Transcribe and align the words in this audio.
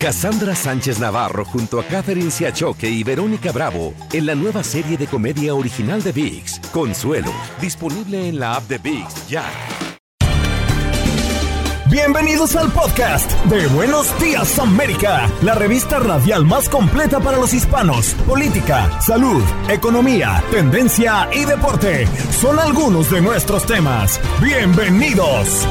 Cassandra 0.00 0.54
Sánchez 0.54 1.00
Navarro 1.00 1.44
junto 1.44 1.80
a 1.80 1.84
Catherine 1.84 2.30
Siachoque 2.30 2.88
y 2.88 3.02
Verónica 3.02 3.50
Bravo 3.50 3.94
en 4.12 4.26
la 4.26 4.36
nueva 4.36 4.62
serie 4.62 4.96
de 4.96 5.08
comedia 5.08 5.56
original 5.56 6.04
de 6.04 6.12
VIX, 6.12 6.60
Consuelo, 6.70 7.32
disponible 7.60 8.28
en 8.28 8.38
la 8.38 8.54
app 8.54 8.68
de 8.68 8.78
VIX 8.78 9.28
ya. 9.28 9.42
Bienvenidos 11.90 12.54
al 12.54 12.70
podcast 12.70 13.28
de 13.46 13.66
Buenos 13.68 14.16
Días 14.20 14.56
América, 14.60 15.28
la 15.42 15.56
revista 15.56 15.98
radial 15.98 16.44
más 16.44 16.68
completa 16.68 17.18
para 17.18 17.38
los 17.38 17.52
hispanos. 17.52 18.14
Política, 18.24 19.00
salud, 19.00 19.42
economía, 19.68 20.44
tendencia 20.52 21.28
y 21.34 21.44
deporte 21.44 22.06
son 22.30 22.60
algunos 22.60 23.10
de 23.10 23.20
nuestros 23.20 23.66
temas. 23.66 24.20
Bienvenidos. 24.40 25.66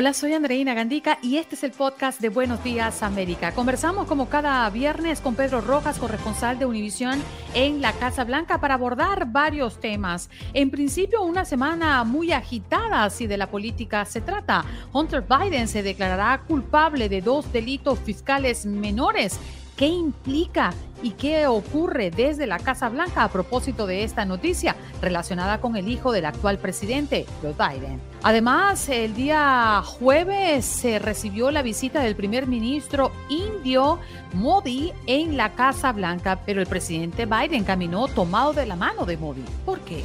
Hola, 0.00 0.14
soy 0.14 0.32
Andreina 0.32 0.72
Gandica 0.72 1.18
y 1.20 1.36
este 1.36 1.56
es 1.56 1.62
el 1.62 1.72
podcast 1.72 2.22
de 2.22 2.30
Buenos 2.30 2.64
Días 2.64 3.02
América. 3.02 3.52
Conversamos 3.52 4.06
como 4.06 4.30
cada 4.30 4.70
viernes 4.70 5.20
con 5.20 5.34
Pedro 5.34 5.60
Rojas, 5.60 5.98
corresponsal 5.98 6.58
de 6.58 6.64
Univisión 6.64 7.22
en 7.52 7.82
la 7.82 7.92
Casa 7.92 8.24
Blanca, 8.24 8.62
para 8.62 8.72
abordar 8.72 9.30
varios 9.30 9.78
temas. 9.78 10.30
En 10.54 10.70
principio, 10.70 11.20
una 11.20 11.44
semana 11.44 12.02
muy 12.04 12.32
agitada 12.32 13.10
si 13.10 13.26
de 13.26 13.36
la 13.36 13.50
política 13.50 14.06
se 14.06 14.22
trata. 14.22 14.64
Hunter 14.90 15.22
Biden 15.22 15.68
se 15.68 15.82
declarará 15.82 16.44
culpable 16.48 17.10
de 17.10 17.20
dos 17.20 17.52
delitos 17.52 17.98
fiscales 17.98 18.64
menores 18.64 19.38
¿Qué 19.80 19.86
implica 19.86 20.74
y 21.02 21.12
qué 21.12 21.46
ocurre 21.46 22.10
desde 22.10 22.46
la 22.46 22.58
Casa 22.58 22.90
Blanca 22.90 23.24
a 23.24 23.32
propósito 23.32 23.86
de 23.86 24.04
esta 24.04 24.26
noticia 24.26 24.76
relacionada 25.00 25.62
con 25.62 25.74
el 25.74 25.88
hijo 25.88 26.12
del 26.12 26.26
actual 26.26 26.58
presidente, 26.58 27.24
Joe 27.40 27.54
Biden? 27.54 27.98
Además, 28.22 28.90
el 28.90 29.14
día 29.14 29.80
jueves 29.82 30.66
se 30.66 30.98
recibió 30.98 31.50
la 31.50 31.62
visita 31.62 32.02
del 32.02 32.14
primer 32.14 32.46
ministro 32.46 33.10
indio 33.30 33.98
Modi 34.34 34.92
en 35.06 35.38
la 35.38 35.52
Casa 35.54 35.92
Blanca, 35.92 36.42
pero 36.44 36.60
el 36.60 36.66
presidente 36.66 37.24
Biden 37.24 37.64
caminó 37.64 38.06
tomado 38.06 38.52
de 38.52 38.66
la 38.66 38.76
mano 38.76 39.06
de 39.06 39.16
Modi. 39.16 39.44
¿Por 39.64 39.80
qué? 39.80 40.04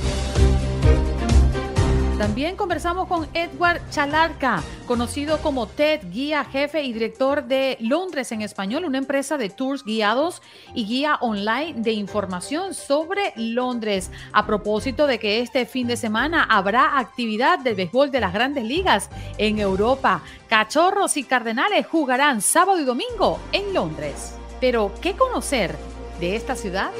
También 2.17 2.55
conversamos 2.55 3.09
con 3.09 3.27
Edward 3.33 3.81
Chalarca, 3.89 4.63
conocido 4.87 5.39
como 5.39 5.67
TED, 5.67 5.99
guía 6.11 6.45
jefe 6.45 6.81
y 6.81 6.93
director 6.93 7.43
de 7.43 7.75
Londres 7.81 8.31
en 8.31 8.41
español, 8.41 8.85
una 8.85 8.99
empresa 8.99 9.37
de 9.37 9.49
tours 9.49 9.83
guiados 9.83 10.41
y 10.73 10.85
guía 10.85 11.17
online 11.19 11.73
de 11.75 11.91
información 11.91 12.73
sobre 12.73 13.33
Londres. 13.35 14.11
A 14.31 14.45
propósito 14.45 15.07
de 15.07 15.19
que 15.19 15.41
este 15.41 15.65
fin 15.65 15.87
de 15.87 15.97
semana 15.97 16.45
habrá 16.49 16.99
actividad 16.99 17.59
del 17.59 17.75
béisbol 17.75 18.11
de 18.11 18.21
las 18.21 18.31
grandes 18.31 18.63
ligas 18.63 19.09
en 19.37 19.59
Europa. 19.59 20.23
Cachorros 20.47 21.17
y 21.17 21.23
Cardenales 21.25 21.85
jugarán 21.85 22.41
sábado 22.41 22.79
y 22.79 22.85
domingo 22.85 23.39
en 23.51 23.73
Londres. 23.73 24.33
Pero, 24.61 24.93
¿qué 25.01 25.17
conocer 25.17 25.75
de 26.21 26.37
esta 26.37 26.55
ciudad? 26.55 26.91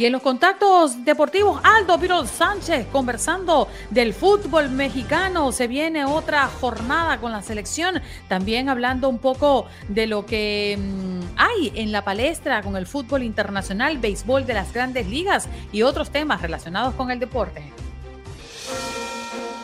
Y 0.00 0.06
en 0.06 0.12
los 0.12 0.22
contactos 0.22 1.04
deportivos, 1.04 1.60
Aldo 1.62 1.98
Virol 1.98 2.26
Sánchez 2.26 2.86
conversando 2.90 3.68
del 3.90 4.14
fútbol 4.14 4.70
mexicano. 4.70 5.52
Se 5.52 5.66
viene 5.66 6.06
otra 6.06 6.46
jornada 6.46 7.20
con 7.20 7.32
la 7.32 7.42
selección. 7.42 8.00
También 8.26 8.70
hablando 8.70 9.10
un 9.10 9.18
poco 9.18 9.66
de 9.88 10.06
lo 10.06 10.24
que 10.24 10.78
mm, 10.80 11.34
hay 11.36 11.72
en 11.74 11.92
la 11.92 12.02
palestra 12.02 12.62
con 12.62 12.78
el 12.78 12.86
fútbol 12.86 13.22
internacional, 13.22 13.98
béisbol 13.98 14.46
de 14.46 14.54
las 14.54 14.72
grandes 14.72 15.06
ligas 15.06 15.50
y 15.70 15.82
otros 15.82 16.08
temas 16.08 16.40
relacionados 16.40 16.94
con 16.94 17.10
el 17.10 17.20
deporte. 17.20 17.62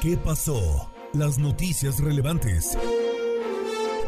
¿Qué 0.02 0.18
pasó? 0.18 0.92
Las 1.14 1.38
noticias 1.38 1.98
relevantes 1.98 2.76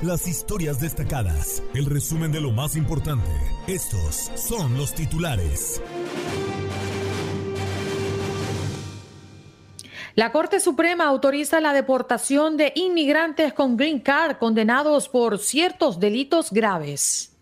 las 0.02 0.28
historias 0.28 0.80
destacadas, 0.80 1.62
el 1.74 1.84
resumen 1.86 2.30
de 2.30 2.40
lo 2.40 2.52
más 2.52 2.76
importante. 2.76 3.30
Estos 3.66 4.30
son 4.36 4.76
los 4.76 4.94
titulares. 4.94 5.82
La 10.14 10.32
Corte 10.32 10.60
Suprema 10.60 11.04
autoriza 11.04 11.60
la 11.60 11.72
deportación 11.72 12.56
de 12.56 12.72
inmigrantes 12.76 13.52
con 13.52 13.76
green 13.76 14.00
card 14.00 14.38
condenados 14.38 15.08
por 15.08 15.38
ciertos 15.38 15.98
delitos 16.00 16.50
graves. 16.52 17.36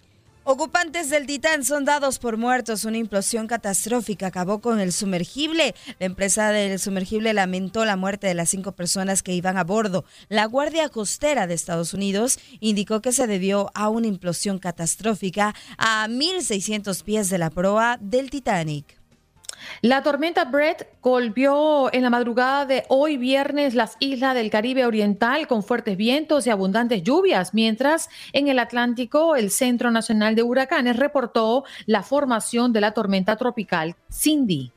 Ocupantes 0.49 1.11
del 1.11 1.27
Titán 1.27 1.65
son 1.65 1.84
dados 1.84 2.21
por 2.21 2.37
muertos. 2.37 2.84
Una 2.84 2.99
implosión 2.99 3.49
catastrófica 3.49 4.29
acabó 4.29 4.61
con 4.61 4.79
el 4.79 4.93
sumergible. 4.93 5.75
La 5.99 6.07
empresa 6.07 6.53
del 6.53 6.79
sumergible 6.79 7.34
lamentó 7.34 7.84
la 7.84 7.97
muerte 7.97 8.29
de 8.29 8.34
las 8.34 8.51
cinco 8.51 8.71
personas 8.71 9.25
que 9.25 9.33
iban 9.33 9.56
a 9.56 9.65
bordo. 9.65 10.05
La 10.29 10.45
Guardia 10.45 10.89
Costera 10.89 11.49
de 11.49 11.55
Estados 11.55 11.95
Unidos 11.95 12.39
indicó 12.61 13.03
que 13.03 13.11
se 13.11 13.27
debió 13.27 13.73
a 13.75 13.89
una 13.89 14.06
implosión 14.06 14.61
catastrófica 14.61 15.53
a 15.79 16.06
1.600 16.06 17.03
pies 17.03 17.29
de 17.29 17.39
la 17.39 17.51
proa 17.51 17.99
del 18.01 18.31
Titanic. 18.31 19.06
La 19.83 20.03
tormenta 20.03 20.44
Brett 20.44 20.89
golpeó 21.03 21.93
en 21.93 22.03
la 22.03 22.11
madrugada 22.11 22.67
de 22.67 22.84
hoy 22.89 23.17
viernes 23.17 23.75
las 23.75 23.97
islas 24.00 24.34
del 24.34 24.50
Caribe 24.50 24.87
Oriental 24.87 25.47
con 25.47 25.62
fuertes 25.62 25.97
vientos 25.97 26.47
y 26.47 26.50
abundantes 26.50 27.03
lluvias, 27.03 27.55
mientras 27.55 28.09
en 28.33 28.49
el 28.49 28.59
Atlántico 28.59 29.37
el 29.37 29.50
Centro 29.50 29.91
Nacional 29.91 30.34
de 30.34 30.43
Huracanes 30.43 30.97
reportó 30.97 31.65
la 31.87 32.03
formación 32.03 32.72
de 32.72 32.81
la 32.81 32.93
tormenta 32.93 33.37
tropical 33.37 33.97
Cindy. 34.11 34.72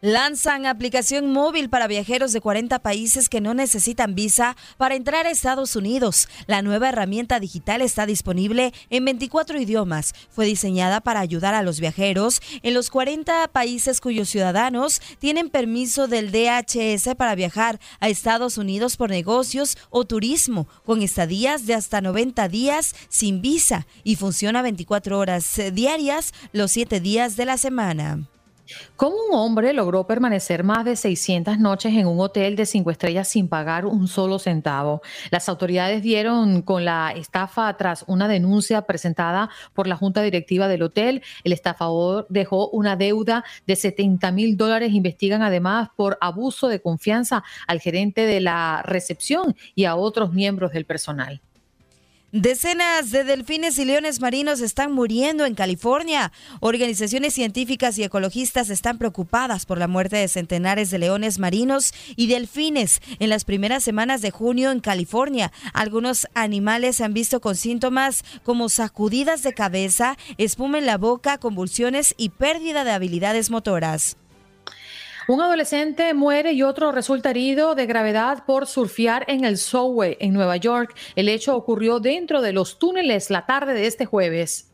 Lanzan 0.00 0.64
aplicación 0.66 1.32
móvil 1.32 1.68
para 1.68 1.88
viajeros 1.88 2.32
de 2.32 2.40
40 2.40 2.78
países 2.78 3.28
que 3.28 3.40
no 3.40 3.52
necesitan 3.52 4.14
visa 4.14 4.56
para 4.76 4.94
entrar 4.94 5.26
a 5.26 5.30
Estados 5.30 5.74
Unidos. 5.74 6.28
La 6.46 6.62
nueva 6.62 6.90
herramienta 6.90 7.40
digital 7.40 7.82
está 7.82 8.06
disponible 8.06 8.72
en 8.90 9.04
24 9.04 9.60
idiomas. 9.60 10.14
Fue 10.30 10.46
diseñada 10.46 11.00
para 11.00 11.18
ayudar 11.18 11.54
a 11.54 11.64
los 11.64 11.80
viajeros 11.80 12.40
en 12.62 12.74
los 12.74 12.90
40 12.90 13.48
países 13.48 14.00
cuyos 14.00 14.28
ciudadanos 14.28 15.02
tienen 15.18 15.50
permiso 15.50 16.06
del 16.06 16.30
DHS 16.30 17.16
para 17.16 17.34
viajar 17.34 17.80
a 17.98 18.08
Estados 18.08 18.56
Unidos 18.56 18.96
por 18.96 19.10
negocios 19.10 19.76
o 19.90 20.04
turismo, 20.04 20.68
con 20.86 21.02
estadías 21.02 21.66
de 21.66 21.74
hasta 21.74 22.00
90 22.00 22.48
días 22.48 22.94
sin 23.08 23.42
visa 23.42 23.88
y 24.04 24.14
funciona 24.14 24.62
24 24.62 25.18
horas 25.18 25.60
diarias 25.72 26.34
los 26.52 26.70
7 26.70 27.00
días 27.00 27.34
de 27.34 27.46
la 27.46 27.58
semana. 27.58 28.28
¿Cómo 28.96 29.16
un 29.28 29.34
hombre 29.34 29.72
logró 29.72 30.06
permanecer 30.06 30.64
más 30.64 30.84
de 30.84 30.96
600 30.96 31.58
noches 31.58 31.94
en 31.94 32.06
un 32.06 32.20
hotel 32.20 32.56
de 32.56 32.66
cinco 32.66 32.90
estrellas 32.90 33.28
sin 33.28 33.48
pagar 33.48 33.86
un 33.86 34.08
solo 34.08 34.38
centavo? 34.38 35.02
Las 35.30 35.48
autoridades 35.48 36.02
dieron 36.02 36.62
con 36.62 36.84
la 36.84 37.12
estafa 37.12 37.76
tras 37.76 38.04
una 38.06 38.28
denuncia 38.28 38.82
presentada 38.82 39.50
por 39.74 39.86
la 39.86 39.96
junta 39.96 40.22
directiva 40.22 40.68
del 40.68 40.82
hotel. 40.82 41.22
El 41.44 41.52
estafador 41.52 42.26
dejó 42.28 42.68
una 42.70 42.96
deuda 42.96 43.44
de 43.66 43.76
70 43.76 44.32
mil 44.32 44.56
dólares. 44.56 44.92
Investigan 44.92 45.42
además 45.42 45.88
por 45.96 46.18
abuso 46.20 46.68
de 46.68 46.80
confianza 46.80 47.44
al 47.66 47.80
gerente 47.80 48.26
de 48.26 48.40
la 48.40 48.82
recepción 48.84 49.56
y 49.74 49.84
a 49.84 49.96
otros 49.96 50.32
miembros 50.32 50.72
del 50.72 50.84
personal. 50.84 51.40
Decenas 52.30 53.10
de 53.10 53.24
delfines 53.24 53.78
y 53.78 53.86
leones 53.86 54.20
marinos 54.20 54.60
están 54.60 54.92
muriendo 54.92 55.46
en 55.46 55.54
California. 55.54 56.30
Organizaciones 56.60 57.32
científicas 57.32 57.96
y 57.96 58.04
ecologistas 58.04 58.68
están 58.68 58.98
preocupadas 58.98 59.64
por 59.64 59.78
la 59.78 59.88
muerte 59.88 60.16
de 60.16 60.28
centenares 60.28 60.90
de 60.90 60.98
leones 60.98 61.38
marinos 61.38 61.94
y 62.16 62.26
delfines 62.26 63.00
en 63.18 63.30
las 63.30 63.46
primeras 63.46 63.82
semanas 63.82 64.20
de 64.20 64.30
junio 64.30 64.72
en 64.72 64.80
California. 64.80 65.52
Algunos 65.72 66.26
animales 66.34 66.96
se 66.96 67.04
han 67.04 67.14
visto 67.14 67.40
con 67.40 67.56
síntomas 67.56 68.22
como 68.42 68.68
sacudidas 68.68 69.42
de 69.42 69.54
cabeza, 69.54 70.18
espuma 70.36 70.76
en 70.76 70.84
la 70.84 70.98
boca, 70.98 71.38
convulsiones 71.38 72.14
y 72.18 72.28
pérdida 72.28 72.84
de 72.84 72.90
habilidades 72.90 73.50
motoras. 73.50 74.18
Un 75.30 75.42
adolescente 75.42 76.14
muere 76.14 76.54
y 76.54 76.62
otro 76.62 76.90
resulta 76.90 77.28
herido 77.28 77.74
de 77.74 77.84
gravedad 77.84 78.44
por 78.46 78.66
surfear 78.66 79.26
en 79.28 79.44
el 79.44 79.58
subway 79.58 80.16
en 80.20 80.32
Nueva 80.32 80.56
York. 80.56 80.96
El 81.16 81.28
hecho 81.28 81.54
ocurrió 81.54 82.00
dentro 82.00 82.40
de 82.40 82.54
los 82.54 82.78
túneles 82.78 83.28
la 83.28 83.44
tarde 83.44 83.74
de 83.74 83.86
este 83.86 84.06
jueves. 84.06 84.72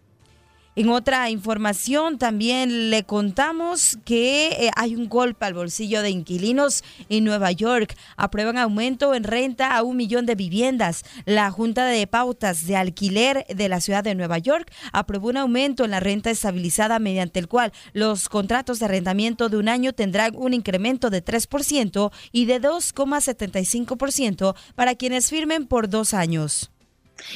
En 0.76 0.88
otra 0.88 1.31
información 1.31 2.19
también 2.19 2.91
le 2.91 3.05
contamos 3.05 3.97
que 4.05 4.49
eh, 4.49 4.71
hay 4.75 4.97
un 4.97 5.09
golpe 5.09 5.44
al 5.44 5.55
bolsillo 5.55 6.03
de 6.03 6.11
inquilinos 6.11 6.82
en 7.09 7.23
Nueva 7.23 7.53
York. 7.53 7.97
Aprueban 8.17 8.59
aumento 8.59 9.15
en 9.15 9.23
renta 9.23 9.76
a 9.76 9.85
un 9.85 9.97
millón 9.97 10.26
de 10.26 10.35
viviendas. 10.35 11.05
La 11.26 11.53
Junta 11.53 11.87
de 11.87 12.05
Pautas 12.09 12.67
de 12.67 12.75
Alquiler 12.75 13.47
de 13.47 13.69
la 13.69 13.81
ciudad 13.81 14.03
de 14.03 14.17
Nueva 14.17 14.38
York 14.38 14.69
aprobó 14.93 15.29
un 15.29 15.37
aumento 15.37 15.85
en 15.85 15.93
la 15.93 16.00
renta 16.00 16.31
estabilizada 16.31 16.99
mediante 16.99 17.38
el 17.38 17.47
cual 17.47 17.73
los 17.93 18.29
contratos 18.29 18.81
de 18.81 18.87
arrendamiento 18.87 19.49
de 19.49 19.59
un 19.59 19.69
año 19.69 19.93
tendrán 19.93 20.35
un 20.35 20.55
incremento 20.55 21.09
de 21.09 21.25
3% 21.25 22.11
y 22.32 22.47
de 22.47 22.61
2,75% 22.61 24.56
para 24.75 24.97
quienes 24.97 25.31
firmen 25.31 25.69
por 25.69 25.88
dos 25.88 26.15
años. 26.15 26.74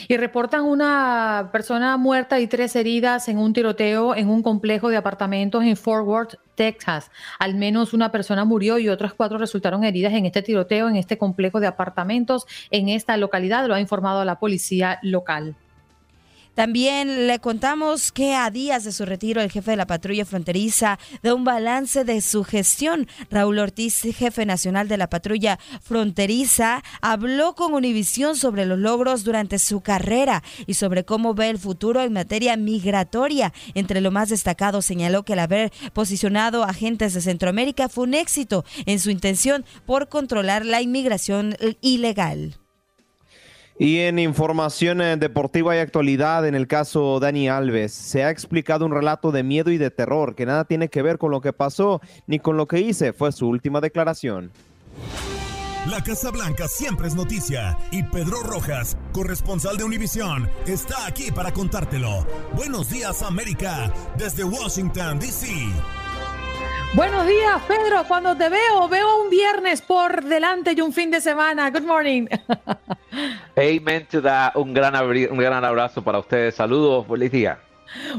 Y 0.09 0.17
reportan 0.17 0.65
una 0.65 1.51
persona 1.53 1.97
muerta 1.97 2.41
y 2.41 2.47
tres 2.47 2.75
heridas 2.77 3.29
en 3.29 3.39
un 3.39 3.53
tiroteo 3.53 4.15
en 4.15 4.29
un 4.29 4.43
complejo 4.43 4.89
de 4.89 4.97
apartamentos 4.97 5.63
en 5.65 5.77
Fort 5.77 6.07
Worth, 6.07 6.35
Texas. 6.55 7.11
Al 7.39 7.55
menos 7.55 7.95
una 7.95 8.11
persona 8.11 8.45
murió 8.45 8.79
y 8.79 8.89
otras 8.89 9.15
cuatro 9.15 9.39
resultaron 9.39 9.85
heridas 9.85 10.13
en 10.13 10.27
este 10.27 10.43
tiroteo 10.43 10.89
en 10.89 10.97
este 10.97 11.19
complejo 11.19 11.61
de 11.61 11.67
apartamentos 11.67 12.47
en 12.71 12.89
esta 12.89 13.17
localidad, 13.17 13.67
lo 13.67 13.75
ha 13.75 13.81
informado 13.81 14.25
la 14.25 14.39
policía 14.39 14.99
local. 15.03 15.57
También 16.58 17.28
le 17.28 17.38
contamos 17.38 18.10
que 18.10 18.34
a 18.34 18.50
días 18.50 18.82
de 18.82 18.90
su 18.90 19.06
retiro 19.06 19.40
el 19.40 19.49
jefe 19.49 19.70
de 19.70 19.76
la 19.76 19.87
patrulla 19.87 20.25
fronteriza 20.25 20.99
da 21.22 21.32
un 21.32 21.44
balance 21.44 22.02
de 22.02 22.20
su 22.20 22.43
gestión. 22.43 23.06
Raúl 23.31 23.60
Ortiz, 23.60 24.02
jefe 24.02 24.44
nacional 24.44 24.88
de 24.88 24.96
la 24.96 25.08
patrulla 25.08 25.60
fronteriza, 25.81 26.82
habló 27.00 27.55
con 27.55 27.75
Univisión 27.75 28.34
sobre 28.34 28.66
los 28.66 28.76
logros 28.76 29.22
durante 29.22 29.60
su 29.60 29.82
carrera 29.82 30.43
y 30.66 30.75
sobre 30.75 31.05
cómo 31.05 31.32
ve 31.32 31.49
el 31.49 31.58
futuro 31.58 32.02
en 32.02 32.12
materia 32.12 32.56
migratoria. 32.56 33.52
Entre 33.75 34.00
lo 34.00 34.10
más 34.10 34.28
destacado 34.28 34.82
señaló 34.82 35.22
que 35.22 35.34
el 35.34 35.38
haber 35.38 35.72
posicionado 35.93 36.64
agentes 36.64 37.14
de 37.14 37.20
Centroamérica 37.20 37.88
fue 37.88 38.02
un 38.02 38.14
éxito 38.14 38.64
en 38.84 38.99
su 38.99 39.10
intención 39.10 39.64
por 39.87 40.08
controlar 40.08 40.66
la 40.66 40.82
inmigración 40.82 41.56
ilegal. 41.82 42.58
Y 43.79 43.99
en 43.99 44.19
información 44.19 45.01
eh, 45.01 45.17
deportiva 45.17 45.77
y 45.77 45.79
actualidad, 45.79 46.47
en 46.47 46.57
el 46.57 46.67
caso 46.67 47.21
Dani 47.21 47.49
Alves, 47.49 47.93
se 47.93 48.25
ha 48.25 48.31
explicado 48.31 48.85
un 48.85 48.93
relato 48.93 49.31
de 49.31 49.45
miedo 49.45 49.71
y 49.71 49.79
de 49.79 49.93
terror 49.93 50.35
que 50.35 50.47
nada 50.47 50.65
tiene 50.65 50.89
que 50.89 51.01
ver 51.01 51.17
con 51.17 51.31
lo 51.31 51.41
que 51.41 51.53
pasó 51.53 52.01
ni 52.27 52.41
con 52.41 52.57
lo 52.57 52.67
que 52.67 52.81
hice, 52.81 53.13
fue 53.13 53.31
su 53.31 53.47
última 53.47 53.81
declaración. 53.81 54.51
La 55.87 56.03
Casa 56.03 56.31
Blanca 56.33 56.67
siempre 56.67 57.07
es 57.07 57.15
noticia 57.15 57.79
y 57.93 58.03
Pedro 58.03 58.43
Rojas, 58.43 58.97
corresponsal 59.13 59.77
de 59.77 59.85
Univisión, 59.85 60.51
está 60.67 61.07
aquí 61.07 61.31
para 61.31 61.53
contártelo. 61.53 62.27
Buenos 62.57 62.91
días 62.91 63.23
América, 63.23 63.93
desde 64.19 64.43
Washington, 64.43 65.21
D.C. 65.21 65.47
Buenos 66.94 67.26
días, 67.26 67.62
Pedro. 67.69 68.02
Cuando 68.08 68.35
te 68.37 68.49
veo, 68.49 68.88
veo 68.88 69.23
un 69.23 69.31
viernes 69.31 69.82
por 69.82 70.25
delante 70.25 70.73
y 70.73 70.81
un 70.81 70.93
fin 70.93 71.11
de 71.11 71.20
semana. 71.20 71.70
Good 71.70 71.82
morning. 71.82 72.26
Amen 73.56 74.06
to 74.11 74.23
that. 74.23 74.56
Un 74.56 74.73
gran, 74.73 74.94
un 74.96 75.38
gran 75.38 75.64
abrazo 75.64 76.02
para 76.02 76.19
ustedes. 76.19 76.55
Saludos. 76.55 77.06
Feliz 77.06 77.31
día. 77.31 77.58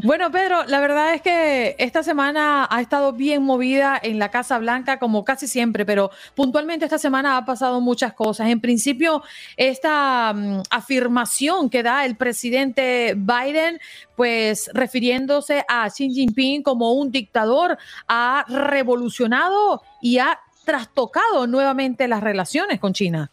Bueno, 0.04 0.32
Pedro, 0.32 0.64
la 0.66 0.80
verdad 0.80 1.14
es 1.14 1.22
que 1.22 1.76
esta 1.78 2.04
semana 2.04 2.68
ha 2.70 2.82
estado 2.82 3.14
bien 3.14 3.44
movida 3.44 4.00
en 4.02 4.20
la 4.20 4.30
Casa 4.30 4.58
Blanca, 4.58 5.00
como 5.00 5.24
casi 5.24 5.48
siempre, 5.48 5.86
pero 5.86 6.12
puntualmente 6.36 6.86
esta 6.86 6.98
semana 6.98 7.38
ha 7.38 7.46
pasado 7.46 7.80
muchas 7.82 8.14
cosas. 8.14 8.50
En 8.50 8.60
principio, 8.60 9.24
esta 9.58 10.34
mm, 10.34 10.62
afirmación 10.70 11.70
que 11.70 11.84
da 11.84 12.06
el 12.06 12.16
presidente 12.16 13.16
Biden, 13.16 13.80
pues 14.16 14.70
refiriéndose 14.74 15.64
a 15.68 15.90
Xi 15.90 16.10
Jinping 16.10 16.64
como 16.64 16.94
un 16.94 17.12
dictador, 17.12 17.78
ha 18.08 18.46
revolucionado 18.48 19.84
y 20.02 20.18
ha 20.18 20.40
trastocado 20.66 21.48
nuevamente 21.48 22.08
las 22.08 22.22
relaciones 22.22 22.80
con 22.80 22.94
China. 22.94 23.32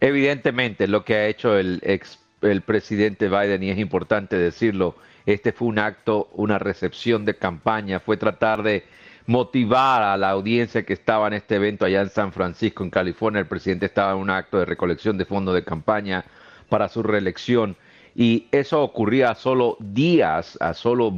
Evidentemente, 0.00 0.86
lo 0.86 1.04
que 1.04 1.14
ha 1.14 1.26
hecho 1.26 1.56
el 1.56 1.80
ex 1.82 2.18
el 2.42 2.62
presidente 2.62 3.28
Biden, 3.28 3.62
y 3.62 3.70
es 3.70 3.78
importante 3.78 4.36
decirlo, 4.36 4.96
este 5.26 5.52
fue 5.52 5.68
un 5.68 5.78
acto, 5.78 6.28
una 6.32 6.58
recepción 6.58 7.24
de 7.24 7.36
campaña, 7.36 8.00
fue 8.00 8.16
tratar 8.16 8.62
de 8.62 8.84
motivar 9.26 10.02
a 10.02 10.16
la 10.16 10.30
audiencia 10.30 10.84
que 10.84 10.92
estaba 10.92 11.26
en 11.28 11.34
este 11.34 11.56
evento 11.56 11.84
allá 11.84 12.02
en 12.02 12.10
San 12.10 12.32
Francisco, 12.32 12.84
en 12.84 12.90
California. 12.90 13.40
El 13.40 13.46
presidente 13.46 13.86
estaba 13.86 14.12
en 14.12 14.18
un 14.18 14.30
acto 14.30 14.58
de 14.58 14.66
recolección 14.66 15.16
de 15.16 15.24
fondos 15.24 15.54
de 15.54 15.64
campaña 15.64 16.24
para 16.68 16.88
su 16.88 17.02
reelección. 17.02 17.76
Y 18.14 18.46
eso 18.52 18.82
ocurría 18.82 19.30
a 19.30 19.34
solo 19.34 19.76
días, 19.80 20.58
a 20.60 20.74
solo 20.74 21.12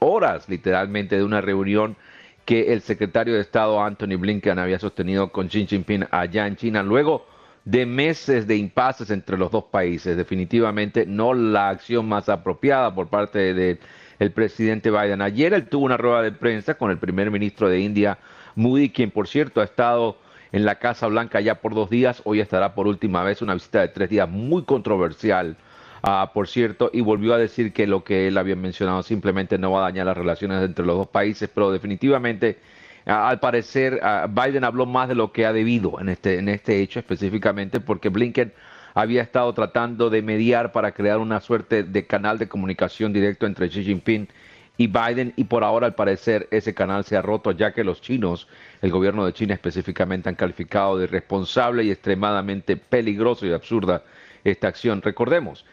horas 0.00 0.48
literalmente 0.48 1.16
de 1.16 1.24
una 1.24 1.40
reunión 1.40 1.96
que 2.44 2.72
el 2.72 2.80
secretario 2.80 3.34
de 3.34 3.40
Estado 3.40 3.80
Anthony 3.80 4.16
Blinken 4.18 4.58
había 4.58 4.78
sostenido 4.78 5.30
con 5.30 5.48
Xi 5.48 5.66
Jinping 5.66 6.06
allá 6.10 6.46
en 6.46 6.56
China. 6.56 6.82
Luego 6.82 7.26
de 7.64 7.86
meses 7.86 8.46
de 8.46 8.56
impases 8.56 9.10
entre 9.10 9.36
los 9.36 9.50
dos 9.50 9.64
países. 9.64 10.16
Definitivamente 10.16 11.06
no 11.06 11.34
la 11.34 11.68
acción 11.68 12.08
más 12.08 12.28
apropiada 12.28 12.94
por 12.94 13.08
parte 13.08 13.54
del 13.54 14.32
presidente 14.32 14.90
Biden. 14.90 15.22
Ayer 15.22 15.54
él 15.54 15.68
tuvo 15.68 15.84
una 15.84 15.96
rueda 15.96 16.22
de 16.22 16.32
prensa 16.32 16.74
con 16.74 16.90
el 16.90 16.98
primer 16.98 17.30
ministro 17.30 17.68
de 17.68 17.80
India, 17.80 18.18
Moody, 18.54 18.90
quien 18.90 19.10
por 19.10 19.28
cierto 19.28 19.60
ha 19.60 19.64
estado 19.64 20.18
en 20.52 20.64
la 20.64 20.76
Casa 20.76 21.06
Blanca 21.06 21.40
ya 21.40 21.56
por 21.56 21.74
dos 21.74 21.90
días. 21.90 22.20
Hoy 22.24 22.40
estará 22.40 22.74
por 22.74 22.86
última 22.86 23.22
vez 23.24 23.42
una 23.42 23.54
visita 23.54 23.80
de 23.80 23.88
tres 23.88 24.10
días 24.10 24.28
muy 24.28 24.64
controversial. 24.64 25.56
Ah, 26.02 26.32
por 26.34 26.48
cierto, 26.48 26.90
y 26.92 27.00
volvió 27.00 27.32
a 27.32 27.38
decir 27.38 27.72
que 27.72 27.86
lo 27.86 28.02
que 28.02 28.26
él 28.26 28.36
había 28.36 28.56
mencionado 28.56 29.04
simplemente 29.04 29.56
no 29.56 29.70
va 29.70 29.80
a 29.80 29.82
dañar 29.82 30.06
las 30.06 30.16
relaciones 30.16 30.62
entre 30.64 30.84
los 30.84 30.96
dos 30.96 31.06
países, 31.06 31.48
pero 31.54 31.70
definitivamente 31.70 32.58
al 33.04 33.40
parecer, 33.40 34.00
Biden 34.30 34.64
habló 34.64 34.86
más 34.86 35.08
de 35.08 35.14
lo 35.14 35.32
que 35.32 35.46
ha 35.46 35.52
debido 35.52 36.00
en 36.00 36.08
este, 36.08 36.38
en 36.38 36.48
este 36.48 36.80
hecho 36.80 36.98
específicamente 36.98 37.80
porque 37.80 38.08
Blinken 38.08 38.52
había 38.94 39.22
estado 39.22 39.52
tratando 39.54 40.10
de 40.10 40.22
mediar 40.22 40.72
para 40.72 40.92
crear 40.92 41.18
una 41.18 41.40
suerte 41.40 41.82
de 41.82 42.06
canal 42.06 42.38
de 42.38 42.48
comunicación 42.48 43.12
directo 43.12 43.46
entre 43.46 43.68
Xi 43.68 43.84
Jinping 43.84 44.28
y 44.76 44.86
Biden 44.86 45.32
y 45.36 45.44
por 45.44 45.64
ahora 45.64 45.86
al 45.86 45.94
parecer 45.94 46.48
ese 46.50 46.74
canal 46.74 47.04
se 47.04 47.16
ha 47.16 47.22
roto 47.22 47.52
ya 47.52 47.72
que 47.72 47.84
los 47.84 48.00
chinos, 48.00 48.48
el 48.80 48.90
gobierno 48.90 49.24
de 49.24 49.32
China 49.32 49.54
específicamente 49.54 50.28
han 50.28 50.34
calificado 50.34 50.98
de 50.98 51.04
irresponsable 51.04 51.84
y 51.84 51.90
extremadamente 51.90 52.76
peligroso 52.76 53.46
y 53.46 53.52
absurda 53.52 54.02
esta 54.44 54.68
acción. 54.68 55.02
Recordemos, 55.02 55.64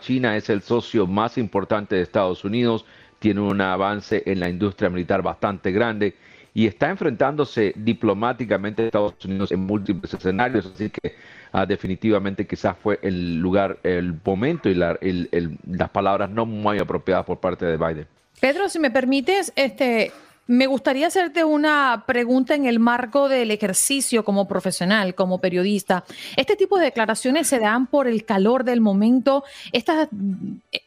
China 0.00 0.36
es 0.36 0.50
el 0.50 0.62
socio 0.62 1.06
más 1.06 1.38
importante 1.38 1.96
de 1.96 2.02
Estados 2.02 2.44
Unidos, 2.44 2.84
tiene 3.18 3.40
un 3.40 3.60
avance 3.60 4.22
en 4.26 4.40
la 4.40 4.48
industria 4.48 4.90
militar 4.90 5.22
bastante 5.22 5.72
grande 5.72 6.14
y 6.54 6.66
está 6.66 6.90
enfrentándose 6.90 7.72
diplomáticamente 7.76 8.82
a 8.82 8.86
Estados 8.86 9.24
Unidos 9.24 9.52
en 9.52 9.60
múltiples 9.60 10.12
escenarios, 10.12 10.70
así 10.74 10.90
que 10.90 11.14
ah, 11.52 11.64
definitivamente 11.66 12.46
quizás 12.46 12.76
fue 12.82 12.98
el 13.02 13.38
lugar, 13.38 13.78
el 13.82 14.14
momento 14.24 14.68
y 14.68 14.74
las 14.74 15.90
palabras 15.90 16.30
no 16.30 16.46
muy 16.46 16.78
apropiadas 16.78 17.24
por 17.24 17.38
parte 17.38 17.64
de 17.64 17.76
Biden. 17.76 18.06
Pedro, 18.40 18.68
si 18.68 18.78
me 18.78 18.90
permites, 18.90 19.52
este, 19.56 20.12
me 20.46 20.66
gustaría 20.66 21.06
hacerte 21.06 21.44
una 21.44 22.04
pregunta 22.06 22.54
en 22.54 22.66
el 22.66 22.80
marco 22.80 23.28
del 23.28 23.50
ejercicio 23.50 24.24
como 24.24 24.48
profesional, 24.48 25.14
como 25.14 25.38
periodista. 25.38 26.04
Este 26.36 26.56
tipo 26.56 26.76
de 26.76 26.86
declaraciones 26.86 27.46
se 27.46 27.60
dan 27.60 27.86
por 27.86 28.08
el 28.08 28.24
calor 28.24 28.64
del 28.64 28.80
momento. 28.80 29.44
Estas, 29.70 30.08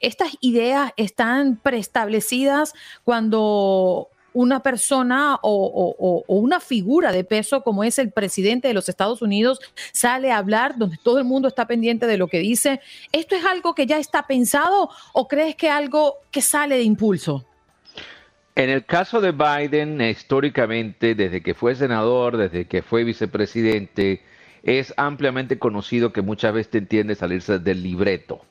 estas 0.01 0.37
ideas 0.41 0.91
están 0.97 1.55
preestablecidas 1.55 2.73
cuando 3.03 4.09
una 4.35 4.61
persona 4.61 5.39
o, 5.41 6.23
una 6.27 6.59
figura 6.59 7.11
de 7.11 7.23
peso 7.23 7.61
como 7.61 7.83
es 7.83 7.97
el 7.97 8.11
presidente 8.11 8.67
de 8.67 8.73
los 8.73 8.89
Estados 8.89 9.21
Unidos 9.21 9.59
sale 9.93 10.31
a 10.31 10.37
hablar 10.37 10.77
donde 10.77 10.97
todo 11.01 11.17
el 11.17 11.23
mundo 11.23 11.47
está 11.47 11.65
pendiente 11.65 12.05
de 12.05 12.17
lo 12.17 12.27
que 12.27 12.39
dice. 12.39 12.81
¿Esto 13.13 13.35
es 13.35 13.45
algo 13.45 13.73
que 13.73 13.87
ya 13.87 13.97
está 13.97 14.27
pensado 14.27 14.89
o 15.13 15.27
crees 15.27 15.55
que 15.55 15.69
algo 15.69 16.17
que 16.31 16.41
sale 16.41 16.75
de 16.75 16.83
impulso? 16.83 17.45
En 18.55 18.69
el 18.69 18.85
caso 18.85 19.21
de 19.21 19.31
Biden, 19.31 20.01
históricamente, 20.01 21.15
desde 21.15 21.41
que 21.41 21.53
fue 21.53 21.75
senador, 21.75 22.35
desde 22.35 22.65
que 22.65 22.81
fue 22.81 23.05
vicepresidente, 23.05 24.21
es 24.63 24.93
ampliamente 24.97 25.59
conocido 25.59 26.11
que 26.11 26.21
muchas 26.21 26.53
veces 26.53 26.75
entiende 26.75 27.15
salirse 27.15 27.59
del 27.59 27.83
libreto 27.83 28.41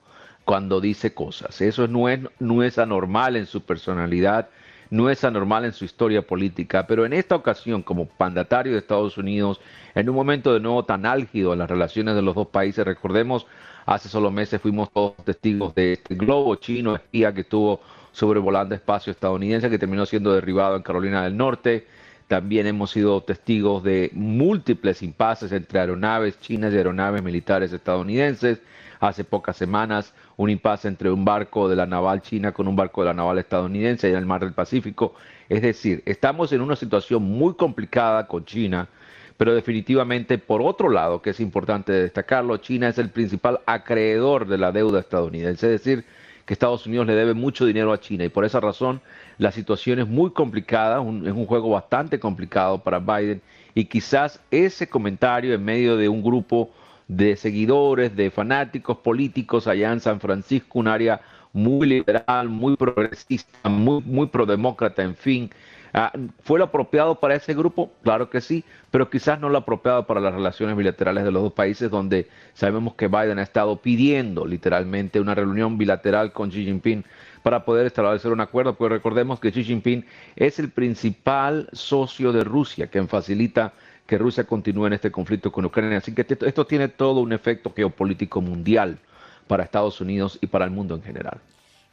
cuando 0.47 0.81
dice 0.81 1.13
cosas. 1.13 1.61
Eso 1.61 1.89
no 1.89 2.09
es, 2.09 2.21
no 2.39 2.63
es 2.63 2.79
anormal 2.79 3.37
en 3.37 3.47
su 3.47 3.63
personalidad 3.63 4.49
no 4.95 5.11
es 5.11 5.25
anormal 5.25 5.65
en 5.65 5.73
su 5.73 5.85
historia 5.85 6.23
política, 6.23 6.87
pero 6.87 7.05
en 7.05 7.13
esta 7.13 7.35
ocasión, 7.35 7.83
como 7.83 8.09
mandatario 8.17 8.73
de 8.73 8.79
Estados 8.79 9.19
Unidos, 9.19 9.61
en 9.93 10.09
un 10.09 10.15
momento 10.15 10.55
de 10.55 10.61
nuevo 10.61 10.85
tan 10.85 11.05
álgido 11.05 11.53
en 11.53 11.59
las 11.59 11.69
relaciones 11.69 12.15
de 12.15 12.23
los 12.23 12.37
dos 12.37 12.47
países, 12.47 12.85
recordemos, 12.85 13.45
hace 13.87 14.09
solo 14.09 14.31
meses 14.31 14.63
fuimos 14.63 14.93
todos 14.93 15.17
testigos 15.25 15.75
de 15.75 15.95
este 15.95 16.15
globo 16.15 16.55
chino 16.55 16.95
espía 16.95 17.35
que 17.35 17.41
estuvo 17.41 17.81
sobrevolando 18.13 18.77
espacio 18.77 19.11
estadounidense, 19.11 19.69
que 19.69 19.81
terminó 19.81 20.07
siendo 20.07 20.33
derribado 20.33 20.77
en 20.77 20.83
Carolina 20.85 21.25
del 21.25 21.37
Norte. 21.37 21.89
También 22.29 22.69
hemos 22.69 22.93
sido 22.93 23.21
testigos 23.21 23.83
de 23.83 24.11
múltiples 24.15 25.03
impases 25.03 25.51
entre 25.51 25.81
aeronaves 25.81 26.39
chinas 26.39 26.73
y 26.73 26.77
aeronaves 26.77 27.21
militares 27.21 27.73
estadounidenses 27.73 28.61
hace 29.09 29.25
pocas 29.25 29.57
semanas 29.57 30.15
un 30.37 30.51
impasse 30.51 30.89
entre 30.89 31.11
un 31.11 31.25
barco 31.25 31.69
de 31.69 31.77
la 31.77 31.87
naval 31.87 32.23
china 32.23 32.53
con 32.53 32.69
un 32.69 32.77
barco 32.77 33.03
de 33.03 33.09
la 33.09 33.15
naval 33.15 33.39
estadounidense 33.39 34.09
en 34.09 34.17
el 34.17 34.27
mar 34.27 34.41
del 34.41 34.53
Pacífico. 34.53 35.15
Es 35.49 35.63
decir, 35.63 36.03
estamos 36.07 36.53
en 36.53 36.61
una 36.61 36.77
situación 36.77 37.23
muy 37.23 37.55
complicada 37.55 38.27
con 38.27 38.45
China, 38.45 38.89
pero 39.37 39.55
definitivamente 39.55 40.39
por 40.39 40.63
otro 40.63 40.89
lado, 40.89 41.21
que 41.21 41.31
es 41.31 41.41
importante 41.41 41.93
destacarlo, 41.93 42.57
China 42.59 42.89
es 42.89 42.99
el 42.99 43.11
principal 43.11 43.61
acreedor 43.67 44.47
de 44.47 44.59
la 44.59 44.73
deuda 44.73 45.01
estadounidense, 45.01 45.67
es 45.75 45.85
decir, 45.85 46.05
que 46.47 46.53
Estados 46.53 46.87
Unidos 46.87 47.07
le 47.07 47.15
debe 47.15 47.35
mucho 47.35 47.65
dinero 47.65 47.93
a 47.93 48.01
China 48.01 48.25
y 48.25 48.29
por 48.29 48.45
esa 48.45 48.61
razón 48.61 49.01
la 49.39 49.51
situación 49.51 49.99
es 49.99 50.07
muy 50.07 50.31
complicada, 50.31 50.97
es 50.97 51.33
un 51.33 51.47
juego 51.47 51.71
bastante 51.71 52.19
complicado 52.19 52.83
para 52.83 52.99
Biden 52.99 53.41
y 53.75 53.87
quizás 53.87 54.41
ese 54.51 54.89
comentario 54.89 55.55
en 55.55 55.65
medio 55.65 55.97
de 55.97 56.09
un 56.09 56.23
grupo 56.23 56.71
de 57.09 57.37
seguidores, 57.37 58.17
de 58.17 58.31
fanáticos 58.31 58.99
políticos 58.99 59.67
allá 59.67 59.93
en 59.93 60.01
San 60.01 60.21
Francisco, 60.21 60.79
un 60.79 60.89
área 60.89 61.21
muy 61.53 61.87
liberal, 61.87 62.49
muy 62.49 62.77
progresista, 62.77 63.69
muy, 63.69 64.03
muy 64.03 64.27
prodemócrata, 64.27 65.03
en 65.03 65.15
fin. 65.15 65.51
Ah, 65.97 66.13
¿Fue 66.43 66.59
lo 66.59 66.65
apropiado 66.65 67.21
para 67.21 67.37
ese 67.37 67.55
grupo? 67.55 67.93
Claro 68.03 68.29
que 68.29 68.41
sí, 68.41 68.65
pero 68.91 69.09
quizás 69.09 69.39
no 69.39 69.49
lo 69.49 69.59
apropiado 69.59 70.09
para 70.09 70.21
las 70.21 70.35
relaciones 70.35 70.77
bilaterales 70.77 71.23
de 71.23 71.31
los 71.31 71.45
dos 71.45 71.53
países, 71.53 71.89
donde 71.89 72.29
sabemos 72.53 72.95
que 72.95 73.07
Biden 73.07 73.39
ha 73.39 73.43
estado 73.43 73.77
pidiendo 73.77 74.45
literalmente 74.45 75.21
una 75.21 75.37
reunión 75.37 75.79
bilateral 75.79 76.33
con 76.33 76.51
Xi 76.51 76.65
Jinping 76.65 77.05
para 77.45 77.65
poder 77.65 77.87
establecer 77.87 78.33
un 78.33 78.41
acuerdo, 78.41 78.75
porque 78.75 78.95
recordemos 78.95 79.39
que 79.39 79.53
Xi 79.53 79.63
Jinping 79.63 80.05
es 80.35 80.59
el 80.59 80.71
principal 80.71 81.69
socio 81.73 82.33
de 82.33 82.43
Rusia, 82.43 82.89
quien 82.89 83.07
facilita 83.07 83.73
que 84.07 84.19
Rusia 84.19 84.45
continúe 84.45 84.87
en 84.87 84.93
este 84.95 85.11
conflicto 85.11 85.51
con 85.51 85.65
Ucrania. 85.65 85.99
Así 85.99 86.15
que 86.15 86.27
esto 86.29 86.67
tiene 86.67 86.89
todo 86.89 87.21
un 87.21 87.33
efecto 87.33 87.73
geopolítico 87.75 88.41
mundial 88.41 88.99
para 89.47 89.65
Estados 89.65 90.01
Unidos 90.01 90.39
y 90.41 90.47
para 90.47 90.65
el 90.65 90.71
mundo 90.71 90.95
en 90.95 91.03
general. 91.03 91.41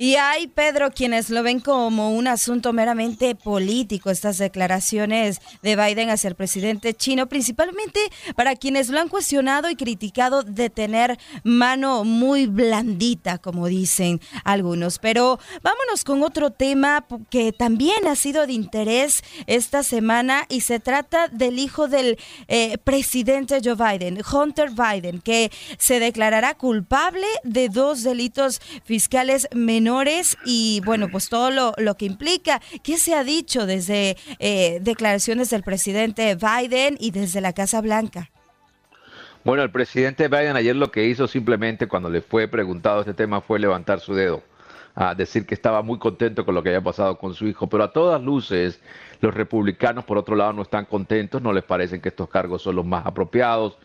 Y 0.02 0.16
hay, 0.16 0.48
Pedro, 0.48 0.90
quienes 0.90 1.30
lo 1.30 1.44
ven 1.44 1.60
como 1.60 2.10
un 2.10 2.26
asunto 2.26 2.74
meramente 2.74 3.36
político, 3.36 4.10
estas 4.10 4.40
declaraciones 4.40 5.40
de 5.62 5.76
Biden 5.76 6.10
hacia 6.10 6.28
el 6.28 6.34
presidente 6.34 6.96
chino, 6.96 7.30
principalmente 7.30 8.00
para 8.36 8.56
quienes 8.56 8.90
lo 8.90 9.00
han 9.00 9.10
cuestionado 9.10 9.70
y 9.70 9.76
criticado 9.76 10.42
de 10.42 10.72
tener 10.72 11.20
mano 11.44 12.04
muy 12.04 12.48
blandita, 12.48 13.38
como 13.38 13.68
dicen 13.68 14.20
algunos. 14.44 14.98
Pero 14.98 15.38
vámonos 15.62 16.04
con 16.04 16.24
otro 16.24 16.50
tema 16.50 17.06
que 17.30 17.52
también 17.52 18.08
ha 18.08 18.16
sido 18.16 18.48
de 18.48 18.54
interés 18.54 19.24
esta 19.46 19.84
semana 19.84 20.48
y 20.50 20.62
se 20.62 20.80
trata 20.80 21.28
del 21.28 21.60
hijo 21.60 21.88
del 21.88 22.18
eh, 22.48 22.80
presidente 22.80 23.62
Joe 23.64 23.76
Biden, 23.76 24.20
Hunter 24.34 24.72
Biden, 24.72 25.22
que 25.22 25.52
se 25.78 26.00
declarará 26.00 26.56
culpable 26.56 27.28
de 27.44 27.70
dos 27.70 28.02
delitos 28.02 28.62
fiscales 28.84 29.48
menores 29.54 29.91
y 30.46 30.82
bueno, 30.86 31.10
pues 31.10 31.30
todo 31.30 31.52
lo, 31.52 31.96
que 31.96 32.06
implica. 32.06 32.62
¿Qué 32.84 32.98
se 32.98 33.14
ha 33.14 33.24
dicho 33.24 33.66
desde 33.66 34.18
eh, 34.40 34.80
declaraciones 34.82 35.50
del 35.50 35.64
presidente 35.64 36.36
Biden 36.36 36.98
y 37.00 37.12
desde 37.12 37.42
la 37.42 37.54
Casa 37.54 37.82
Blanca? 37.82 38.30
Bueno, 39.44 39.64
el 39.64 39.72
presidente 39.72 40.28
Biden 40.28 40.56
ayer 40.56 40.76
lo 40.76 40.92
que 40.92 41.06
hizo 41.06 41.28
simplemente 41.28 41.88
cuando 41.88 42.10
le 42.10 42.22
fue 42.22 42.48
preguntado 42.48 43.02
este 43.02 43.14
tema 43.14 43.42
fue 43.42 43.60
levantar 43.60 44.00
su 44.00 44.14
dedo, 44.14 44.44
a 44.96 45.16
decir 45.16 45.46
que 45.46 45.56
estaba 45.56 45.82
muy 45.82 45.98
contento 46.00 46.46
con 46.46 46.56
lo 46.56 46.64
que 46.64 46.70
había 46.70 46.82
pasado 46.82 47.18
con 47.18 47.34
su 47.34 47.48
hijo, 47.48 47.68
pero 47.68 47.84
a 47.84 47.92
todas 47.92 48.22
luces 48.22 48.80
los 49.20 49.34
republicanos 49.34 50.06
por 50.06 50.18
otro 50.18 50.36
lado 50.36 50.54
no 50.54 50.62
están 50.62 50.86
contentos, 50.86 51.42
no 51.42 51.54
les 51.54 51.64
parecen 51.64 52.02
que 52.02 52.10
estos 52.10 52.30
cargos 52.30 52.62
son 52.62 52.76
los 52.76 52.86
más 52.86 53.06
apropiados. 53.06 53.78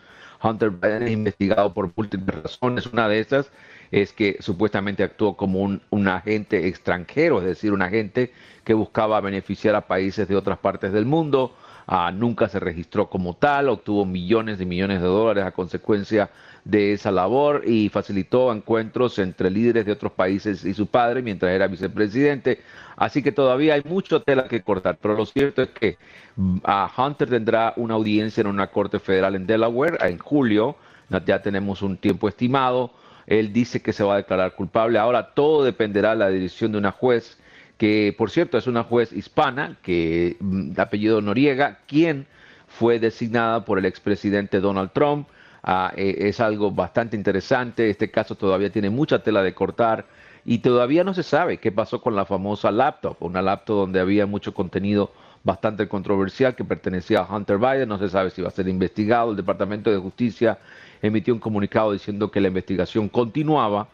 Hunter 0.42 0.70
Biden 0.70 1.02
es 1.04 1.10
investigado 1.10 1.72
por 1.72 1.90
múltiples 1.96 2.42
razones, 2.42 2.86
una 2.86 3.08
de 3.08 3.20
esas 3.20 3.50
es 3.90 4.12
que 4.12 4.37
supuestamente 4.40 5.02
actuó 5.02 5.37
como 5.37 5.61
un, 5.62 6.09
agente 6.09 6.66
extranjero, 6.69 7.40
es 7.40 7.47
decir, 7.47 7.73
un 7.73 7.83
agente 7.83 8.33
que 8.64 8.75
buscaba 8.75 9.21
beneficiar 9.21 9.75
a 9.75 9.87
países 9.87 10.28
de 10.28 10.37
otras 10.37 10.59
partes 10.59 10.93
del 10.93 11.07
mundo. 11.07 11.55
Ah, 11.88 12.11
nunca 12.12 12.49
se 12.49 12.59
registró 12.59 13.09
como 13.09 13.35
tal, 13.35 13.69
obtuvo 13.69 14.05
millones 14.05 14.61
y 14.61 14.66
millones 14.66 15.00
de 15.00 15.07
dólares 15.07 15.45
a 15.45 15.52
consecuencia 15.52 16.31
de 16.64 16.93
esa 16.93 17.12
labor 17.12 17.62
y 17.64 17.88
facilitó 17.90 18.52
encuentros 18.52 19.21
entre 19.21 19.50
líderes 19.50 19.87
de 19.87 19.93
otros 19.93 20.11
países 20.11 20.64
y 20.64 20.75
su 20.75 20.88
padre 20.88 21.23
mientras 21.23 21.52
era 21.52 21.69
vicepresidente. 21.69 22.61
Así 22.97 23.23
que 23.23 23.31
todavía 23.31 23.75
hay 23.75 23.83
mucho 23.85 24.21
tela 24.23 24.49
que 24.49 24.62
cortar, 24.62 24.99
pero 25.00 25.14
lo 25.14 25.26
cierto 25.26 25.62
es 25.62 25.69
que 25.69 25.97
mm, 26.35 26.59
Hunter 26.99 27.31
tendrá 27.31 27.73
una 27.76 27.95
audiencia 27.95 28.40
en 28.40 28.49
una 28.49 28.66
corte 28.66 28.99
federal 28.99 29.37
en 29.37 29.47
Delaware 29.47 29.99
en 30.00 30.19
julio, 30.19 30.76
ya 31.25 31.40
tenemos 31.40 31.83
un 31.83 31.97
tiempo 31.97 32.28
estimado. 32.28 32.90
Él 33.26 33.52
dice 33.52 33.83
que 33.83 33.92
se 33.92 34.04
va 34.04 34.14
a 34.14 34.18
declarar 34.18 34.54
culpable. 34.54 34.99
Ahora 34.99 35.35
todo 35.35 35.64
dependerá 35.64 36.11
de 36.11 36.16
la 36.16 36.30
decisión 36.30 36.73
de 36.73 36.78
una 36.78 36.92
juez, 36.92 37.38
que 37.76 38.14
por 38.16 38.30
cierto 38.30 38.59
es 38.59 38.66
una 38.66 38.85
juez 38.85 39.12
hispana, 39.12 39.76
que 39.83 40.37
mm, 40.40 40.73
de 40.73 40.83
apellido 40.83 41.21
Noriega, 41.21 41.80
quien 41.87 42.26
fue 42.68 42.99
designada 42.99 43.64
por 43.64 43.78
el 43.78 43.85
expresidente 43.85 44.61
Donald 44.61 44.92
Trump. 44.92 45.28
Ah, 45.62 45.92
e, 45.97 46.28
es 46.28 46.40
algo 46.40 46.71
bastante 46.71 47.16
interesante. 47.16 47.90
Este 47.90 48.11
caso 48.11 48.37
todavía 48.37 48.71
tiene 48.71 48.90
mucha 48.90 49.23
tela 49.23 49.42
de 49.42 49.54
cortar 49.54 50.06
y 50.45 50.59
todavía 50.59 51.02
no 51.02 51.12
se 51.12 51.25
sabe 51.25 51.59
qué 51.59 51.73
pasó 51.73 52.00
con 52.00 52.14
la 52.14 52.25
famosa 52.25 52.71
laptop, 52.71 53.16
una 53.21 53.42
laptop 53.42 53.78
donde 53.78 53.99
había 53.99 54.26
mucho 54.26 54.54
contenido 54.54 55.12
bastante 55.42 55.88
controversial 55.88 56.54
que 56.54 56.64
pertenecía 56.64 57.21
a 57.21 57.37
Hunter 57.37 57.59
Biden. 57.59 57.88
No 57.88 57.99
se 57.99 58.09
sabe 58.09 58.30
si 58.30 58.42
va 58.42 58.49
a 58.49 58.52
ser 58.52 58.68
investigado. 58.68 59.30
El 59.30 59.37
Departamento 59.37 59.90
de 59.90 59.99
Justicia 59.99 60.59
emitió 61.03 61.35
un 61.35 61.41
comunicado 61.41 61.93
diciendo 61.93 62.31
que 62.31 62.41
la 62.41 62.49
investigación 62.49 63.09
continuaba, 63.09 63.88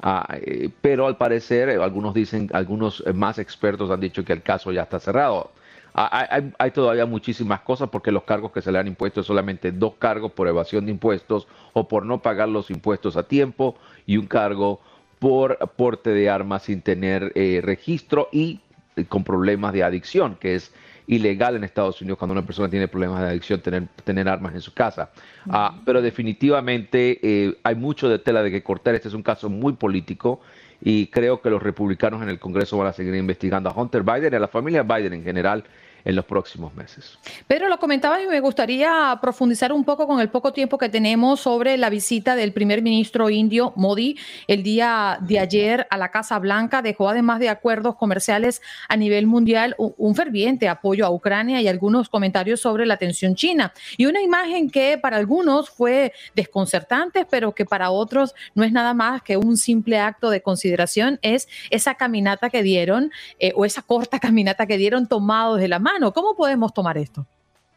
ah, 0.00 0.26
eh, 0.40 0.70
pero 0.80 1.06
al 1.06 1.16
parecer, 1.16 1.68
eh, 1.68 1.82
algunos 1.82 2.14
dicen, 2.14 2.48
algunos 2.52 3.02
eh, 3.06 3.12
más 3.12 3.38
expertos 3.38 3.90
han 3.90 4.00
dicho 4.00 4.24
que 4.24 4.32
el 4.32 4.42
caso 4.42 4.72
ya 4.72 4.82
está 4.82 5.00
cerrado. 5.00 5.50
Ah, 5.94 6.28
hay, 6.58 6.70
todavía 6.70 7.06
muchísimas 7.06 7.60
cosas 7.60 7.88
porque 7.88 8.12
los 8.12 8.22
cargos 8.22 8.52
que 8.52 8.62
se 8.62 8.70
le 8.70 8.78
han 8.78 8.86
impuesto 8.86 9.22
solamente 9.22 9.72
dos 9.72 9.94
cargos 9.98 10.30
por 10.30 10.46
evasión 10.46 10.84
de 10.84 10.92
impuestos 10.92 11.48
o 11.72 11.88
por 11.88 12.06
no 12.06 12.20
pagar 12.22 12.48
los 12.48 12.70
impuestos 12.70 13.16
a 13.16 13.24
tiempo 13.24 13.74
y 14.06 14.16
un 14.16 14.26
cargo 14.26 14.80
por 15.18 15.58
porte 15.76 16.10
de 16.10 16.30
armas 16.30 16.62
sin 16.64 16.82
tener 16.82 17.32
registro 17.64 18.28
y 18.30 18.60
con 19.08 19.24
problemas 19.24 19.72
de 19.72 19.82
adicción, 19.82 20.36
que 20.36 20.54
es 20.54 20.72
ilegal 21.08 21.56
en 21.56 21.64
Estados 21.64 22.00
Unidos 22.00 22.18
cuando 22.18 22.32
una 22.32 22.44
persona 22.44 22.68
tiene 22.68 22.86
problemas 22.86 23.22
de 23.22 23.28
adicción 23.28 23.60
tener, 23.60 23.88
tener 24.04 24.28
armas 24.28 24.54
en 24.54 24.60
su 24.60 24.72
casa. 24.72 25.10
Ah, 25.48 25.74
pero 25.84 26.00
definitivamente 26.00 27.18
eh, 27.22 27.58
hay 27.64 27.74
mucho 27.74 28.08
de 28.08 28.18
tela 28.18 28.42
de 28.42 28.50
que 28.50 28.62
cortar. 28.62 28.94
Este 28.94 29.08
es 29.08 29.14
un 29.14 29.22
caso 29.22 29.48
muy 29.48 29.72
político 29.72 30.40
y 30.80 31.06
creo 31.08 31.40
que 31.40 31.50
los 31.50 31.62
republicanos 31.62 32.22
en 32.22 32.28
el 32.28 32.38
Congreso 32.38 32.76
van 32.78 32.88
a 32.88 32.92
seguir 32.92 33.14
investigando 33.14 33.70
a 33.70 33.72
Hunter 33.72 34.02
Biden 34.02 34.32
y 34.32 34.36
a 34.36 34.40
la 34.40 34.48
familia 34.48 34.82
Biden 34.82 35.14
en 35.14 35.24
general 35.24 35.64
en 36.04 36.16
los 36.16 36.24
próximos 36.24 36.74
meses. 36.74 37.18
Pedro, 37.46 37.68
lo 37.68 37.78
comentaba 37.78 38.22
y 38.22 38.26
me 38.26 38.40
gustaría 38.40 39.18
profundizar 39.20 39.72
un 39.72 39.84
poco 39.84 40.06
con 40.06 40.20
el 40.20 40.28
poco 40.28 40.52
tiempo 40.52 40.78
que 40.78 40.88
tenemos 40.88 41.40
sobre 41.40 41.76
la 41.76 41.90
visita 41.90 42.36
del 42.36 42.52
primer 42.52 42.82
ministro 42.82 43.30
indio 43.30 43.72
Modi 43.76 44.18
el 44.46 44.62
día 44.62 45.18
de 45.20 45.38
ayer 45.38 45.86
a 45.90 45.96
la 45.96 46.10
Casa 46.10 46.38
Blanca. 46.38 46.82
Dejó 46.82 47.08
además 47.08 47.40
de 47.40 47.48
acuerdos 47.48 47.96
comerciales 47.96 48.62
a 48.88 48.96
nivel 48.96 49.26
mundial 49.26 49.74
un 49.78 50.14
ferviente 50.14 50.68
apoyo 50.68 51.04
a 51.04 51.10
Ucrania 51.10 51.60
y 51.60 51.68
algunos 51.68 52.08
comentarios 52.08 52.60
sobre 52.60 52.86
la 52.86 52.96
tensión 52.96 53.34
china. 53.34 53.72
Y 53.96 54.06
una 54.06 54.22
imagen 54.22 54.70
que 54.70 54.98
para 54.98 55.16
algunos 55.16 55.70
fue 55.70 56.12
desconcertante, 56.34 57.26
pero 57.28 57.54
que 57.54 57.64
para 57.64 57.90
otros 57.90 58.34
no 58.54 58.64
es 58.64 58.72
nada 58.72 58.94
más 58.94 59.22
que 59.22 59.36
un 59.36 59.56
simple 59.56 59.98
acto 59.98 60.30
de 60.30 60.42
consideración, 60.42 61.18
es 61.22 61.48
esa 61.70 61.94
caminata 61.94 62.50
que 62.50 62.62
dieron 62.62 63.10
eh, 63.38 63.52
o 63.54 63.64
esa 63.64 63.82
corta 63.82 64.18
caminata 64.28 64.66
que 64.66 64.76
dieron 64.78 65.06
tomados 65.06 65.60
de 65.60 65.68
la 65.68 65.78
mano 65.78 65.87
¿Cómo 66.14 66.36
podemos 66.36 66.72
tomar 66.72 66.96
esto? 66.96 67.26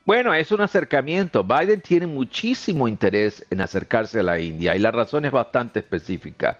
Bueno, 0.05 0.33
es 0.33 0.51
un 0.51 0.61
acercamiento. 0.61 1.43
Biden 1.43 1.81
tiene 1.81 2.07
muchísimo 2.07 2.87
interés 2.87 3.45
en 3.49 3.61
acercarse 3.61 4.19
a 4.19 4.23
la 4.23 4.39
India 4.39 4.75
y 4.75 4.79
la 4.79 4.91
razón 4.91 5.25
es 5.25 5.31
bastante 5.31 5.79
específica. 5.79 6.59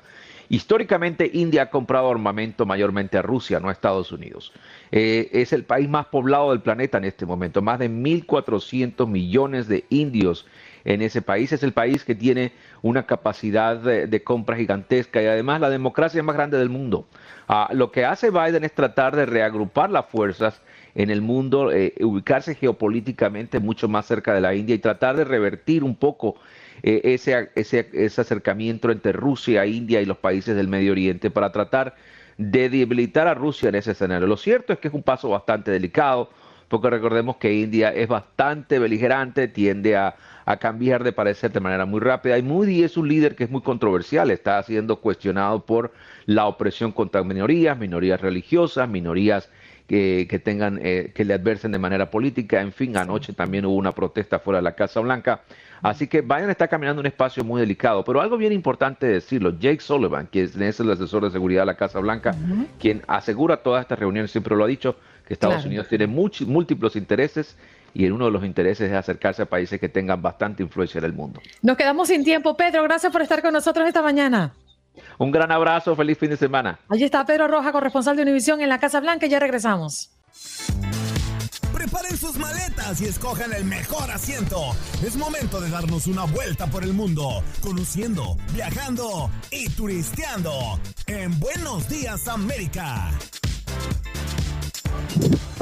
Históricamente, 0.50 1.30
India 1.34 1.64
ha 1.64 1.70
comprado 1.70 2.12
armamento 2.12 2.66
mayormente 2.66 3.18
a 3.18 3.22
Rusia, 3.22 3.60
no 3.60 3.70
a 3.70 3.72
Estados 3.72 4.12
Unidos. 4.12 4.52
Eh, 4.92 5.30
es 5.32 5.54
el 5.54 5.64
país 5.64 5.88
más 5.88 6.08
poblado 6.08 6.50
del 6.50 6.62
planeta 6.62 6.98
en 6.98 7.06
este 7.06 7.26
momento, 7.26 7.62
más 7.62 7.80
de 7.80 7.90
1.400 7.90 9.08
millones 9.08 9.68
de 9.68 9.86
indios 9.90 10.46
en 10.84 11.02
ese 11.02 11.22
país. 11.22 11.54
Es 11.54 11.64
el 11.64 11.72
país 11.72 12.04
que 12.04 12.16
tiene 12.16 12.52
una 12.82 13.06
capacidad 13.06 13.78
de, 13.78 14.24
compra 14.24 14.58
gigantesca 14.58 15.22
y 15.22 15.28
además 15.28 15.62
la 15.62 15.70
democracia 15.70 16.22
más 16.22 16.36
grande 16.36 16.58
del 16.58 16.70
mundo. 16.70 17.08
Ah, 17.48 17.70
lo 17.72 17.92
que 17.92 18.04
hace 18.04 18.30
Biden 18.30 18.64
es 18.64 18.74
tratar 18.74 19.16
de 19.16 19.26
reagrupar 19.26 19.90
las 19.90 20.08
fuerzas 20.08 20.62
en 20.96 21.10
el 21.10 21.22
mundo, 21.22 21.72
eh, 21.72 21.94
ubicarse 22.02 22.56
geopolíticamente 22.56 23.60
mucho 23.60 23.88
más 23.88 24.06
cerca 24.06 24.34
de 24.34 24.42
la 24.42 24.56
India 24.56 24.76
y 24.76 24.80
tratar 24.80 25.16
de 25.16 25.24
revertir 25.24 25.84
un 25.84 25.96
poco 25.96 26.36
eh, 26.84 27.02
ese, 27.04 27.52
ese, 27.56 27.90
ese, 27.94 28.22
acercamiento 28.22 28.92
entre 28.92 29.12
Rusia, 29.12 29.66
India 29.66 30.02
y 30.02 30.06
los 30.06 30.18
países 30.18 30.56
del 30.56 30.68
Medio 30.68 30.92
Oriente 30.92 31.30
para 31.30 31.52
tratar 31.52 31.96
de 32.38 32.70
debilitar 32.70 33.28
a 33.28 33.34
Rusia 33.34 33.70
en 33.70 33.76
ese 33.76 33.92
escenario. 33.92 34.28
Lo 34.28 34.38
cierto 34.38 34.74
es 34.74 34.80
que 34.80 34.88
es 34.88 34.94
un 34.94 35.04
paso 35.04 35.30
bastante 35.30 35.72
delicado, 35.72 36.30
porque 36.68 36.90
recordemos 36.90 37.38
que 37.38 37.54
India 37.54 37.90
es 37.90 38.08
bastante 38.08 38.80
beligerante, 38.80 39.48
tiende 39.48 39.96
a, 39.96 40.16
a 40.52 40.58
cambiar 40.58 41.04
de 41.04 41.14
parecer 41.14 41.52
de 41.52 41.60
manera 41.60 41.86
muy 41.86 42.00
rápida. 42.00 42.38
Y 42.38 42.44
Moody 42.44 42.84
es 42.84 42.98
un 42.98 43.08
líder 43.08 43.36
que 43.36 43.46
es 43.46 43.50
muy 43.50 43.62
controversial, 43.62 44.32
está 44.32 44.62
siendo 44.64 44.98
cuestionado 44.98 45.66
por 45.66 45.94
la 46.26 46.46
opresión 46.46 46.92
contra 46.92 47.24
minorías, 47.24 47.78
minorías 47.78 48.20
religiosas, 48.20 48.90
minorías 48.90 49.50
que, 49.88 50.42
tengan, 50.44 50.80
eh, 50.82 51.12
que 51.14 51.26
le 51.26 51.34
adversen 51.34 51.72
de 51.72 51.80
manera 51.80 52.10
política. 52.10 52.62
En 52.62 52.72
fin, 52.72 52.96
anoche 52.96 53.34
también 53.34 53.66
hubo 53.66 53.76
una 53.76 53.92
protesta 53.92 54.40
fuera 54.40 54.60
de 54.60 54.64
la 54.64 54.76
Casa 54.76 55.00
Blanca. 55.00 55.42
Así 55.82 56.08
que 56.08 56.22
Biden 56.22 56.50
está 56.50 56.68
caminando 56.68 57.00
un 57.00 57.08
espacio 57.08 57.44
muy 57.44 57.60
delicado. 57.60 58.04
Pero 58.04 58.22
algo 58.22 58.38
bien 58.38 58.54
importante 58.54 59.06
decirlo, 59.08 59.58
Jake 59.58 59.82
Sullivan, 59.82 60.28
quien 60.32 60.62
es 60.62 60.80
el 60.80 60.92
asesor 60.92 61.24
de 61.24 61.32
seguridad 61.32 61.64
de 61.64 61.66
la 61.68 61.76
Casa 61.76 62.00
Blanca, 62.00 62.36
quien 62.80 63.02
asegura 63.08 63.58
todas 63.58 63.82
estas 63.82 64.00
reuniones, 64.00 64.32
siempre 64.32 64.56
lo 64.56 64.64
ha 64.64 64.68
dicho, 64.68 64.96
que 65.28 65.34
Estados 65.34 65.66
Unidos 65.66 65.88
tiene 65.88 66.08
múltiples 66.08 66.96
intereses 66.96 67.58
y 67.94 68.10
uno 68.10 68.26
de 68.26 68.32
los 68.32 68.44
intereses 68.44 68.90
es 68.90 68.96
acercarse 68.96 69.44
a 69.44 69.46
países 69.46 69.80
que 69.80 69.90
tengan 69.90 70.22
bastante 70.22 70.64
influencia 70.64 71.00
en 71.00 71.06
el 71.06 71.14
mundo. 71.14 71.42
Nos 71.62 71.78
quedamos 71.78 72.08
sin 72.08 72.24
tiempo. 72.24 72.56
Pedro, 72.56 72.84
gracias 72.84 73.12
por 73.12 73.22
estar 73.22 73.42
con 73.42 73.54
nosotros 73.54 73.88
esta 73.88 74.02
mañana. 74.02 74.54
Un 75.18 75.32
gran 75.32 75.52
abrazo, 75.52 75.96
feliz 75.96 76.18
fin 76.18 76.30
de 76.30 76.38
semana. 76.38 76.80
Allí 76.90 77.04
está 77.04 77.26
Pedro 77.26 77.48
Roja, 77.48 77.72
corresponsal 77.72 78.16
de 78.16 78.24
Univisión 78.24 78.62
en 78.62 78.70
la 78.70 78.80
Casa 78.80 79.00
Blanca. 79.00 79.28
Ya 79.28 79.40
regresamos. 79.40 80.12
Preparen 81.74 82.18
sus 82.18 82.38
maletas 82.38 83.02
y 83.02 83.06
escojan 83.06 83.54
el 83.54 83.64
mejor 83.66 84.12
asiento. 84.12 84.58
Es 85.06 85.16
momento 85.16 85.60
de 85.62 85.70
darnos 85.70 86.08
una 86.08 86.26
vuelta 86.26 86.68
por 86.68 86.84
el 86.84 86.94
mundo, 86.94 87.44
conociendo, 87.62 88.38
viajando 88.54 89.30
y 89.50 89.70
turisteando 89.70 90.80
en 91.08 91.40
Buenos 91.40 91.88
Días 91.90 92.28
América. 92.28 93.12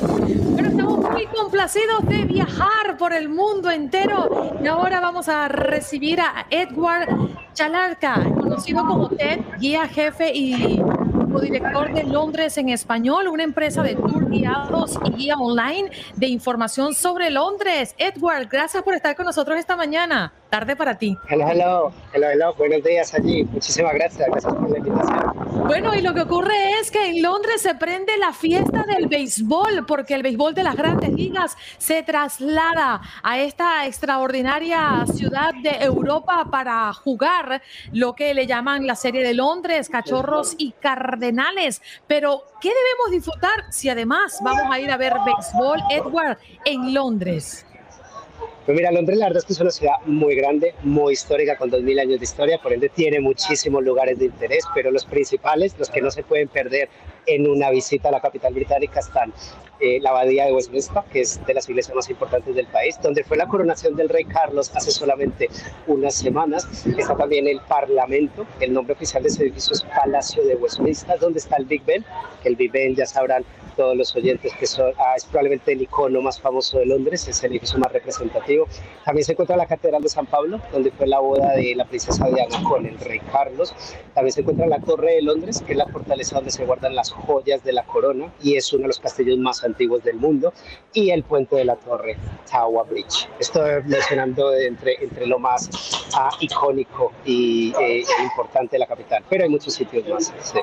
Bueno, 0.01 0.69
estamos 0.69 1.11
muy 1.11 1.25
complacidos 1.27 2.05
de 2.07 2.23
viajar 2.23 2.97
por 2.97 3.13
el 3.13 3.29
mundo 3.29 3.69
entero 3.69 4.53
y 4.63 4.67
ahora 4.67 4.99
vamos 4.99 5.27
a 5.27 5.47
recibir 5.47 6.21
a 6.21 6.45
Edward 6.49 7.09
Chalarca, 7.53 8.23
conocido 8.39 8.85
como 8.85 9.09
Ted, 9.09 9.39
guía 9.59 9.87
jefe 9.87 10.31
y 10.33 10.81
director 11.41 11.93
de 11.93 12.03
Londres 12.03 12.57
en 12.57 12.69
español, 12.69 13.27
una 13.27 13.43
empresa 13.43 13.81
de 13.81 13.95
tour 13.95 14.29
guiados 14.29 14.97
y 15.05 15.11
guía 15.11 15.35
online 15.35 15.89
de 16.15 16.27
información 16.27 16.93
sobre 16.93 17.29
Londres. 17.29 17.95
Edward, 17.97 18.47
gracias 18.49 18.83
por 18.83 18.93
estar 18.93 19.15
con 19.15 19.25
nosotros 19.25 19.57
esta 19.57 19.75
mañana. 19.75 20.33
Tarde 20.49 20.75
para 20.75 20.97
ti. 20.97 21.15
Hello, 21.29 21.47
hello, 21.47 21.93
hello, 22.11 22.29
hello. 22.31 22.53
Buenos 22.55 22.83
días 22.83 23.13
allí. 23.13 23.43
Muchísimas 23.43 23.93
gracias. 23.93 24.27
Gracias 24.29 24.51
por 24.51 24.69
la 24.69 24.77
invitación. 24.79 25.67
Bueno, 25.67 25.93
y 25.93 26.01
lo 26.01 26.15
que 26.15 26.21
ocurre 26.21 26.71
es 26.81 26.89
que 26.89 27.09
en 27.09 27.21
Londres 27.21 27.61
se 27.61 27.75
prende 27.75 28.17
la 28.17 28.33
fiesta 28.33 28.83
del 28.83 29.05
béisbol, 29.05 29.85
porque 29.85 30.15
el 30.15 30.23
béisbol 30.23 30.55
de 30.55 30.63
las 30.63 30.75
grandes 30.75 31.13
ligas 31.13 31.55
se 31.77 32.01
traslada 32.01 32.99
a 33.21 33.37
esta 33.37 33.85
extraordinaria 33.85 35.05
ciudad 35.13 35.53
de 35.61 35.69
Europa 35.85 36.47
para 36.49 36.91
jugar 36.93 37.61
lo 37.91 38.15
que 38.15 38.33
le 38.33 38.47
llaman 38.47 38.87
la 38.87 38.95
serie 38.95 39.23
de 39.23 39.35
Londres, 39.35 39.87
cachorros 39.87 40.55
y 40.57 40.71
cardenales. 40.71 41.83
Pero, 42.07 42.43
¿qué 42.59 42.69
debemos 42.69 43.11
disfrutar 43.11 43.71
si 43.71 43.89
además 43.89 44.39
vamos 44.41 44.63
a 44.71 44.79
ir 44.79 44.89
a 44.89 44.97
ver 44.97 45.13
béisbol, 45.23 45.79
Edward, 45.91 46.39
en 46.65 46.91
Londres? 46.91 47.67
Pues 48.65 48.77
mira, 48.77 48.91
Londres 48.91 49.17
la 49.17 49.25
verdad 49.27 49.39
es 49.39 49.45
que 49.45 49.53
es 49.53 49.59
una 49.59 49.71
ciudad 49.71 49.95
muy 50.05 50.35
grande, 50.35 50.75
muy 50.83 51.13
histórica, 51.13 51.57
con 51.57 51.71
2.000 51.71 52.01
años 52.01 52.19
de 52.19 52.23
historia, 52.23 52.59
por 52.61 52.71
ende 52.71 52.89
tiene 52.89 53.19
muchísimos 53.19 53.83
lugares 53.83 54.19
de 54.19 54.25
interés, 54.25 54.63
pero 54.75 54.91
los 54.91 55.05
principales, 55.05 55.75
los 55.79 55.89
que 55.89 56.01
no 56.01 56.11
se 56.11 56.23
pueden 56.23 56.47
perder 56.47 56.87
en 57.25 57.49
una 57.49 57.69
visita 57.69 58.09
a 58.09 58.11
la 58.11 58.21
capital 58.21 58.53
británica 58.53 58.99
están 58.99 59.33
eh, 59.81 59.99
la 60.01 60.09
abadía 60.09 60.45
de 60.45 60.51
Westminster, 60.51 61.03
que 61.11 61.21
es 61.21 61.39
de 61.45 61.53
las 61.53 61.69
iglesias 61.69 61.95
más 61.95 62.09
importantes 62.09 62.53
del 62.53 62.67
país, 62.67 62.99
donde 63.01 63.23
fue 63.23 63.37
la 63.37 63.47
coronación 63.47 63.95
del 63.95 64.09
rey 64.09 64.25
Carlos 64.25 64.71
hace 64.75 64.91
solamente 64.91 65.49
unas 65.87 66.15
semanas. 66.15 66.85
Está 66.85 67.15
también 67.15 67.47
el 67.47 67.61
Parlamento, 67.61 68.45
el 68.59 68.73
nombre 68.73 68.93
oficial 68.93 69.23
de 69.23 69.29
ese 69.29 69.43
edificio 69.43 69.73
es 69.73 69.83
Palacio 69.83 70.43
de 70.43 70.55
Westminster, 70.55 71.17
donde 71.19 71.39
está 71.39 71.55
el 71.55 71.65
Big 71.65 71.85
Ben, 71.85 72.03
que 72.43 72.49
el 72.49 72.57
Big 72.57 72.71
Ben 72.71 72.93
ya 72.93 73.05
sabrán 73.05 73.45
todos 73.79 73.95
los 73.95 74.13
oyentes 74.13 74.51
que 74.59 74.67
son, 74.67 74.91
ah, 74.97 75.13
es 75.15 75.23
probablemente 75.23 75.71
el 75.71 75.81
icono 75.81 76.21
más 76.21 76.41
famoso 76.41 76.79
de 76.79 76.85
Londres, 76.85 77.25
es 77.29 77.41
el 77.45 77.51
edificio 77.51 77.79
más 77.79 77.93
representativo. 77.93 78.67
También 79.05 79.23
se 79.23 79.31
encuentra 79.31 79.55
la 79.55 79.67
Catedral 79.67 80.03
de 80.03 80.09
San 80.09 80.25
Pablo, 80.25 80.59
donde 80.73 80.91
fue 80.91 81.07
la 81.07 81.19
boda 81.19 81.53
de 81.53 81.75
la 81.75 81.85
princesa 81.85 82.27
Diana 82.27 82.61
con 82.67 82.85
el 82.85 82.99
rey 82.99 83.21
Carlos. 83.31 83.73
También 84.13 84.33
se 84.33 84.41
encuentra 84.41 84.67
la 84.67 84.81
Torre 84.81 85.15
de 85.15 85.21
Londres, 85.21 85.63
que 85.65 85.71
es 85.71 85.77
la 85.77 85.87
fortaleza 85.87 86.35
donde 86.35 86.51
se 86.51 86.65
guardan 86.65 86.93
las 86.93 87.08
joyas 87.11 87.63
de 87.63 87.73
la 87.73 87.83
corona 87.85 88.31
y 88.41 88.55
es 88.55 88.71
uno 88.73 88.83
de 88.83 88.87
los 88.89 88.99
castillos 88.99 89.37
más 89.37 89.63
antiguos 89.63 90.03
del 90.03 90.17
mundo. 90.17 90.53
Y 90.93 91.11
el 91.11 91.23
puente 91.23 91.55
de 91.55 91.65
la 91.65 91.75
Torre, 91.75 92.17
Tower 92.49 92.85
Bridge. 92.89 93.27
Estoy 93.39 93.83
mencionando 93.85 94.53
entre, 94.55 95.03
entre 95.03 95.27
lo 95.27 95.39
más 95.39 95.69
ah, 96.15 96.31
icónico 96.39 97.11
y 97.25 97.73
eh, 97.79 98.03
importante 98.23 98.75
de 98.75 98.79
la 98.79 98.87
capital, 98.87 99.23
pero 99.29 99.43
hay 99.43 99.49
muchos 99.49 99.73
sitios 99.73 100.07
más. 100.07 100.33
Sí. 100.41 100.59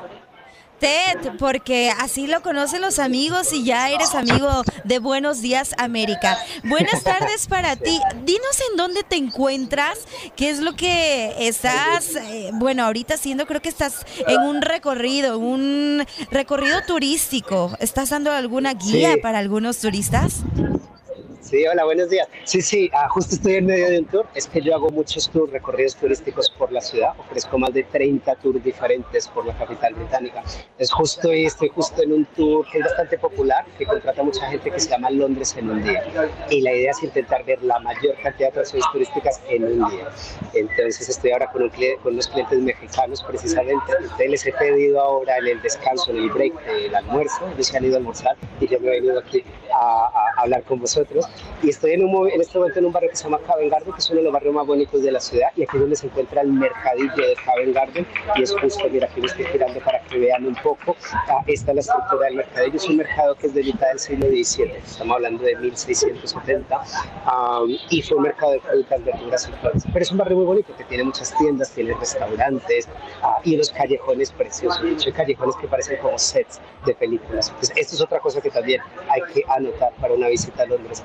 Ted, 0.79 1.33
porque 1.39 1.91
así 1.91 2.27
lo 2.27 2.43
conocen 2.43 2.81
los 2.81 2.99
amigos 2.99 3.53
y 3.53 3.65
ya 3.65 3.91
eres 3.91 4.15
amigo 4.15 4.63
de 4.85 4.99
Buenos 4.99 5.41
Días 5.41 5.75
América. 5.79 6.39
Buenas 6.65 7.03
tardes 7.03 7.47
para 7.47 7.77
ti. 7.77 7.99
Dinos 8.25 8.61
en 8.71 8.77
dónde 8.77 9.03
te 9.03 9.17
encuentras, 9.17 9.99
qué 10.37 10.51
es 10.51 10.61
lo 10.61 10.75
que 10.75 11.35
estás, 11.49 12.17
eh, 12.17 12.51
bueno, 12.55 12.85
ahorita 12.85 13.15
haciendo, 13.15 13.47
creo 13.47 13.63
que 13.63 13.69
estás 13.69 14.05
en 14.27 14.41
un 14.41 14.63
recorrido, 14.63 15.39
un 15.39 16.05
recorrido 16.31 16.83
turístico. 16.87 17.77
¿Estás 17.81 18.11
dando 18.11 18.33
alguna 18.33 18.75
guía 18.75 19.17
para 19.23 19.39
algunos 19.39 19.79
turistas? 19.79 20.43
Sí, 21.47 21.65
hola, 21.65 21.85
buenos 21.85 22.11
días. 22.11 22.27
Sí, 22.43 22.61
sí, 22.61 22.91
ah, 22.93 23.09
justo 23.09 23.37
estoy 23.37 23.55
en 23.55 23.67
medio 23.67 23.89
de 23.89 24.01
un 24.01 24.05
tour. 24.07 24.27
Es 24.35 24.49
que 24.49 24.61
yo 24.61 24.75
hago 24.75 24.91
muchos 24.91 25.31
tours, 25.31 25.53
recorridos 25.53 25.95
turísticos 25.95 26.51
por 26.51 26.73
la 26.73 26.81
ciudad. 26.81 27.13
Ofrezco 27.19 27.57
más 27.57 27.73
de 27.73 27.85
30 27.85 28.35
tours 28.35 28.65
diferentes 28.65 29.29
por 29.29 29.47
la 29.47 29.57
capital 29.57 29.95
británica. 29.95 30.43
Es 30.77 30.91
justo 30.91 31.33
y 31.33 31.45
estoy 31.45 31.69
justo 31.69 32.03
en 32.03 32.15
un 32.15 32.25
tour 32.35 32.67
que 32.69 32.79
es 32.79 32.85
bastante 32.85 33.17
popular, 33.17 33.65
que 33.79 33.87
contrata 33.87 34.25
mucha 34.25 34.45
gente 34.49 34.73
que 34.73 34.81
se 34.81 34.89
llama 34.91 35.09
Londres 35.11 35.55
en 35.57 35.71
un 35.71 35.85
día. 35.85 36.03
Y 36.51 36.63
la 36.63 36.73
idea 36.73 36.91
es 36.91 37.01
intentar 37.05 37.45
ver 37.45 37.63
la 37.63 37.79
mayor 37.79 38.17
cantidad 38.17 38.49
de 38.49 38.61
atracciones 38.63 38.87
turísticas 38.91 39.41
en 39.49 39.67
un 39.67 39.89
día. 39.89 40.09
Entonces 40.53 41.09
estoy 41.09 41.31
ahora 41.31 41.47
con, 41.53 41.63
un 41.63 41.71
con 42.03 42.15
unos 42.15 42.27
clientes 42.27 42.59
mexicanos 42.59 43.23
precisamente. 43.23 43.93
Entonces 44.01 44.31
les 44.31 44.47
he 44.47 44.53
pedido 44.53 45.01
ahora 45.01 45.39
en 45.39 45.47
el 45.47 45.63
descanso, 45.63 46.11
en 46.11 46.17
el 46.17 46.31
break 46.31 46.61
del 46.67 46.93
almuerzo, 46.93 47.47
ellos 47.55 47.69
se 47.69 47.77
han 47.77 47.85
ido 47.85 47.95
a 47.95 47.99
almorzar 47.99 48.37
y 48.61 48.67
yo 48.67 48.81
me 48.81 48.89
he 48.89 49.01
venido 49.01 49.21
aquí 49.21 49.45
a, 49.73 50.11
a 50.36 50.36
hablar 50.37 50.63
con 50.63 50.81
vosotros. 50.81 51.27
Y 51.63 51.71
estoy 51.71 51.93
en, 51.93 52.05
un, 52.05 52.31
en 52.31 52.41
este 52.41 52.59
momento 52.59 52.79
en 52.79 52.87
un 52.87 52.93
barrio 52.93 53.11
que 53.11 53.17
se 53.17 53.25
llama 53.25 53.39
Covent 53.39 53.71
Garden, 53.71 53.93
que 53.93 53.99
es 53.99 54.11
uno 54.11 54.19
de 54.19 54.25
los 54.25 54.33
barrios 54.33 54.55
más 54.55 54.67
bonitos 54.67 55.03
de 55.03 55.13
la 55.13 55.21
ciudad, 55.21 55.49
y 55.57 55.63
aquí 55.63 55.77
es 55.77 55.81
donde 55.81 55.97
se 55.97 56.07
encuentra 56.07 56.43
el 56.43 56.53
mercadillo 56.53 57.15
de 57.17 57.37
Covent 57.45 57.75
Garden, 57.75 58.07
y 58.37 58.43
es 58.43 58.55
justo, 58.55 58.85
mira, 58.91 59.09
aquí 59.11 59.21
lo 59.21 59.27
estoy 59.27 59.45
girando 59.47 59.81
para 59.81 60.01
que 60.03 60.19
vean 60.19 60.47
un 60.47 60.55
poco, 60.57 60.97
ah, 61.13 61.43
esta 61.47 61.73
es 61.73 61.75
la 61.75 61.81
estructura 61.81 62.27
del 62.27 62.37
mercadillo, 62.37 62.77
es 62.77 62.89
un 62.89 62.97
mercado 62.99 63.35
que 63.37 63.47
es 63.47 63.55
de 63.55 63.63
mitad 63.63 63.89
del 63.89 63.99
siglo 63.99 64.27
XVII, 64.29 64.73
estamos 64.85 65.17
hablando 65.17 65.43
de 65.43 65.57
1670, 65.57 66.81
y 67.91 68.03
fue 68.03 68.17
un 68.17 68.23
mercado 68.25 68.53
de 68.53 68.61
frutas, 68.61 69.05
verduras 69.05 69.49
y 69.49 69.61
flores, 69.61 69.85
pero 69.93 70.03
es 70.03 70.11
un 70.11 70.19
barrio 70.19 70.37
muy 70.37 70.47
bonito, 70.47 70.77
que 70.77 70.85
tiene 70.85 71.05
muchas 71.05 71.37
tiendas, 71.39 71.71
tiene 71.71 71.95
restaurantes, 71.95 72.89
ah, 73.23 73.41
y 73.45 73.55
unos 73.55 73.71
callejones 73.71 74.31
preciosos, 74.33 74.81
hay 74.83 75.13
callejones 75.13 75.57
que 75.57 75.69
parecen 75.69 75.99
como 75.99 76.19
sets 76.19 76.61
de 76.85 76.95
películas, 76.95 77.49
entonces 77.49 77.77
esto 77.77 77.95
es 77.95 78.01
otra 78.01 78.21
cosa 78.21 78.41
que 78.41 78.51
también 78.51 78.81
hay 79.09 79.23
que 79.33 79.43
anotar 79.49 79.93
para 80.01 80.15
una 80.15 80.26
visita 80.29 80.63
a 80.63 80.67
Londres, 80.67 81.03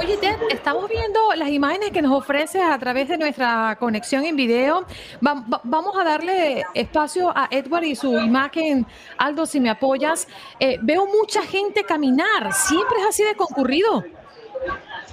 Oye, 0.00 0.16
Ted, 0.18 0.36
estamos 0.50 0.88
viendo 0.88 1.18
las 1.34 1.48
imágenes 1.48 1.90
que 1.90 2.02
nos 2.02 2.12
ofreces 2.12 2.62
a 2.62 2.78
través 2.78 3.08
de 3.08 3.18
nuestra 3.18 3.76
conexión 3.78 4.24
en 4.24 4.36
video. 4.36 4.84
vamos 5.20 5.96
a 5.98 6.04
darle 6.04 6.64
espacio 6.74 7.32
a 7.34 7.48
Edward 7.50 7.84
y 7.84 7.96
su 7.96 8.12
imagen. 8.18 8.86
Aldo, 9.18 9.46
si 9.46 9.60
me 9.60 9.70
apoyas. 9.70 10.28
Eh, 10.58 10.78
veo 10.82 11.06
mucha 11.06 11.42
gente 11.42 11.84
caminar. 11.84 12.52
¿Siempre 12.52 12.98
es 13.00 13.06
así 13.08 13.24
de 13.24 13.34
concurrido? 13.34 14.04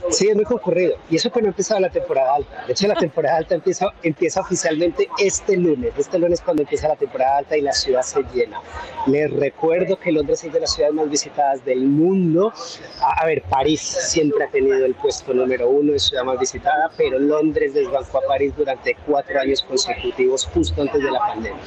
Sí, 0.09 0.29
es 0.29 0.35
muy 0.35 0.45
concurrido. 0.45 0.95
Y 1.09 1.15
eso 1.17 1.31
que 1.31 1.41
no 1.41 1.47
ha 1.47 1.49
empezado 1.49 1.79
la 1.79 1.89
temporada 1.89 2.35
alta. 2.35 2.63
De 2.65 2.73
hecho, 2.73 2.87
la 2.87 2.95
temporada 2.99 3.37
alta 3.37 3.55
empieza, 3.55 3.87
empieza 4.03 4.41
oficialmente 4.41 5.09
este 5.17 5.57
lunes. 5.57 5.93
Este 5.97 6.17
lunes 6.17 6.41
cuando 6.41 6.63
empieza 6.63 6.87
la 6.87 6.95
temporada 6.95 7.37
alta 7.37 7.57
y 7.57 7.61
la 7.61 7.73
ciudad 7.73 8.01
se 8.01 8.23
llena. 8.33 8.61
Les 9.07 9.31
recuerdo 9.31 9.97
que 9.99 10.11
Londres 10.11 10.43
es 10.43 10.53
de 10.53 10.59
las 10.59 10.73
ciudades 10.73 10.95
más 10.95 11.09
visitadas 11.09 11.63
del 11.65 11.85
mundo. 11.85 12.53
A, 13.01 13.25
ver, 13.25 13.43
París 13.43 13.81
siempre 13.81 14.43
ha 14.43 14.49
tenido 14.49 14.85
el 14.85 14.95
puesto 14.95 15.33
número 15.33 15.69
uno 15.69 15.93
de 15.93 15.99
ciudad 15.99 16.23
más 16.23 16.39
visitada, 16.39 16.91
pero 16.97 17.19
Londres 17.19 17.73
desbancó 17.73 18.19
a 18.19 18.27
París 18.27 18.53
durante 18.55 18.95
cuatro 19.05 19.39
años 19.39 19.61
consecutivos, 19.63 20.45
justo 20.53 20.81
antes 20.81 21.01
de 21.03 21.11
la 21.11 21.19
pandemia. 21.19 21.59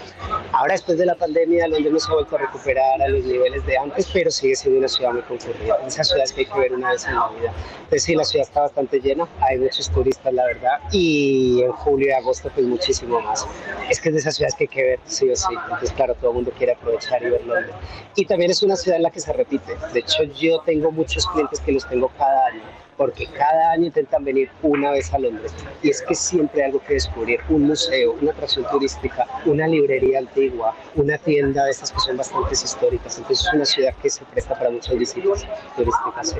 Ahora, 0.53 0.73
después 0.73 0.99
de 0.99 1.07
la 1.07 1.15
pandemia, 1.15 1.69
Londres 1.69 1.93
no 1.93 2.01
se 2.01 2.11
ha 2.11 2.15
vuelto 2.15 2.37
a 2.37 2.39
recuperar 2.41 3.03
a 3.03 3.09
los 3.09 3.25
niveles 3.25 3.65
de 3.67 3.77
antes, 3.77 4.09
pero 4.13 4.31
sigue 4.31 4.57
siendo 4.57 4.79
una 4.79 4.89
ciudad 4.89 5.13
muy 5.13 5.23
concurrida. 5.23 5.79
Esas 5.87 6.09
ciudades 6.09 6.33
que 6.33 6.41
hay 6.41 6.47
que 6.47 6.59
ver 6.59 6.73
una 6.73 6.91
vez 6.91 7.07
en 7.07 7.15
la 7.15 7.29
vida. 7.29 7.53
Entonces, 7.85 8.05
la 8.21 8.25
ciudad 8.25 8.47
está 8.47 8.61
bastante 8.61 9.01
llena, 9.01 9.27
hay 9.41 9.59
muchos 9.59 9.91
turistas, 9.91 10.33
la 10.33 10.45
verdad, 10.45 10.79
y 10.93 11.63
en 11.63 11.73
julio 11.73 12.09
y 12.09 12.13
agosto, 12.13 12.51
pues 12.55 12.67
muchísimo 12.67 13.21
más. 13.21 13.47
Es 13.89 14.01
que 14.01 14.11
es 14.11 14.15
de 14.15 14.21
esas 14.21 14.37
ciudades 14.37 14.55
que 14.55 14.65
hay 14.65 14.69
que 14.69 14.83
ver, 14.83 15.01
sí 15.07 15.31
o 15.31 15.37
sí. 15.37 15.55
Entonces, 15.65 15.93
claro, 15.93 16.15
todo 16.15 16.31
el 16.31 16.37
mundo 16.37 16.53
quiere 16.57 16.73
aprovechar 16.73 17.23
y 17.23 17.31
ver 17.31 17.45
Londres. 17.47 17.75
Y 18.17 18.27
también 18.27 18.51
es 18.51 18.63
una 18.63 18.77
ciudad 18.77 18.99
en 18.99 19.05
la 19.05 19.11
que 19.11 19.21
se 19.21 19.33
repite. 19.33 19.77
De 19.93 20.01
hecho, 20.01 20.23
yo 20.25 20.61
tengo 20.61 20.93
muchos 20.93 21.27
clientes 21.27 21.61
que 21.61 21.73
los 21.73 21.89
tengo 21.89 22.09
cada 22.19 22.47
año 22.47 22.63
porque 23.01 23.27
cada 23.29 23.71
año 23.71 23.87
intentan 23.87 24.23
venir 24.25 24.51
una 24.63 24.91
vez 24.91 25.11
a 25.15 25.19
Londres 25.19 25.55
y 25.83 25.89
es 25.89 26.03
que 26.03 26.15
siempre 26.15 26.61
hay 26.61 26.67
algo 26.67 26.85
que 26.85 26.93
descubrir, 26.93 27.41
un 27.49 27.63
museo, 27.63 28.13
una 28.21 28.33
atracción 28.33 28.67
turística, 28.71 29.27
una 29.47 29.67
librería 29.67 30.19
antigua, 30.19 30.77
una 30.97 31.17
tienda 31.17 31.65
de 31.65 31.71
estas 31.71 31.93
que 31.93 32.01
son 32.01 32.19
bastante 32.19 32.53
históricas, 32.53 33.17
entonces 33.17 33.47
es 33.47 33.55
una 33.55 33.65
ciudad 33.65 33.95
que 34.03 34.11
se 34.11 34.23
presta 34.27 34.55
para 34.55 34.69
muchas 34.69 34.99
visitas 34.99 35.47
turísticas. 35.75 36.37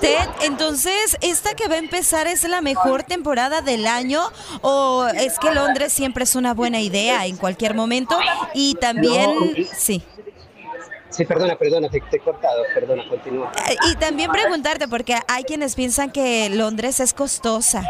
Ted, 0.00 0.28
entonces, 0.42 0.94
¿esta 1.20 1.54
que 1.54 1.68
va 1.68 1.74
a 1.74 1.78
empezar 1.78 2.26
es 2.26 2.44
la 2.44 2.60
mejor 2.60 3.02
temporada 3.02 3.60
del 3.60 3.86
año 3.86 4.22
o 4.62 5.06
es 5.06 5.38
que 5.38 5.52
Londres 5.52 5.92
siempre 5.92 6.24
es 6.24 6.34
una 6.34 6.54
buena 6.54 6.80
idea 6.80 7.26
en 7.26 7.36
cualquier 7.36 7.74
momento? 7.74 8.18
Y 8.54 8.74
también, 8.74 9.30
sí. 9.76 10.02
Sí, 11.10 11.24
perdona, 11.24 11.56
perdona, 11.56 11.88
te, 11.88 12.00
te, 12.00 12.18
he 12.18 12.20
cortado, 12.20 12.62
perdona, 12.72 13.08
continúa. 13.08 13.50
Eh, 13.68 13.76
y 13.90 13.96
también 13.96 14.30
preguntarte, 14.30 14.86
porque 14.86 15.18
hay 15.26 15.42
quienes 15.42 15.74
piensan 15.74 16.12
que 16.12 16.48
Londres 16.50 17.00
es 17.00 17.12
costosa. 17.12 17.82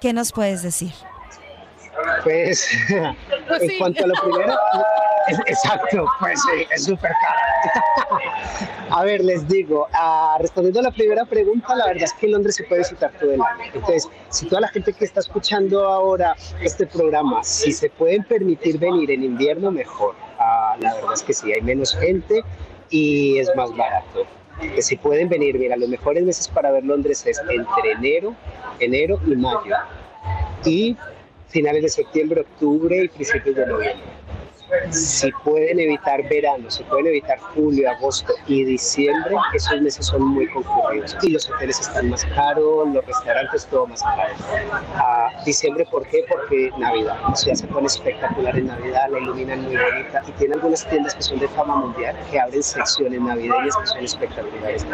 ¿Qué 0.00 0.12
nos 0.12 0.32
puedes 0.32 0.62
decir? 0.62 0.92
Pues, 2.22 2.68
pues 3.48 3.62
en 3.62 3.78
cuanto 3.78 4.04
a 4.04 4.06
lo 4.06 4.14
primero, 4.14 4.54
exacto, 5.28 6.06
pues 6.20 6.40
sí, 6.42 6.66
es 6.70 6.84
súper 6.84 7.12
cara. 7.20 8.20
a 8.90 9.04
ver, 9.04 9.24
les 9.24 9.46
digo, 9.48 9.88
uh, 9.92 10.40
respondiendo 10.40 10.80
a 10.80 10.84
la 10.84 10.90
primera 10.90 11.24
pregunta, 11.24 11.74
la 11.74 11.86
verdad 11.86 12.04
es 12.04 12.12
que 12.14 12.28
Londres 12.28 12.56
se 12.56 12.64
puede 12.64 12.80
visitar 12.80 13.12
todo 13.18 13.32
el 13.32 13.40
año. 13.40 13.64
Entonces, 13.74 14.08
si 14.30 14.46
toda 14.46 14.62
la 14.62 14.68
gente 14.68 14.92
que 14.92 15.04
está 15.04 15.20
escuchando 15.20 15.86
ahora 15.86 16.34
este 16.60 16.86
programa, 16.86 17.42
si 17.44 17.72
se 17.72 17.90
pueden 17.90 18.24
permitir 18.24 18.78
venir 18.78 19.10
en 19.10 19.24
invierno, 19.24 19.70
mejor. 19.70 20.14
Uh, 20.38 20.80
la 20.80 20.94
verdad 20.94 21.12
es 21.14 21.22
que 21.22 21.32
sí, 21.32 21.52
hay 21.52 21.60
menos 21.60 21.96
gente 21.96 22.42
y 22.90 23.38
es 23.38 23.50
más 23.56 23.74
barato. 23.76 24.26
Que 24.60 24.82
si 24.82 24.96
pueden 24.96 25.28
venir, 25.28 25.58
mira, 25.58 25.76
los 25.76 25.88
mejores 25.88 26.24
meses 26.24 26.48
para 26.48 26.70
ver 26.70 26.84
Londres 26.84 27.24
es 27.26 27.38
entre 27.38 27.92
enero, 27.92 28.34
enero 28.78 29.18
y 29.26 29.36
mayo. 29.36 29.76
Y 30.64 30.96
finales 31.48 31.82
de 31.82 31.88
septiembre, 31.88 32.42
octubre 32.42 33.04
y 33.04 33.08
principios 33.08 33.56
de 33.56 33.66
noviembre 33.66 34.21
si 34.90 35.30
pueden 35.44 35.80
evitar 35.80 36.26
verano, 36.28 36.70
si 36.70 36.82
pueden 36.84 37.08
evitar 37.08 37.38
julio, 37.38 37.90
agosto 37.90 38.32
y 38.46 38.64
diciembre, 38.64 39.34
esos 39.54 39.80
meses 39.80 40.06
son 40.06 40.22
muy 40.22 40.46
concurridos 40.48 41.16
y 41.22 41.30
los 41.30 41.50
hoteles 41.50 41.80
están 41.80 42.10
más 42.10 42.24
caros, 42.26 42.88
los 42.92 43.04
restaurantes 43.06 43.66
todo 43.66 43.86
más 43.86 44.02
caro. 44.02 44.34
Diciembre, 45.44 45.86
¿por 45.90 46.06
qué? 46.06 46.24
Porque 46.28 46.70
Navidad, 46.78 47.16
la 47.28 47.34
ciudad 47.34 47.56
se 47.56 47.66
pone 47.66 47.86
espectacular 47.86 48.56
en 48.56 48.66
Navidad, 48.66 49.08
la 49.10 49.18
iluminan 49.18 49.62
muy 49.62 49.76
bonita 49.76 50.22
y 50.26 50.32
tiene 50.32 50.54
algunas 50.54 50.88
tiendas 50.88 51.14
que 51.14 51.22
son 51.22 51.38
de 51.38 51.48
fama 51.48 51.76
mundial 51.76 52.16
que 52.30 52.40
abren 52.40 52.62
secciones 52.62 53.20
navideñas 53.20 53.76
que 53.76 53.86
son 53.86 54.04
espectaculares. 54.04 54.86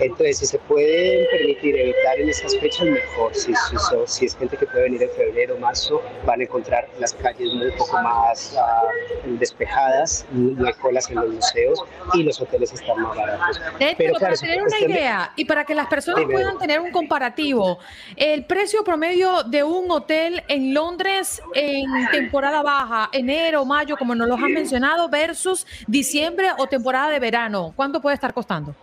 Entonces, 0.00 0.38
si 0.38 0.46
se 0.46 0.58
pueden 0.60 1.26
permitir 1.30 1.76
evitar 1.76 2.20
en 2.20 2.28
esas 2.28 2.56
fechas, 2.58 2.86
mejor. 2.86 3.34
Si, 3.34 3.54
si, 3.54 3.76
si 4.06 4.26
es 4.26 4.36
gente 4.36 4.56
que 4.56 4.66
puede 4.66 4.84
venir 4.84 5.02
en 5.02 5.10
febrero, 5.10 5.56
marzo, 5.58 6.02
van 6.24 6.40
a 6.40 6.44
encontrar 6.44 6.88
las 6.98 7.14
calles 7.14 7.52
muy 7.54 7.70
poco 7.72 8.00
más 8.02 8.56
uh, 8.56 9.25
despejadas, 9.38 10.26
no 10.30 10.66
hay 10.66 10.72
colas 10.74 11.10
en 11.10 11.16
los 11.16 11.28
museos 11.28 11.82
y 12.14 12.22
los 12.22 12.40
hoteles 12.40 12.72
están 12.72 13.00
más 13.00 13.16
baratos. 13.16 13.60
pero, 13.96 14.14
para 14.18 14.34
tener 14.34 14.62
una 14.62 14.78
idea 14.80 15.32
y 15.36 15.44
para 15.44 15.64
que 15.64 15.74
las 15.74 15.86
personas 15.88 16.24
puedan 16.24 16.58
tener 16.58 16.80
un 16.80 16.90
comparativo, 16.90 17.78
el 18.16 18.44
precio 18.44 18.84
promedio 18.84 19.42
de 19.42 19.62
un 19.62 19.90
hotel 19.90 20.42
en 20.48 20.74
Londres 20.74 21.42
en 21.54 21.86
temporada 22.10 22.62
baja, 22.62 23.08
enero, 23.12 23.64
mayo, 23.64 23.96
como 23.96 24.14
nos 24.14 24.28
lo 24.28 24.34
han 24.34 24.52
mencionado, 24.52 25.08
versus 25.08 25.66
diciembre 25.86 26.50
o 26.58 26.66
temporada 26.66 27.10
de 27.10 27.18
verano, 27.18 27.72
¿cuánto 27.76 28.00
puede 28.00 28.14
estar 28.14 28.32
costando? 28.32 28.74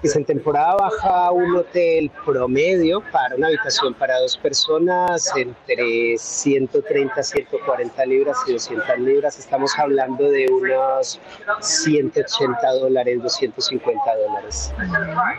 Pues 0.00 0.14
en 0.14 0.24
temporada 0.24 0.76
baja 0.76 1.30
un 1.32 1.56
hotel 1.56 2.10
promedio 2.24 3.02
para 3.12 3.34
una 3.34 3.48
habitación 3.48 3.94
para 3.94 4.18
dos 4.20 4.36
personas 4.36 5.32
entre 5.36 6.16
130, 6.18 7.22
140 7.22 8.06
libras 8.06 8.36
y 8.46 8.52
200 8.52 8.98
libras. 8.98 9.38
Estamos 9.38 9.76
hablando 9.78 10.30
de 10.30 10.48
unos 10.50 11.20
180 11.60 12.72
dólares, 12.74 13.22
250 13.22 14.16
dólares. 14.16 14.72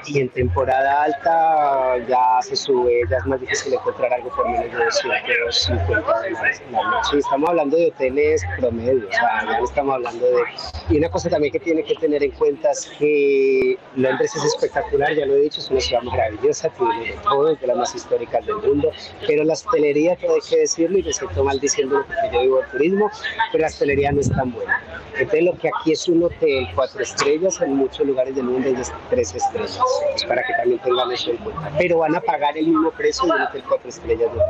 Y 0.08 0.20
en 0.20 0.30
temporada 0.30 1.04
alta 1.04 1.98
ya 2.08 2.42
se 2.42 2.56
sube, 2.56 3.02
ya 3.10 3.18
es 3.18 3.26
más 3.26 3.40
difícil 3.40 3.74
encontrar 3.74 4.14
algo 4.14 4.30
por 4.36 4.50
menos 4.50 4.72
de 4.72 4.86
250 4.86 6.02
dólares 6.02 6.62
la 6.72 6.84
noche. 6.84 7.18
Estamos 7.18 7.50
hablando 7.50 7.78
de 7.78 7.88
hoteles 7.88 8.44
promedio, 8.58 9.08
o 9.08 9.12
sea, 9.12 9.46
ya 9.46 9.60
estamos 9.60 9.96
hablando 9.96 10.26
de... 10.26 10.44
Y 10.90 10.98
una 10.98 11.10
cosa 11.10 11.30
también 11.30 11.52
que 11.52 11.60
tiene 11.60 11.84
que 11.84 11.96
tener 11.96 12.24
en 12.24 12.32
cuenta 12.32 12.72
es 12.72 12.90
que 12.98 13.78
Londres 13.96 14.36
es 14.36 14.44
espectacular, 14.48 15.14
ya 15.14 15.26
lo 15.26 15.36
he 15.36 15.42
dicho, 15.42 15.60
es 15.60 15.70
una 15.70 15.80
ciudad 15.80 16.04
maravillosa, 16.04 16.70
tiene 16.70 17.12
de 17.12 17.18
todo, 17.24 17.50
es 17.52 17.62
de 17.62 17.68
las 17.68 17.78
más 17.78 17.96
históricas 17.96 18.46
del 18.46 18.56
mundo, 18.56 18.92
pero 19.26 19.44
la 19.44 19.54
hostelería, 19.54 20.16
todo 20.16 20.36
hay 20.36 20.42
que 20.50 20.58
decirlo, 20.58 20.98
y 20.98 21.04
me 21.04 21.14
siento 21.14 21.44
mal 21.44 21.60
diciéndolo 21.60 22.06
porque 22.06 22.30
yo 22.34 22.42
vivo 22.42 22.58
del 22.62 22.70
turismo, 22.70 23.12
pero 23.52 23.62
la 23.62 23.68
hostelería 23.68 24.12
no 24.12 24.22
es 24.22 24.30
tan 24.30 24.52
buena. 24.52 24.82
Entonces 25.14 25.44
lo 25.44 25.58
que 25.58 25.70
aquí 25.70 25.92
es 25.94 26.08
un 26.08 26.24
hotel 26.24 26.68
cuatro 26.76 27.02
estrellas, 27.02 27.60
en 27.62 27.76
muchos 27.76 28.06
lugares 28.06 28.36
del 28.36 28.46
mundo 28.46 28.70
es 28.70 28.94
tres 29.10 29.34
estrellas, 29.34 29.80
pues 30.12 30.26
para 30.26 30.44
que 30.44 30.54
también 30.54 30.80
tengan 30.80 31.12
eso 31.12 31.32
en 31.32 31.38
cuenta. 31.38 31.72
Pero 31.78 32.00
van 32.00 32.16
a 32.16 32.22
pagar 32.22 32.58
el 32.58 32.68
mismo 32.68 32.92
precio 32.92 33.26
de 33.26 33.32
un 33.32 33.42
hotel 33.42 33.64
cuatro 33.68 33.90
estrellas 33.90 34.32
de. 34.32 34.42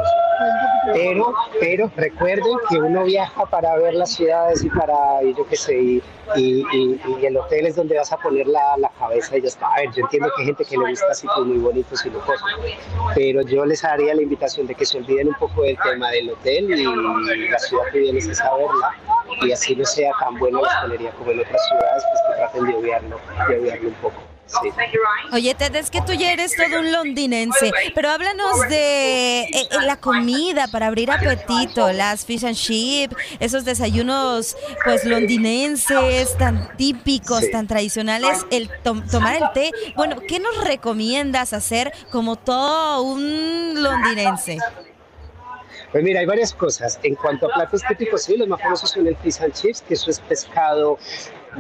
Pero, 0.94 1.34
pero 1.60 1.92
recuerden 1.96 2.58
que 2.70 2.78
uno 2.78 3.04
viaja 3.04 3.46
para 3.46 3.76
ver 3.78 3.94
las 3.94 4.12
ciudades 4.12 4.64
y 4.64 4.70
para, 4.70 5.24
y 5.24 5.34
yo 5.34 5.46
qué 5.48 5.56
sé, 5.56 5.78
y, 5.78 6.04
y, 6.36 6.66
y, 6.74 7.26
el 7.26 7.38
hotel 7.38 7.66
es 7.68 7.76
donde 7.76 7.98
vas 7.98 8.12
a 8.12 8.18
poner 8.18 8.48
la, 8.48 8.78
la 8.78 8.90
cabeza 8.90 9.38
y 9.38 9.42
ya 9.42 9.48
está. 9.48 9.68
A 9.68 9.80
ver, 9.80 9.87
yo 9.96 10.04
entiendo 10.04 10.30
que 10.36 10.42
hay 10.42 10.46
gente 10.48 10.66
que 10.66 10.78
le 10.78 10.90
gusta 10.90 11.14
sitios 11.14 11.46
muy 11.46 11.58
bonitos 11.58 12.06
y 12.06 12.10
lujosos, 12.10 12.50
pero 13.16 13.42
yo 13.42 13.66
les 13.66 13.84
haría 13.84 14.16
la 14.16 14.22
invitación 14.22 14.68
de 14.68 14.76
que 14.76 14.86
se 14.86 14.98
olviden 14.98 15.30
un 15.30 15.36
poco 15.36 15.64
del 15.64 15.78
tema 15.84 16.10
del 16.12 16.32
hotel 16.32 16.72
y 16.72 17.50
la 17.50 17.60
ciudad 17.60 17.84
que 17.92 18.00
vienes 18.00 18.28
a 18.30 18.36
saberla 18.36 18.96
y 19.42 19.52
así 19.52 19.76
no 19.76 19.86
sea 19.86 20.12
tan 20.20 20.38
buena 20.40 20.62
la 20.62 20.68
hostelería 20.68 21.12
como 21.12 21.32
en 21.32 21.40
otras 21.40 21.62
ciudades, 21.68 22.04
pues 22.10 22.22
que 22.28 22.36
traten 22.38 22.66
de 22.66 22.76
obviarlo, 22.76 23.20
de 23.48 23.60
obviarlo 23.60 23.90
un 23.90 23.96
poco. 23.96 24.37
Oye, 25.32 25.54
Ted, 25.56 25.76
es 25.76 25.90
que 25.90 26.02
tú 26.02 26.14
ya 26.14 26.32
eres 26.32 26.56
todo 26.56 26.80
un 26.80 26.92
londinense, 26.92 27.72
pero 27.94 28.10
háblanos 28.10 28.62
de 28.70 29.42
eh, 29.42 29.50
eh, 29.54 29.68
la 29.84 29.98
comida 29.98 30.68
para 30.68 30.88
abrir 30.88 31.12
apetito, 31.12 31.92
las 31.92 32.26
fish 32.26 32.46
and 32.46 32.56
chip, 32.56 33.14
esos 33.40 33.66
desayunos 33.66 34.56
pues 34.84 35.04
londinenses 35.06 36.38
tan 36.38 36.76
típicos, 36.78 37.50
tan 37.52 37.68
tradicionales, 37.68 38.46
el 38.50 38.70
tomar 38.84 39.36
el 39.36 39.52
té. 39.54 39.72
Bueno, 39.96 40.18
¿qué 40.28 40.40
nos 40.40 40.64
recomiendas 40.64 41.54
hacer 41.54 41.92
como 42.12 42.36
todo 42.36 43.02
un 43.02 43.82
londinense? 43.82 44.58
Pues 45.92 46.04
mira, 46.04 46.20
hay 46.20 46.26
varias 46.26 46.54
cosas. 46.54 47.00
En 47.04 47.16
cuanto 47.16 47.50
a 47.50 47.54
platos 47.54 47.82
típicos, 47.88 48.24
sí, 48.24 48.36
los 48.36 48.48
más 48.48 48.62
famosos 48.62 48.92
son 48.92 49.08
el 49.08 49.16
fish 49.18 49.42
and 49.42 49.54
chips, 49.54 49.82
que 49.82 49.94
eso 49.94 50.12
es 50.12 50.20
pescado 50.20 51.00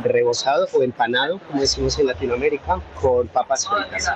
rebozado 0.04 0.68
o 0.74 0.84
empanado, 0.84 1.40
como 1.48 1.62
decimos 1.62 1.98
en 2.00 2.08
Latinoamérica, 2.08 2.80
con 3.00 3.28
papas 3.28 3.68
fritas. 3.68 4.12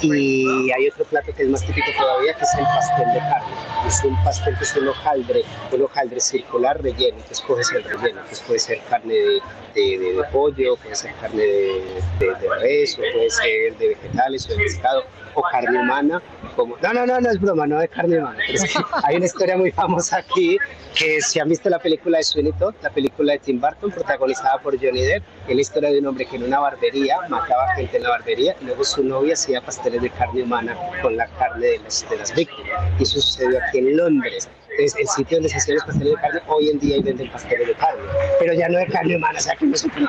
y 0.00 0.70
hay 0.70 0.88
otro 0.88 1.04
plato 1.04 1.32
que 1.34 1.42
es 1.42 1.48
más 1.48 1.64
típico 1.64 1.86
todavía, 1.98 2.34
que 2.34 2.44
es 2.44 2.54
el 2.54 2.64
pastel 2.64 3.12
de 3.12 3.18
carne. 3.18 3.54
Es 3.86 4.04
un 4.04 4.24
pastel 4.24 4.56
que 4.56 4.64
es 4.64 4.76
un 4.76 4.88
hojaldre, 4.88 5.42
un 5.72 5.82
hojaldre 5.82 6.20
circular 6.20 6.82
relleno. 6.82 7.16
Entonces 7.18 7.40
coges 7.40 7.70
el 7.72 7.84
relleno, 7.84 8.20
entonces 8.20 8.40
puede 8.46 8.58
ser 8.58 8.80
carne 8.88 9.14
de, 9.14 9.42
de, 9.74 10.22
pollo, 10.32 10.76
puede 10.76 10.94
ser 10.94 11.14
carne 11.20 11.42
de, 11.42 12.00
de, 12.18 12.48
res, 12.60 12.94
o 12.94 13.02
puede 13.12 13.30
ser 13.30 13.76
de 13.78 13.88
vegetales 13.88 14.46
o 14.46 14.56
de 14.56 14.56
pescado 14.56 15.04
o 15.34 15.42
carne 15.42 15.78
humana. 15.78 16.22
Como, 16.56 16.76
no, 16.82 16.92
no, 16.92 17.06
no, 17.06 17.20
no 17.20 17.30
es 17.30 17.40
broma, 17.40 17.66
no 17.66 17.78
de 17.78 17.88
carne 17.88 18.18
humana. 18.18 18.38
hay 19.04 19.16
una 19.16 19.26
historia 19.26 19.56
muy 19.56 19.70
famosa 19.70 20.18
aquí 20.18 20.58
que 20.94 21.20
si 21.20 21.38
han 21.38 21.48
visto 21.48 21.68
la 21.68 21.78
película 21.78 22.18
de 22.18 22.24
Sweeney 22.24 22.52
Todd, 22.52 22.74
la 22.82 22.90
película 22.90 23.32
de 23.32 23.38
Tim 23.38 23.60
Burton, 23.60 23.90
protagonizada 23.90 24.58
por 24.58 24.76
Johnny 24.76 25.02
Depp, 25.02 25.22
es 25.46 25.54
la 25.54 25.60
historia 25.60 25.90
de 25.90 26.00
un 26.00 26.06
hombre 26.06 26.26
que 26.26 26.36
en 26.36 26.44
una 26.44 26.58
barbería 26.58 27.18
mataba 27.28 27.68
gente 27.74 27.98
en 27.98 28.02
la 28.02 28.10
barbería 28.10 28.56
y 28.60 28.64
luego 28.64 28.84
su 28.84 29.04
novia 29.04 29.34
hacía 29.34 29.60
pasteles 29.60 30.02
de 30.02 30.10
carne 30.10 30.42
humana 30.42 30.76
con 31.02 31.16
la 31.16 31.26
carne 31.38 31.66
de 31.66 31.78
las, 31.78 32.08
de 32.08 32.16
las 32.16 32.34
víctimas. 32.34 32.90
Y 32.98 33.02
eso 33.04 33.20
sucedió 33.20 33.58
aquí 33.62 33.78
en 33.78 33.96
Londres 33.96 34.48
es 34.84 34.94
el 34.96 35.08
sitio 35.08 35.38
donde 35.38 35.48
se 35.48 35.56
hacen 35.56 35.76
los 35.76 35.84
pasteles 35.84 36.14
de 36.14 36.20
carne, 36.20 36.40
hoy 36.46 36.68
en 36.70 36.78
día 36.78 36.96
y 36.96 37.02
venden 37.02 37.30
pasteles 37.30 37.68
de 37.68 37.74
carne, 37.74 38.02
pero 38.38 38.54
ya 38.54 38.68
no 38.68 38.78
de 38.78 38.86
carne 38.86 39.16
humana, 39.16 39.38
o 39.38 39.42
sea 39.42 39.56
que 39.56 39.66
no 39.66 39.76
se 39.76 39.88
que 39.88 40.00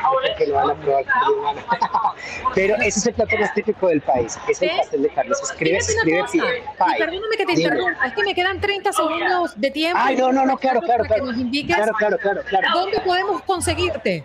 lo 0.48 0.56
van 0.56 0.70
a 0.70 0.76
probar 0.76 1.04
carne 1.06 1.34
humana. 1.34 1.66
pero 2.56 2.76
ese 2.76 3.00
es 3.00 3.08
el 3.08 3.16
plato 3.16 3.38
más 3.38 3.54
típico 3.54 3.88
del 3.88 4.00
país, 4.02 4.38
es 4.48 4.62
el 4.62 4.70
pastel 4.70 5.02
de 5.04 5.10
carne, 5.10 5.36
se 5.36 5.44
escribe, 5.44 5.82
se 5.82 5.92
escribe 5.94 6.24
pie, 6.32 6.44
Perdóname 6.98 7.36
que 7.38 7.46
te 7.46 7.52
interrumpa, 7.54 8.08
es 8.08 8.14
que 8.14 8.24
me 8.24 8.36
quedan 8.36 8.62
30 8.62 8.94
segundos 8.94 9.60
de 9.60 9.72
tiempo. 9.72 10.00
Ay, 10.02 10.16
no, 10.16 10.32
no, 10.32 10.46
no, 10.46 10.58
claro, 10.58 10.80
claro, 10.82 11.04
claro. 11.06 11.26
Que 11.26 11.32
nos 11.32 11.40
indiques 11.40 11.76
claro, 11.76 11.94
claro, 11.98 12.18
claro, 12.18 12.42
claro. 12.48 12.68
¿Dónde 12.74 13.00
podemos 13.02 13.42
conseguirte? 13.44 14.24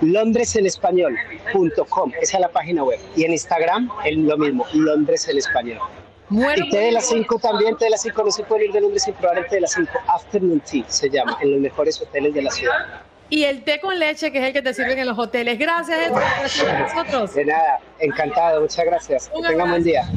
londresenespañol.com, 0.00 2.12
esa 2.22 2.36
es 2.36 2.40
la 2.40 2.48
página 2.48 2.84
web. 2.84 2.98
Y 3.16 3.24
en 3.24 3.32
Instagram, 3.32 3.90
es 4.04 4.16
lo 4.16 4.38
mismo, 4.38 4.64
Londres 4.72 5.28
Español 5.28 5.80
y 6.30 6.70
té 6.70 6.78
de 6.78 6.92
las 6.92 7.08
5 7.08 7.38
también, 7.38 7.76
té 7.76 7.86
de 7.86 7.90
las 7.92 8.02
5 8.02 8.24
no 8.24 8.30
se 8.30 8.42
puede 8.44 8.66
ir 8.66 8.72
de 8.72 8.80
Londres 8.80 9.02
sin 9.02 9.14
probar 9.14 9.38
el 9.38 9.46
té 9.46 9.56
de 9.56 9.60
las 9.62 9.72
5. 9.72 9.90
Afternoon 10.08 10.60
Tea 10.60 10.84
se 10.88 11.10
llama, 11.10 11.38
en 11.40 11.52
los 11.52 11.60
mejores 11.60 12.00
hoteles 12.00 12.34
de 12.34 12.42
la 12.42 12.50
ciudad. 12.50 12.74
Y 13.30 13.44
el 13.44 13.64
té 13.64 13.80
con 13.80 13.98
leche, 13.98 14.30
que 14.30 14.38
es 14.38 14.44
el 14.44 14.52
que 14.52 14.62
te 14.62 14.74
sirven 14.74 14.98
en 14.98 15.06
los 15.06 15.18
hoteles. 15.18 15.58
Gracias, 15.58 15.98
Edward, 16.06 16.36
por 16.36 16.46
estar 16.46 16.66
con 16.66 16.96
nosotros. 16.96 17.34
De 17.34 17.44
nada, 17.44 17.80
encantado, 17.98 18.60
muchas 18.60 18.84
gracias. 18.84 19.28
que 19.28 19.48
tengan 19.48 19.70
buen 19.70 19.82
día. 19.82 20.08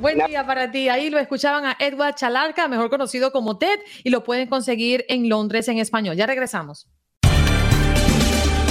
Buen 0.00 0.18
día 0.26 0.44
para 0.44 0.70
ti. 0.70 0.88
Ahí 0.88 1.08
lo 1.08 1.18
escuchaban 1.18 1.64
a 1.66 1.76
Edward 1.78 2.14
Chalarca, 2.14 2.66
mejor 2.68 2.90
conocido 2.90 3.32
como 3.32 3.58
Ted, 3.58 3.78
y 4.02 4.10
lo 4.10 4.24
pueden 4.24 4.48
conseguir 4.48 5.04
en 5.08 5.28
Londres 5.28 5.68
en 5.68 5.78
español. 5.78 6.16
Ya 6.16 6.26
regresamos. 6.26 6.88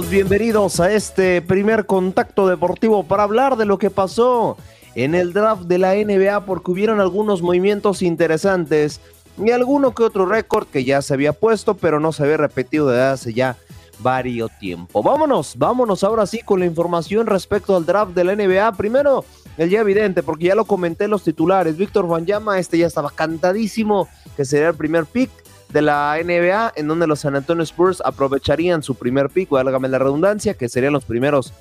Bienvenidos, 0.00 0.80
a 0.80 0.90
este 0.90 1.42
primer 1.42 1.84
contacto 1.84 2.48
deportivo 2.48 3.04
para 3.04 3.24
hablar 3.24 3.56
de 3.56 3.66
lo 3.66 3.76
que 3.76 3.90
pasó 3.90 4.56
en 4.94 5.14
el 5.14 5.34
draft 5.34 5.64
de 5.64 5.76
la 5.76 5.92
NBA 5.94 6.46
porque 6.46 6.70
hubieron 6.70 6.98
algunos 6.98 7.42
movimientos 7.42 8.00
interesantes 8.00 9.02
y 9.36 9.50
alguno 9.50 9.94
que 9.94 10.02
otro 10.02 10.24
récord 10.24 10.66
que 10.66 10.84
ya 10.84 11.02
se 11.02 11.12
había 11.12 11.34
puesto 11.34 11.74
pero 11.74 12.00
no 12.00 12.10
se 12.12 12.22
había 12.22 12.38
repetido 12.38 12.88
desde 12.88 13.02
hace 13.02 13.34
ya 13.34 13.58
varios 13.98 14.50
tiempo. 14.58 15.02
Vámonos, 15.02 15.56
vámonos 15.58 16.02
ahora 16.04 16.24
sí 16.24 16.40
con 16.40 16.60
la 16.60 16.66
información 16.66 17.26
respecto 17.26 17.76
al 17.76 17.84
draft 17.84 18.14
de 18.14 18.24
la 18.24 18.34
NBA. 18.34 18.72
Primero, 18.72 19.26
el 19.58 19.68
ya 19.68 19.80
evidente, 19.80 20.22
porque 20.22 20.46
ya 20.46 20.54
lo 20.54 20.64
comenté 20.64 21.04
en 21.04 21.10
los 21.10 21.22
titulares. 21.22 21.76
Víctor 21.76 22.08
Llama, 22.24 22.58
este 22.58 22.78
ya 22.78 22.86
estaba 22.86 23.10
cantadísimo 23.10 24.08
que 24.38 24.46
sería 24.46 24.68
el 24.68 24.74
primer 24.74 25.04
pick 25.04 25.30
de 25.72 25.82
la 25.82 26.18
NBA, 26.22 26.74
en 26.76 26.88
donde 26.88 27.06
los 27.06 27.20
San 27.20 27.36
Antonio 27.36 27.62
Spurs 27.64 28.02
aprovecharían 28.04 28.82
su 28.82 28.94
primer 28.94 29.30
pick, 29.30 29.50
válgame 29.50 29.88
la 29.88 29.98
redundancia, 29.98 30.54
que 30.54 30.68
serían 30.68 30.92
los 30.92 31.04
primeros 31.04 31.52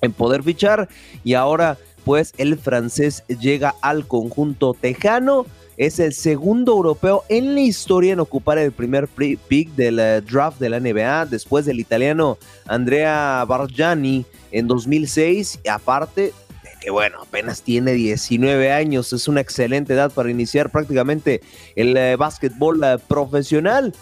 en 0.00 0.12
poder 0.12 0.42
fichar. 0.42 0.88
Y 1.24 1.34
ahora, 1.34 1.78
pues, 2.04 2.32
el 2.38 2.58
francés 2.58 3.24
llega 3.40 3.74
al 3.80 4.06
conjunto 4.06 4.74
tejano. 4.74 5.46
Es 5.76 6.00
el 6.00 6.12
segundo 6.12 6.72
europeo 6.72 7.22
en 7.28 7.54
la 7.54 7.60
historia 7.60 8.12
en 8.12 8.20
ocupar 8.20 8.58
el 8.58 8.72
primer 8.72 9.06
pick 9.06 9.70
del 9.76 10.00
eh, 10.00 10.20
draft 10.20 10.58
de 10.58 10.70
la 10.70 10.80
NBA, 10.80 11.26
después 11.26 11.66
del 11.66 11.78
italiano 11.78 12.36
Andrea 12.66 13.44
Bargiani 13.46 14.26
en 14.50 14.66
2006. 14.66 15.60
Y 15.64 15.68
aparte, 15.68 16.32
que 16.80 16.90
bueno, 16.90 17.18
apenas 17.22 17.62
tiene 17.62 17.92
19 17.92 18.72
años, 18.72 19.12
es 19.12 19.28
una 19.28 19.40
excelente 19.40 19.94
edad 19.94 20.12
para 20.12 20.30
iniciar 20.30 20.70
prácticamente 20.70 21.40
el 21.76 21.96
eh, 21.96 22.16
básquetbol 22.16 22.82
eh, 22.84 22.96
profesional. 23.06 23.94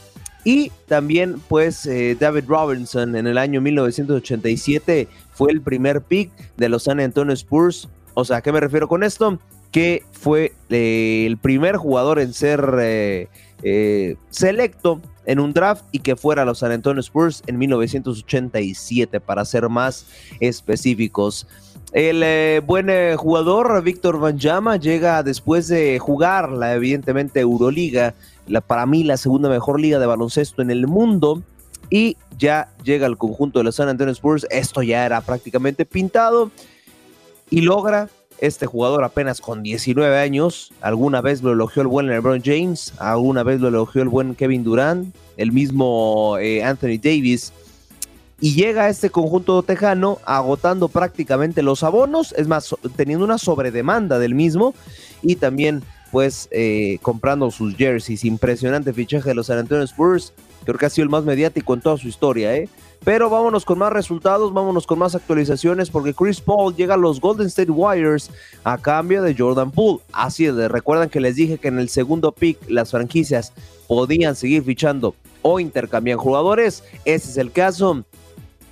Y 0.44 0.70
también, 0.86 1.40
pues, 1.48 1.86
eh, 1.86 2.16
David 2.18 2.44
Robinson 2.46 3.16
en 3.16 3.26
el 3.26 3.36
año 3.36 3.60
1987 3.60 5.08
fue 5.32 5.50
el 5.50 5.60
primer 5.60 6.02
pick 6.02 6.30
de 6.56 6.68
los 6.68 6.84
San 6.84 7.00
Antonio 7.00 7.34
Spurs. 7.34 7.88
O 8.14 8.24
sea, 8.24 8.36
¿a 8.36 8.42
qué 8.42 8.52
me 8.52 8.60
refiero 8.60 8.86
con 8.86 9.02
esto? 9.02 9.40
Que 9.72 10.04
fue 10.12 10.52
el 10.70 11.36
primer 11.38 11.76
jugador 11.76 12.20
en 12.20 12.32
ser 12.32 13.28
selecto 14.30 15.00
en 15.26 15.40
un 15.40 15.52
draft 15.52 15.84
y 15.90 15.98
que 15.98 16.14
fuera 16.14 16.44
los 16.44 16.60
San 16.60 16.70
Antonio 16.70 17.00
Spurs 17.00 17.42
en 17.48 17.58
1987, 17.58 19.20
para 19.20 19.44
ser 19.44 19.68
más 19.68 20.06
específicos. 20.38 21.46
El 21.96 22.22
eh, 22.22 22.60
buen 22.62 22.90
eh, 22.90 23.16
jugador 23.16 23.82
Víctor 23.82 24.20
Banjama 24.20 24.76
llega 24.76 25.22
después 25.22 25.66
de 25.66 25.98
jugar 25.98 26.50
la 26.50 26.74
evidentemente 26.74 27.40
Euroliga, 27.40 28.12
la, 28.46 28.60
para 28.60 28.84
mí 28.84 29.02
la 29.02 29.16
segunda 29.16 29.48
mejor 29.48 29.80
liga 29.80 29.98
de 29.98 30.04
baloncesto 30.04 30.60
en 30.60 30.70
el 30.70 30.86
mundo 30.86 31.42
y 31.88 32.18
ya 32.36 32.68
llega 32.84 33.06
al 33.06 33.16
conjunto 33.16 33.60
de 33.60 33.64
los 33.64 33.76
San 33.76 33.88
Antonio 33.88 34.12
Spurs. 34.12 34.46
Esto 34.50 34.82
ya 34.82 35.06
era 35.06 35.22
prácticamente 35.22 35.86
pintado 35.86 36.50
y 37.48 37.62
logra 37.62 38.10
este 38.40 38.66
jugador 38.66 39.02
apenas 39.02 39.40
con 39.40 39.62
19 39.62 40.18
años. 40.18 40.74
Alguna 40.82 41.22
vez 41.22 41.42
lo 41.42 41.52
elogió 41.52 41.80
el 41.80 41.88
buen 41.88 42.08
LeBron 42.08 42.42
James, 42.44 42.92
alguna 42.98 43.42
vez 43.42 43.58
lo 43.58 43.68
elogió 43.68 44.02
el 44.02 44.10
buen 44.10 44.34
Kevin 44.34 44.64
Durant, 44.64 45.16
el 45.38 45.50
mismo 45.50 46.36
eh, 46.38 46.62
Anthony 46.62 46.98
Davis 47.02 47.54
y 48.40 48.54
llega 48.54 48.84
a 48.84 48.88
este 48.88 49.10
conjunto 49.10 49.62
tejano 49.62 50.18
agotando 50.24 50.88
prácticamente 50.88 51.62
los 51.62 51.82
abonos, 51.82 52.32
es 52.36 52.48
más, 52.48 52.74
teniendo 52.96 53.24
una 53.24 53.38
sobredemanda 53.38 54.18
del 54.18 54.34
mismo 54.34 54.74
y 55.22 55.36
también 55.36 55.82
pues 56.12 56.48
eh, 56.50 56.98
comprando 57.02 57.50
sus 57.50 57.74
jerseys. 57.76 58.24
Impresionante 58.24 58.92
fichaje 58.92 59.30
de 59.30 59.34
los 59.34 59.46
San 59.46 59.58
Antonio 59.58 59.84
Spurs, 59.84 60.32
creo 60.64 60.78
que 60.78 60.86
ha 60.86 60.90
sido 60.90 61.04
el 61.04 61.10
más 61.10 61.24
mediático 61.24 61.74
en 61.74 61.80
toda 61.80 61.96
su 61.96 62.08
historia, 62.08 62.54
¿eh? 62.54 62.68
Pero 63.04 63.30
vámonos 63.30 63.64
con 63.64 63.78
más 63.78 63.92
resultados, 63.92 64.52
vámonos 64.52 64.86
con 64.86 64.98
más 64.98 65.14
actualizaciones, 65.14 65.90
porque 65.90 66.14
Chris 66.14 66.40
Paul 66.40 66.74
llega 66.74 66.94
a 66.94 66.96
los 66.96 67.20
Golden 67.20 67.46
State 67.46 67.70
Warriors 67.70 68.30
a 68.64 68.78
cambio 68.78 69.22
de 69.22 69.34
Jordan 69.36 69.70
Poole. 69.70 70.00
Así 70.12 70.46
es, 70.46 70.54
recuerdan 70.54 71.08
que 71.08 71.20
les 71.20 71.36
dije 71.36 71.58
que 71.58 71.68
en 71.68 71.78
el 71.78 71.88
segundo 71.88 72.32
pick 72.32 72.58
las 72.68 72.90
franquicias 72.90 73.52
podían 73.86 74.34
seguir 74.34 74.64
fichando 74.64 75.14
o 75.42 75.60
intercambiar 75.60 76.18
jugadores. 76.18 76.82
Ese 77.04 77.30
es 77.30 77.36
el 77.36 77.52
caso. 77.52 78.04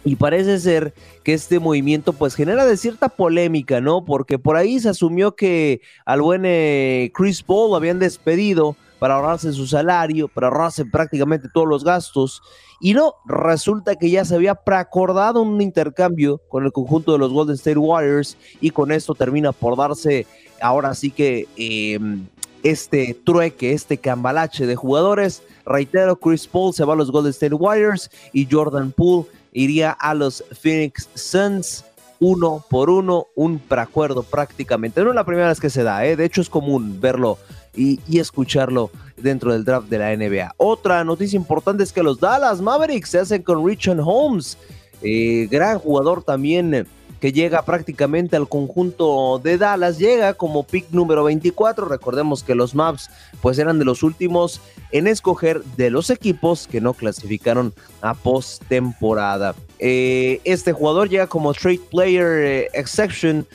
Y 0.04 0.16
parece 0.16 0.60
ser 0.60 0.94
que 1.22 1.32
este 1.32 1.58
movimiento 1.58 2.12
pues 2.12 2.34
genera 2.34 2.66
de 2.66 2.76
cierta 2.76 3.08
polémica, 3.08 3.80
¿no? 3.80 4.04
Porque 4.04 4.38
por 4.38 4.56
ahí 4.56 4.78
se 4.78 4.90
asumió 4.90 5.34
que 5.34 5.80
al 6.04 6.20
buen 6.20 6.42
eh, 6.44 7.10
Chris 7.14 7.42
Paul 7.42 7.70
lo 7.70 7.76
habían 7.76 7.98
despedido 7.98 8.76
para 8.98 9.16
ahorrarse 9.16 9.52
su 9.52 9.66
salario, 9.66 10.28
para 10.28 10.48
ahorrarse 10.48 10.84
prácticamente 10.84 11.48
todos 11.52 11.66
los 11.66 11.84
gastos. 11.84 12.42
Y 12.80 12.94
no, 12.94 13.14
resulta 13.26 13.96
que 13.96 14.10
ya 14.10 14.24
se 14.24 14.34
había 14.34 14.54
preacordado 14.54 15.42
un 15.42 15.60
intercambio 15.60 16.40
con 16.48 16.64
el 16.64 16.72
conjunto 16.72 17.12
de 17.12 17.18
los 17.18 17.32
Golden 17.32 17.54
State 17.54 17.78
Warriors 17.78 18.36
y 18.60 18.70
con 18.70 18.92
esto 18.92 19.14
termina 19.14 19.52
por 19.52 19.76
darse 19.76 20.26
ahora 20.60 20.94
sí 20.94 21.10
que 21.10 21.46
em, 21.56 22.26
este 22.62 23.14
trueque, 23.24 23.72
este 23.72 23.98
cambalache 23.98 24.66
de 24.66 24.76
jugadores. 24.76 25.42
Reitero, 25.66 26.16
Chris 26.16 26.46
Paul 26.46 26.72
se 26.74 26.84
va 26.84 26.94
a 26.94 26.96
los 26.96 27.10
Golden 27.10 27.30
State 27.30 27.54
Warriors 27.54 28.10
y 28.32 28.48
Jordan 28.50 28.90
Poole 28.92 29.26
iría 29.54 29.92
a 29.92 30.12
los 30.12 30.44
Phoenix 30.60 31.08
Suns 31.14 31.84
uno 32.20 32.64
por 32.68 32.90
uno, 32.90 33.26
un 33.34 33.58
preacuerdo 33.58 34.22
prácticamente. 34.22 35.02
No 35.02 35.10
es 35.10 35.14
la 35.14 35.24
primera 35.24 35.48
vez 35.48 35.60
que 35.60 35.70
se 35.70 35.82
da, 35.82 36.04
¿eh? 36.04 36.16
de 36.16 36.24
hecho 36.24 36.42
es 36.42 36.50
común 36.50 37.00
verlo 37.00 37.38
y, 37.74 37.98
escucharlo 38.18 38.90
dentro 39.16 39.52
del 39.52 39.64
draft 39.64 39.88
de 39.88 39.98
la 39.98 40.16
NBA. 40.16 40.54
Otra 40.56 41.02
noticia 41.04 41.36
importante 41.36 41.82
es 41.82 41.92
que 41.92 42.02
los 42.02 42.20
Dallas 42.20 42.60
Mavericks 42.60 43.10
se 43.10 43.18
hacen 43.18 43.42
con 43.42 43.66
Richard 43.66 44.00
Holmes, 44.00 44.58
eh, 45.02 45.48
gran 45.50 45.78
jugador 45.78 46.22
también 46.22 46.86
que 47.24 47.32
llega 47.32 47.64
prácticamente 47.64 48.36
al 48.36 48.50
conjunto 48.50 49.40
de 49.42 49.56
Dallas, 49.56 49.98
llega 49.98 50.34
como 50.34 50.62
pick 50.62 50.90
número 50.90 51.24
24. 51.24 51.86
Recordemos 51.86 52.42
que 52.42 52.54
los 52.54 52.74
Maps 52.74 53.08
pues 53.40 53.58
eran 53.58 53.78
de 53.78 53.86
los 53.86 54.02
últimos 54.02 54.60
en 54.92 55.06
escoger 55.06 55.64
de 55.78 55.88
los 55.88 56.10
equipos 56.10 56.66
que 56.66 56.82
no 56.82 56.92
clasificaron 56.92 57.72
a 58.02 58.12
postemporada. 58.12 59.54
Eh, 59.78 60.42
este 60.44 60.74
jugador 60.74 61.08
llega 61.08 61.26
como 61.26 61.54
trade 61.54 61.80
player 61.90 62.44
eh, 62.44 62.68
exception. 62.74 63.46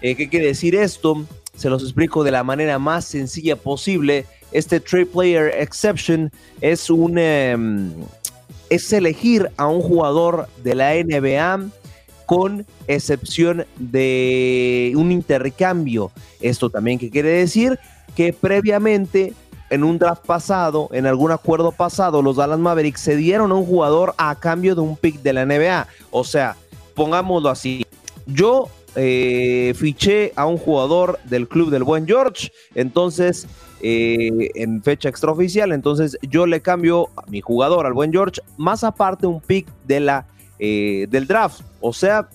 Eh, 0.00 0.16
¿Qué 0.16 0.28
quiere 0.28 0.46
decir 0.46 0.74
esto? 0.74 1.24
Se 1.54 1.70
los 1.70 1.84
explico 1.84 2.24
de 2.24 2.32
la 2.32 2.42
manera 2.42 2.80
más 2.80 3.04
sencilla 3.04 3.54
posible. 3.54 4.26
Este 4.50 4.80
trade 4.80 5.06
player 5.06 5.54
exception 5.60 6.32
es 6.60 6.90
un 6.90 7.16
em, 7.18 7.92
es 8.68 8.92
elegir 8.92 9.48
a 9.58 9.68
un 9.68 9.80
jugador 9.80 10.48
de 10.64 10.74
la 10.74 10.94
NBA 10.94 11.70
con 12.32 12.64
excepción 12.86 13.66
de 13.78 14.94
un 14.96 15.12
intercambio. 15.12 16.10
Esto 16.40 16.70
también 16.70 16.96
quiere 16.96 17.28
decir 17.28 17.78
que 18.16 18.32
previamente 18.32 19.34
en 19.68 19.84
un 19.84 19.98
draft 19.98 20.24
pasado, 20.24 20.88
en 20.92 21.04
algún 21.04 21.30
acuerdo 21.30 21.72
pasado, 21.72 22.22
los 22.22 22.36
Dallas 22.36 22.58
Mavericks 22.58 23.02
se 23.02 23.16
dieron 23.16 23.52
a 23.52 23.54
un 23.54 23.66
jugador 23.66 24.14
a 24.16 24.34
cambio 24.34 24.74
de 24.74 24.80
un 24.80 24.96
pick 24.96 25.20
de 25.20 25.34
la 25.34 25.44
NBA. 25.44 25.86
O 26.10 26.24
sea, 26.24 26.56
pongámoslo 26.94 27.50
así. 27.50 27.84
Yo 28.24 28.70
eh, 28.96 29.74
fiché 29.76 30.32
a 30.34 30.46
un 30.46 30.56
jugador 30.56 31.18
del 31.24 31.46
club 31.46 31.68
del 31.68 31.84
buen 31.84 32.06
George, 32.06 32.50
entonces 32.74 33.46
eh, 33.82 34.48
en 34.54 34.82
fecha 34.82 35.10
extraoficial. 35.10 35.70
Entonces 35.70 36.16
yo 36.22 36.46
le 36.46 36.62
cambio 36.62 37.10
a 37.14 37.28
mi 37.28 37.42
jugador, 37.42 37.84
al 37.84 37.92
buen 37.92 38.10
George, 38.10 38.40
más 38.56 38.84
aparte 38.84 39.26
un 39.26 39.42
pick 39.42 39.66
de 39.86 40.00
la, 40.00 40.24
eh, 40.64 41.08
del 41.10 41.26
draft. 41.26 41.62
O 41.80 41.92
sea, 41.92 42.28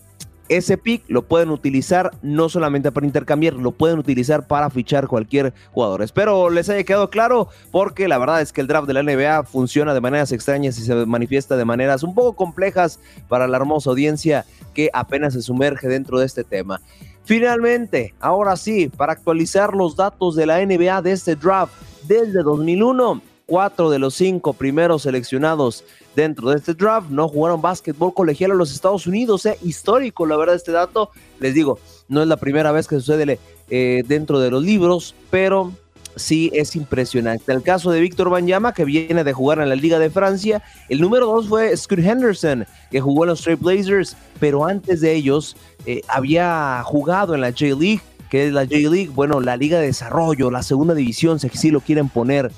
ese 0.50 0.78
pick 0.78 1.02
lo 1.08 1.22
pueden 1.22 1.50
utilizar 1.50 2.12
no 2.22 2.50
solamente 2.50 2.92
para 2.92 3.06
intercambiar, 3.06 3.54
lo 3.54 3.72
pueden 3.72 4.00
utilizar 4.00 4.48
para 4.48 4.70
fichar 4.70 5.08
cualquier 5.08 5.54
jugador. 5.72 6.02
Espero 6.02 6.50
les 6.50 6.68
haya 6.68 6.84
quedado 6.84 7.10
claro 7.10 7.48
porque 7.72 8.10
la 8.10 8.18
verdad 8.18 8.42
es 8.42 8.52
que 8.52 8.60
el 8.60 8.68
draft 8.68 8.86
de 8.86 8.96
la 8.96 9.04
NBA 9.04 9.44
funciona 9.44 9.94
de 9.94 10.02
maneras 10.02 10.34
extrañas 10.34 10.78
y 10.78 10.82
se 10.82 11.06
manifiesta 11.06 11.56
de 11.56 11.64
maneras 11.64 12.04
un 12.04 12.14
poco 12.14 12.36
complejas 12.36 13.00
para 13.30 13.48
la 13.48 13.56
hermosa 13.56 13.92
audiencia 13.92 14.44
que 14.74 14.90
apenas 14.92 15.32
se 15.32 15.42
sumerge 15.42 15.88
dentro 15.88 16.20
de 16.20 16.26
este 16.26 16.44
tema. 16.44 16.82
Finalmente, 17.24 18.14
ahora 18.20 18.58
sí, 18.58 18.90
para 18.90 19.14
actualizar 19.14 19.74
los 19.74 19.96
datos 19.96 20.36
de 20.36 20.48
la 20.48 20.66
NBA 20.66 21.02
de 21.02 21.14
este 21.14 21.38
draft 21.38 21.74
desde 22.10 22.44
2001, 22.44 23.22
cuatro 23.46 23.90
de 23.90 24.00
los 24.00 24.16
cinco 24.16 24.52
primeros 24.52 25.04
seleccionados 25.04 25.86
dentro 26.18 26.50
de 26.50 26.58
este 26.58 26.74
draft 26.74 27.12
no 27.12 27.30
jugaron 27.30 27.62
básquetbol 27.62 28.12
colegial 28.12 28.50
en 28.50 28.58
los 28.58 28.74
Estados 28.74 29.06
Unidos. 29.06 29.46
Eh, 29.46 29.56
histórico, 29.62 30.26
la 30.26 30.36
verdad, 30.36 30.56
este 30.56 30.72
dato. 30.72 31.12
Les 31.40 31.54
digo, 31.54 31.80
no 32.10 32.24
es 32.24 32.28
la 32.28 32.38
primera 32.38 32.72
vez 32.72 32.88
que 32.88 32.96
sucede 32.96 33.40
eh, 33.70 34.04
dentro 34.08 34.40
de 34.40 34.50
los 34.50 34.64
libros, 34.64 35.14
pero 35.30 35.72
sí 36.16 36.50
es 36.54 36.76
impresionante. 36.76 37.54
El 37.54 37.62
caso 37.62 37.92
de 37.92 38.02
Víctor 38.02 38.32
Banyama, 38.32 38.74
que 38.74 38.84
viene 38.84 39.24
de 39.24 39.32
jugar 39.32 39.60
en 39.60 39.70
la 39.70 39.76
Liga 39.76 40.00
de 40.00 40.10
Francia. 40.10 40.64
El 40.90 41.02
número 41.02 41.28
dos 41.28 41.48
fue 41.48 41.78
Scott 41.78 42.00
Henderson, 42.00 42.66
que 42.90 43.00
jugó 43.00 43.24
en 43.24 43.30
los 43.30 43.40
Straight 43.40 43.62
Blazers, 43.62 44.18
pero 44.40 44.66
antes 44.66 45.02
de 45.02 45.14
ellos 45.14 45.56
eh, 45.86 46.02
había 46.08 46.82
jugado 46.84 47.36
en 47.36 47.42
la 47.42 47.52
J-League, 47.52 48.02
que 48.32 48.48
es 48.48 48.54
la 48.54 48.64
J-League, 48.64 49.12
bueno, 49.14 49.40
la 49.40 49.56
Liga 49.56 49.80
de 49.80 49.86
Desarrollo, 49.86 50.50
la 50.50 50.64
segunda 50.64 50.96
división, 50.96 51.40
si 51.40 51.70
lo 51.70 51.80
quieren 51.80 52.10
poner. 52.10 52.52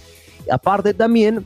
Aparte 0.49 0.93
también, 0.93 1.45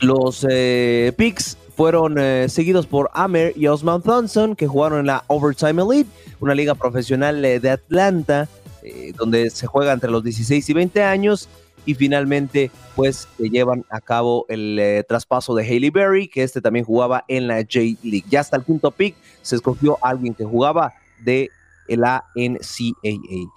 los 0.00 0.46
eh, 0.48 1.12
picks 1.16 1.56
fueron 1.76 2.18
eh, 2.18 2.48
seguidos 2.48 2.86
por 2.86 3.10
Amer 3.14 3.52
y 3.56 3.66
Osman 3.66 4.02
Thompson, 4.02 4.56
que 4.56 4.66
jugaron 4.66 5.00
en 5.00 5.06
la 5.06 5.24
Overtime 5.28 5.82
Elite, 5.82 6.10
una 6.40 6.54
liga 6.54 6.74
profesional 6.74 7.44
eh, 7.44 7.60
de 7.60 7.70
Atlanta, 7.70 8.48
donde 9.18 9.50
se 9.50 9.66
juega 9.66 9.92
entre 9.92 10.10
los 10.10 10.24
16 10.24 10.68
y 10.68 10.72
20 10.72 11.02
años. 11.02 11.48
Y 11.86 11.94
finalmente, 11.94 12.70
pues, 12.96 13.28
llevan 13.38 13.84
a 13.90 14.00
cabo 14.00 14.46
el 14.48 15.04
traspaso 15.08 15.54
de 15.54 15.64
Haley 15.64 15.90
Berry, 15.90 16.28
que 16.28 16.42
este 16.42 16.60
también 16.60 16.84
jugaba 16.84 17.24
en 17.28 17.46
la 17.46 17.56
J-League. 17.56 18.24
Ya 18.28 18.40
hasta 18.40 18.56
el 18.56 18.64
quinto 18.64 18.90
pick 18.90 19.16
se 19.42 19.56
escogió 19.56 19.98
alguien 20.02 20.34
que 20.34 20.44
jugaba 20.44 20.94
de 21.24 21.50
la 21.88 22.24
NCAA. 22.34 23.50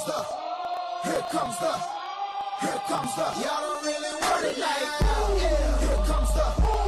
comes 0.00 0.14
the, 0.14 1.10
here 1.10 1.24
comes 1.30 1.58
the, 1.58 1.72
here 2.60 2.80
comes 2.88 3.14
the. 3.16 3.22
Y'all 3.22 3.60
don't 3.60 3.84
really 3.84 4.14
want 4.22 4.44
it 4.46 4.58
like 4.58 4.80
that. 4.80 5.10
Yeah. 5.36 5.78
Here 5.78 6.04
comes 6.06 6.32
the, 6.32 6.44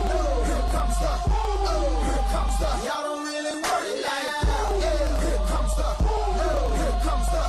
here 0.08 0.64
comes 0.72 0.98
the, 0.98 1.12
here 2.08 2.24
comes 2.32 2.56
the. 2.58 2.68
Y'all 2.86 3.02
don't 3.02 3.24
really 3.26 3.60
want 3.60 3.84
it 3.84 4.00
like 4.00 4.28
that. 4.32 4.68
Yeah. 4.80 5.20
Here 5.20 5.44
comes 5.44 5.74
the, 5.76 5.88
here 6.40 6.96
comes 7.04 7.28
the, 7.32 7.42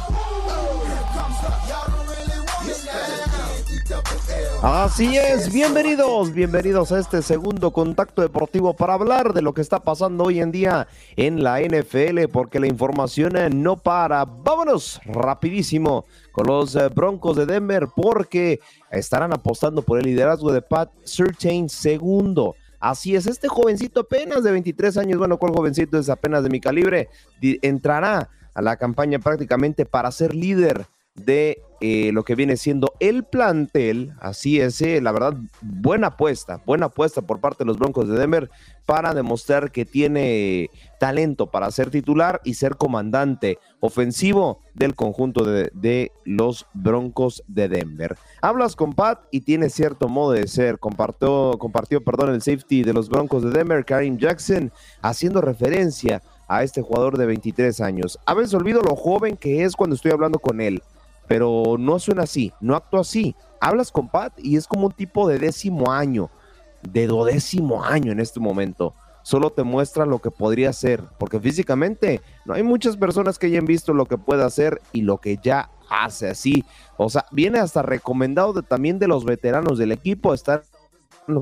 here 0.84 1.08
comes 1.16 1.40
the. 1.40 1.52
Y'all 1.70 1.88
don't 1.88 2.08
really 2.12 2.40
want 2.40 2.68
it 2.68 2.86
like 2.86 2.96
oh, 2.96 3.26
that. 3.26 3.33
Así 4.66 5.18
es, 5.18 5.52
bienvenidos, 5.52 6.32
bienvenidos 6.32 6.94
a 6.94 7.00
este 7.00 7.22
segundo 7.22 7.74
contacto 7.74 8.22
deportivo 8.22 8.74
para 8.74 8.94
hablar 8.94 9.34
de 9.34 9.42
lo 9.42 9.54
que 9.54 9.60
está 9.60 9.84
pasando 9.84 10.24
hoy 10.24 10.40
en 10.40 10.54
día 10.54 10.88
en 11.18 11.44
la 11.44 11.60
NFL, 11.60 12.30
porque 12.32 12.62
la 12.62 12.68
información 12.68 13.34
no 13.62 13.76
para. 13.76 14.24
Vámonos 14.24 15.02
rapidísimo 15.04 16.06
con 16.32 16.48
los 16.48 16.78
eh, 16.78 16.88
Broncos 16.88 17.36
de 17.36 17.46
Denver, 17.46 17.90
porque 17.94 18.62
estarán 18.90 19.34
apostando 19.34 19.82
por 19.82 20.00
el 20.00 20.06
liderazgo 20.06 20.54
de 20.54 20.62
Pat 20.62 20.90
Surtain 21.04 21.68
segundo. 21.68 22.56
Así 22.80 23.18
es, 23.18 23.28
este 23.28 23.50
jovencito 23.50 24.00
apenas 24.00 24.46
de 24.46 24.52
23 24.54 24.98
años, 24.98 25.20
bueno, 25.20 25.40
¿cuál 25.40 25.52
jovencito 25.52 26.00
es 26.00 26.08
apenas 26.08 26.42
de 26.42 26.50
mi 26.50 26.62
calibre? 26.62 27.10
Entrará 27.42 28.30
a 28.54 28.62
la 28.62 28.78
campaña 28.78 29.20
prácticamente 29.20 29.86
para 29.86 30.10
ser 30.10 30.34
líder 30.34 30.86
de 31.16 31.62
eh, 31.80 32.12
lo 32.14 32.24
que 32.24 32.36
viene 32.36 32.56
siendo 32.58 32.94
el 33.00 33.24
plantel. 33.24 34.14
Así 34.20 34.60
es, 34.60 34.82
eh, 34.82 35.02
la 35.02 35.12
verdad, 35.12 35.36
buena 35.62 36.08
apuesta, 36.08 36.62
buena 36.66 36.86
apuesta 36.86 37.22
por 37.22 37.40
parte 37.40 37.64
de 37.64 37.68
los 37.68 37.78
Broncos 37.78 38.08
de 38.08 38.18
Denver 38.18 38.50
para 38.86 39.14
demostrar 39.14 39.72
que 39.72 39.86
tiene 39.86 40.70
talento 41.00 41.52
para 41.52 41.70
ser 41.72 41.90
titular 41.90 42.42
y 42.44 42.54
ser 42.54 42.78
comandante 42.78 43.60
ofensivo 43.82 44.60
del 44.74 44.96
conjunto 44.96 45.44
de, 45.44 45.72
de 45.74 46.12
los 46.24 46.66
Broncos 46.74 47.44
de 47.48 47.68
Denver. 47.68 48.16
Hablas 48.42 48.76
con 48.76 48.94
Pat 48.94 49.20
y 49.30 49.42
tiene 49.42 49.70
cierto 49.70 50.08
modo 50.08 50.32
de 50.32 50.48
ser. 50.48 50.80
Compartió, 50.80 51.58
compartió 51.60 52.02
perdón, 52.04 52.34
el 52.34 52.42
safety 52.42 52.84
de 52.84 52.94
los 52.94 53.10
Broncos 53.10 53.44
de 53.44 53.52
Denver, 53.52 53.84
Karim 53.84 54.18
Jackson, 54.18 54.72
haciendo 55.02 55.42
referencia 55.42 56.22
a 56.48 56.64
este 56.64 56.82
jugador 56.82 57.18
de 57.18 57.26
23 57.26 57.82
años. 57.82 58.20
A 58.26 58.34
veces 58.34 58.54
olvido 58.54 58.82
lo 58.82 58.96
joven 58.96 59.36
que 59.36 59.64
es 59.64 59.76
cuando 59.76 59.96
estoy 59.96 60.12
hablando 60.12 60.40
con 60.40 60.62
él 60.62 60.82
pero 61.34 61.78
no 61.80 61.98
suena 61.98 62.22
así, 62.22 62.54
no 62.62 62.76
actúa 62.76 63.02
así. 63.02 63.36
Hablas 63.60 63.92
con 63.92 64.08
Pat 64.08 64.34
y 64.38 64.56
es 64.56 64.68
como 64.68 64.86
un 64.86 64.92
tipo 64.92 65.28
de 65.28 65.40
décimo 65.40 65.92
año, 65.92 66.30
de 66.84 67.08
dodécimo 67.08 67.84
año 67.84 68.12
en 68.12 68.20
este 68.20 68.40
momento. 68.40 68.94
Solo 69.24 69.50
te 69.50 69.64
muestra 69.64 70.06
lo 70.06 70.20
que 70.20 70.30
podría 70.30 70.72
ser, 70.74 71.02
porque 71.18 71.40
físicamente 71.40 72.22
no 72.46 72.54
hay 72.54 72.62
muchas 72.62 72.98
personas 72.98 73.40
que 73.40 73.48
hayan 73.48 73.66
visto 73.66 73.96
lo 73.96 74.06
que 74.06 74.20
puede 74.20 74.44
hacer 74.44 74.80
y 74.92 75.02
lo 75.02 75.18
que 75.18 75.40
ya 75.42 75.72
hace 75.90 76.30
así. 76.30 76.66
O 76.98 77.10
sea, 77.10 77.26
viene 77.32 77.58
hasta 77.58 77.82
recomendado 77.82 78.62
también 78.62 79.00
de 79.00 79.08
los 79.08 79.26
veteranos 79.26 79.80
del 79.80 79.92
equipo, 79.92 80.36
estar 80.36 80.62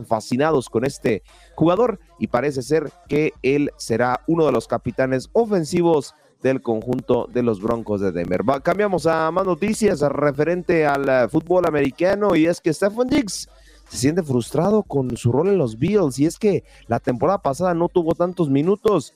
fascinados 0.07 0.69
con 0.69 0.85
este 0.85 1.21
jugador 1.55 1.99
y 2.17 2.27
parece 2.27 2.61
ser 2.61 2.93
que 3.09 3.33
él 3.43 3.71
será 3.75 4.21
uno 4.25 4.45
de 4.45 4.53
los 4.53 4.69
capitanes 4.69 5.29
ofensivos 5.33 6.15
del 6.41 6.61
conjunto 6.61 7.27
de 7.31 7.43
los 7.43 7.61
Broncos 7.61 8.01
de 8.01 8.11
Denver. 8.11 8.41
cambiamos 8.63 9.05
a 9.05 9.29
más 9.31 9.45
noticias 9.45 10.01
referente 10.01 10.85
al 10.85 11.07
eh, 11.07 11.27
fútbol 11.29 11.65
americano 11.67 12.35
y 12.35 12.45
es 12.45 12.59
que 12.61 12.73
Stephen 12.73 13.07
Diggs 13.07 13.49
se 13.89 13.97
siente 13.97 14.23
frustrado 14.23 14.83
con 14.83 15.15
su 15.17 15.31
rol 15.31 15.49
en 15.49 15.57
los 15.57 15.77
Bills 15.77 16.19
y 16.19 16.25
es 16.25 16.39
que 16.39 16.63
la 16.87 16.99
temporada 16.99 17.41
pasada 17.41 17.73
no 17.73 17.89
tuvo 17.89 18.15
tantos 18.15 18.49
minutos 18.49 19.13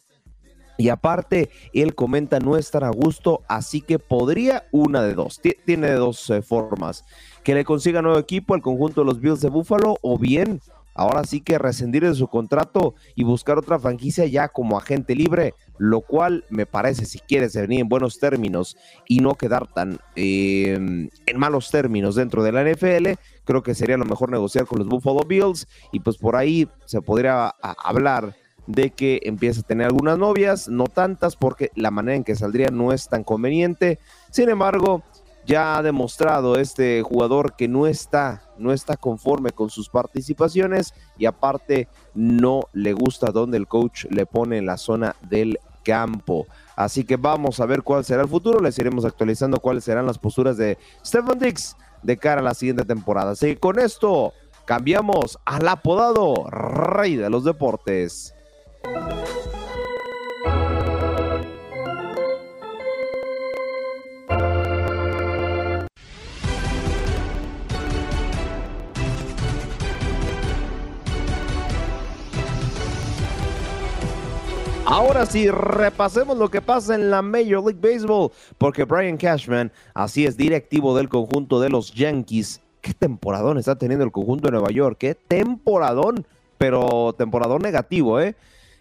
y 0.78 0.90
aparte, 0.90 1.50
él 1.74 1.96
comenta 1.96 2.40
no 2.40 2.58
estar 2.58 2.84
a 2.84 2.90
gusto, 2.90 3.44
así 3.48 3.82
que 3.82 4.00
podría 4.00 4.66
una 4.72 5.02
de 5.04 5.14
dos. 5.14 5.40
Tiene 5.66 5.92
dos 5.94 6.30
eh, 6.30 6.42
formas. 6.42 7.06
Que 7.44 7.56
le 7.56 7.64
consiga 7.64 8.02
nuevo 8.02 8.20
equipo 8.20 8.56
el 8.56 8.62
conjunto 8.62 9.02
de 9.02 9.06
los 9.06 9.20
Bills 9.20 9.42
de 9.42 9.50
Buffalo 9.50 9.98
o 10.02 10.18
bien 10.18 10.62
ahora 10.96 11.24
sí 11.24 11.42
que 11.42 11.60
rescindir 11.60 12.04
de 12.04 12.16
su 12.16 12.28
contrato 12.28 12.96
y 13.14 13.24
buscar 13.24 13.60
otra 13.60 13.78
franquicia 13.78 14.26
ya 14.26 14.48
como 14.48 14.78
agente 14.78 15.14
libre 15.14 15.54
lo 15.78 16.02
cual 16.02 16.46
me 16.50 16.66
parece, 16.66 17.06
si 17.06 17.20
quieres 17.20 17.56
venir 17.56 17.82
en 17.82 17.90
buenos 17.90 18.20
términos 18.20 18.78
y 19.08 19.20
no 19.20 19.36
quedar 19.36 19.68
tan 19.68 20.00
em, 20.16 21.10
en 21.26 21.38
malos 21.38 21.70
términos 21.72 22.16
dentro 22.16 22.44
de 22.44 22.52
la 22.52 22.64
NFL, 22.64 23.20
creo 23.44 23.64
que 23.64 23.76
sería 23.76 23.98
lo 23.98 24.06
mejor 24.06 24.32
negociar 24.32 24.66
con 24.66 24.80
los 24.80 24.88
Buffalo 24.88 25.22
Bills 25.28 25.68
y 25.92 26.00
pues 26.00 26.18
por 26.18 26.36
ahí 26.36 26.68
se 26.86 27.02
podría 27.02 27.54
hablar 27.62 28.36
de 28.68 28.90
que 28.92 29.20
empiece 29.24 29.60
a 29.60 29.64
tener 29.64 29.86
algunas 29.86 30.18
novias, 30.18 30.68
no 30.68 30.86
tantas 30.86 31.36
porque 31.36 31.72
la 31.76 31.92
manera 31.92 32.16
en 32.16 32.24
que 32.24 32.36
saldría 32.36 32.70
no 32.70 32.94
es 32.94 33.10
tan 33.10 33.24
conveniente. 33.24 34.00
Sin 34.32 34.50
embargo, 34.50 35.04
ya 35.46 35.78
ha 35.78 35.84
demostrado 35.84 36.56
este 36.56 37.02
jugador 37.04 37.56
que 37.56 37.68
no 37.68 37.88
está, 37.88 38.42
no 38.58 38.72
está 38.72 38.98
conforme 38.98 39.52
con 39.52 39.70
sus 39.70 39.90
participaciones 39.90 40.94
y 41.18 41.26
aparte 41.26 41.88
no 42.14 42.62
le 42.74 42.94
gusta 42.94 43.32
donde 43.32 43.58
el 43.58 43.68
coach 43.68 44.06
le 44.10 44.26
pone 44.26 44.58
en 44.58 44.66
la 44.66 44.78
zona 44.78 45.16
del 45.22 45.60
campo. 45.84 46.48
Así 46.76 47.06
que 47.06 47.16
vamos 47.16 47.60
a 47.60 47.66
ver 47.66 47.84
cuál 47.84 48.04
será 48.04 48.24
el 48.24 48.28
futuro. 48.28 48.60
Les 48.60 48.78
iremos 48.80 49.06
actualizando 49.06 49.60
cuáles 49.60 49.84
serán 49.84 50.06
las 50.06 50.18
posturas 50.18 50.58
de 50.58 50.78
Stephen 51.06 51.40
Dix 51.40 51.78
de 52.02 52.18
cara 52.18 52.42
a 52.42 52.44
la 52.44 52.54
siguiente 52.54 52.84
temporada. 52.84 53.32
Así 53.32 53.48
que 53.48 53.58
con 53.58 53.80
esto 53.80 54.34
cambiamos 54.66 55.38
al 55.46 55.68
apodado 55.68 56.50
Rey 56.50 57.16
de 57.16 57.30
los 57.30 57.44
Deportes. 57.44 58.34
Ahora 74.88 75.26
sí, 75.26 75.50
repasemos 75.50 76.38
lo 76.38 76.50
que 76.50 76.62
pasa 76.62 76.94
en 76.94 77.10
la 77.10 77.24
Major 77.24 77.64
League 77.66 77.80
Baseball, 77.82 78.32
porque 78.60 78.84
Brian 78.84 79.18
Cashman, 79.18 79.72
así 79.96 80.28
es, 80.28 80.38
directivo 80.38 80.96
del 80.96 81.10
conjunto 81.10 81.60
de 81.60 81.70
los 81.70 81.92
Yankees. 81.94 82.62
¿Qué 82.82 82.94
temporadón 82.94 83.58
está 83.58 83.76
teniendo 83.76 84.06
el 84.06 84.12
conjunto 84.12 84.48
de 84.48 84.52
Nueva 84.52 84.70
York? 84.70 84.98
¿Qué 85.00 85.16
temporadón? 85.16 86.28
Pero 86.60 87.14
temporadón 87.18 87.64
negativo, 87.64 88.22
¿eh? 88.22 88.36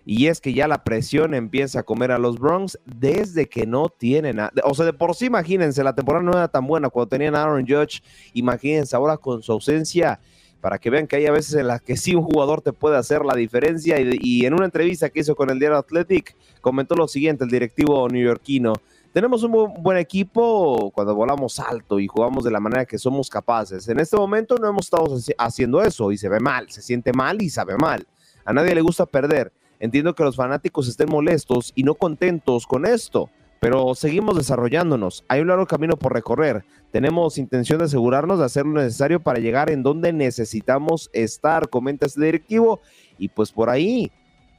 y 0.07 0.27
es 0.27 0.41
que 0.41 0.53
ya 0.53 0.69
la 0.69 0.85
presión 0.85 1.35
empieza 1.35 1.81
a 1.81 1.83
comer 1.83 2.13
a 2.13 2.19
los 2.19 2.39
Bronx 2.39 2.79
desde 2.85 3.49
que 3.49 3.67
no 3.67 3.89
tienen, 3.89 4.41
a, 4.41 4.53
o 4.65 4.75
sea, 4.75 4.85
de 4.85 4.93
por 4.93 5.15
sí 5.15 5.27
imagínense, 5.27 5.83
la 5.83 5.95
temporada 5.95 6.25
no 6.25 6.33
era 6.33 6.49
tan 6.49 6.67
buena 6.67 6.91
cuando 6.91 7.09
tenían 7.09 7.35
a 7.35 7.43
Aaron 7.43 7.67
Judge, 7.67 8.03
imagínense 8.35 8.95
ahora 8.95 9.17
con 9.17 9.43
su 9.43 9.53
ausencia, 9.53 10.21
para 10.65 10.79
que 10.79 10.89
vean 10.89 11.07
que 11.07 11.17
hay 11.17 11.27
a 11.27 11.31
veces 11.31 11.57
en 11.57 11.67
las 11.67 11.83
que 11.83 11.95
sí 11.95 12.15
un 12.15 12.23
jugador 12.23 12.63
te 12.63 12.73
puede 12.73 12.97
hacer 12.97 13.23
la 13.23 13.35
diferencia 13.35 14.01
y, 14.01 14.47
en 14.47 14.55
una 14.55 14.65
entrevista 14.65 15.11
que 15.11 15.21
hizo 15.21 15.37
con 15.37 15.51
el 15.51 15.59
diario 15.59 15.77
Athletic 15.77 16.35
comentó 16.63 16.95
lo 16.95 17.07
siguiente 17.07 17.45
el 17.45 17.51
directivo 17.51 18.09
neoyorquino, 18.09 18.73
tenemos 19.13 19.43
un 19.43 19.75
buen 19.83 19.99
equipo 19.99 20.91
cuando 20.95 21.15
volamos 21.15 21.61
alto 21.61 22.01
y 22.01 22.07
jugamos 22.07 22.45
de 22.45 22.51
la 22.51 22.61
manera 22.61 22.87
que 22.87 22.97
somos 22.97 23.29
capaces. 23.29 23.87
En 23.89 24.01
este 24.01 24.17
momento 24.17 24.57
no 24.57 24.71
hemos 24.71 24.87
estado 24.87 25.15
haciendo 25.37 25.83
eso 25.83 26.11
y 26.11 26.17
se 26.17 26.31
ve 26.31 26.41
mal, 26.41 26.71
se 26.71 26.81
siente 26.81 27.13
mal 27.13 27.43
y 27.43 27.51
sabe 27.51 27.77
mal. 27.77 28.07
A 28.47 28.55
nadie 28.55 28.75
le 28.75 28.81
gusta 28.81 29.05
perder. 29.05 29.53
Entiendo 29.81 30.15
que 30.15 30.25
los 30.25 30.35
fanáticos 30.35 30.89
estén 30.89 31.11
molestos 31.11 31.73
y 31.75 31.83
no 31.83 31.95
contentos 31.95 32.67
con 32.67 32.87
esto, 32.87 33.29
pero 33.65 33.95
seguimos 33.95 34.37
desarrollándonos. 34.37 35.25
Hay 35.27 35.41
un 35.41 35.49
largo 35.49 35.67
camino 35.67 35.97
por 35.97 36.13
recorrer. 36.13 36.67
Tenemos 36.93 37.39
intención 37.39 37.79
de 37.79 37.87
asegurarnos 37.87 38.39
de 38.39 38.45
hacer 38.45 38.67
lo 38.67 38.75
necesario 38.75 39.21
para 39.21 39.39
llegar 39.39 39.71
en 39.71 39.83
donde 39.83 40.13
necesitamos 40.13 41.09
estar, 41.15 41.71
comenta 41.71 42.05
este 42.05 42.23
directivo. 42.23 42.83
Y 43.17 43.29
pues 43.29 43.53
por 43.53 43.71
ahí 43.71 44.13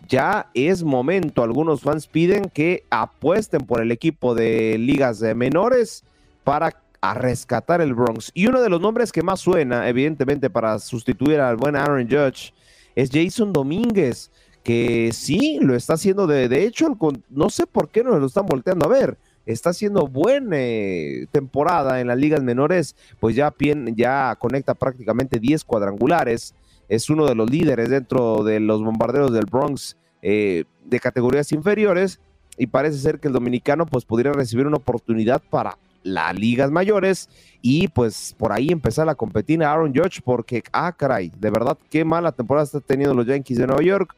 ya 0.07 0.49
es 0.55 0.83
momento. 0.83 1.43
Algunos 1.43 1.81
fans 1.81 2.07
piden 2.07 2.45
que 2.45 2.83
apuesten 2.89 3.61
por 3.61 3.79
el 3.79 3.91
equipo 3.91 4.33
de 4.33 4.79
ligas 4.79 5.19
de 5.19 5.35
menores 5.35 6.03
para 6.43 6.75
rescatar 7.13 7.81
el 7.81 7.93
Bronx. 7.93 8.31
Y 8.33 8.47
uno 8.47 8.59
de 8.59 8.69
los 8.69 8.81
nombres 8.81 9.11
que 9.11 9.21
más 9.21 9.39
suena, 9.39 9.87
evidentemente, 9.87 10.49
para 10.49 10.79
sustituir 10.79 11.41
al 11.41 11.57
buen 11.57 11.75
Aaron 11.75 12.09
Judge, 12.09 12.55
es 12.95 13.11
Jason 13.13 13.53
Domínguez, 13.53 14.31
que 14.65 15.11
sí, 15.13 15.59
lo 15.61 15.75
está 15.75 15.93
haciendo 15.93 16.27
de, 16.27 16.49
de 16.49 16.65
hecho, 16.65 16.97
no 17.29 17.49
sé 17.49 17.67
por 17.67 17.89
qué 17.89 18.03
no 18.03 18.19
lo 18.19 18.25
están 18.25 18.47
volteando 18.47 18.85
a 18.85 18.89
ver. 18.89 19.17
Está 19.45 19.69
haciendo 19.69 20.07
buena 20.07 20.57
eh, 20.57 21.27
temporada 21.31 22.01
en 22.01 22.07
las 22.07 22.17
ligas 22.17 22.41
menores, 22.41 22.95
pues 23.19 23.35
ya, 23.35 23.53
ya 23.95 24.35
conecta 24.39 24.73
prácticamente 24.73 25.39
10 25.39 25.63
cuadrangulares 25.63 26.55
es 26.87 27.09
uno 27.09 27.25
de 27.25 27.35
los 27.35 27.49
líderes 27.49 27.89
dentro 27.89 28.43
de 28.43 28.59
los 28.59 28.83
bombarderos 28.83 29.31
del 29.33 29.45
Bronx 29.45 29.97
eh, 30.21 30.65
de 30.83 30.99
categorías 30.99 31.51
inferiores 31.51 32.19
y 32.57 32.67
parece 32.67 32.97
ser 32.97 33.19
que 33.19 33.27
el 33.27 33.33
dominicano 33.33 33.85
pues 33.85 34.05
pudiera 34.05 34.33
recibir 34.33 34.67
una 34.67 34.77
oportunidad 34.77 35.41
para 35.49 35.77
las 36.03 36.37
ligas 36.37 36.69
mayores 36.69 37.29
y 37.61 37.87
pues 37.87 38.35
por 38.37 38.51
ahí 38.51 38.69
empezar 38.69 39.09
a 39.09 39.15
competir 39.15 39.63
a 39.63 39.71
Aaron 39.71 39.93
Judge 39.93 40.21
porque, 40.23 40.63
ah 40.71 40.91
caray, 40.95 41.31
de 41.37 41.49
verdad 41.49 41.77
qué 41.89 42.05
mala 42.05 42.31
temporada 42.31 42.65
está 42.65 42.79
teniendo 42.79 43.15
los 43.15 43.25
Yankees 43.25 43.57
de 43.57 43.67
Nueva 43.67 43.83
York 43.83 44.15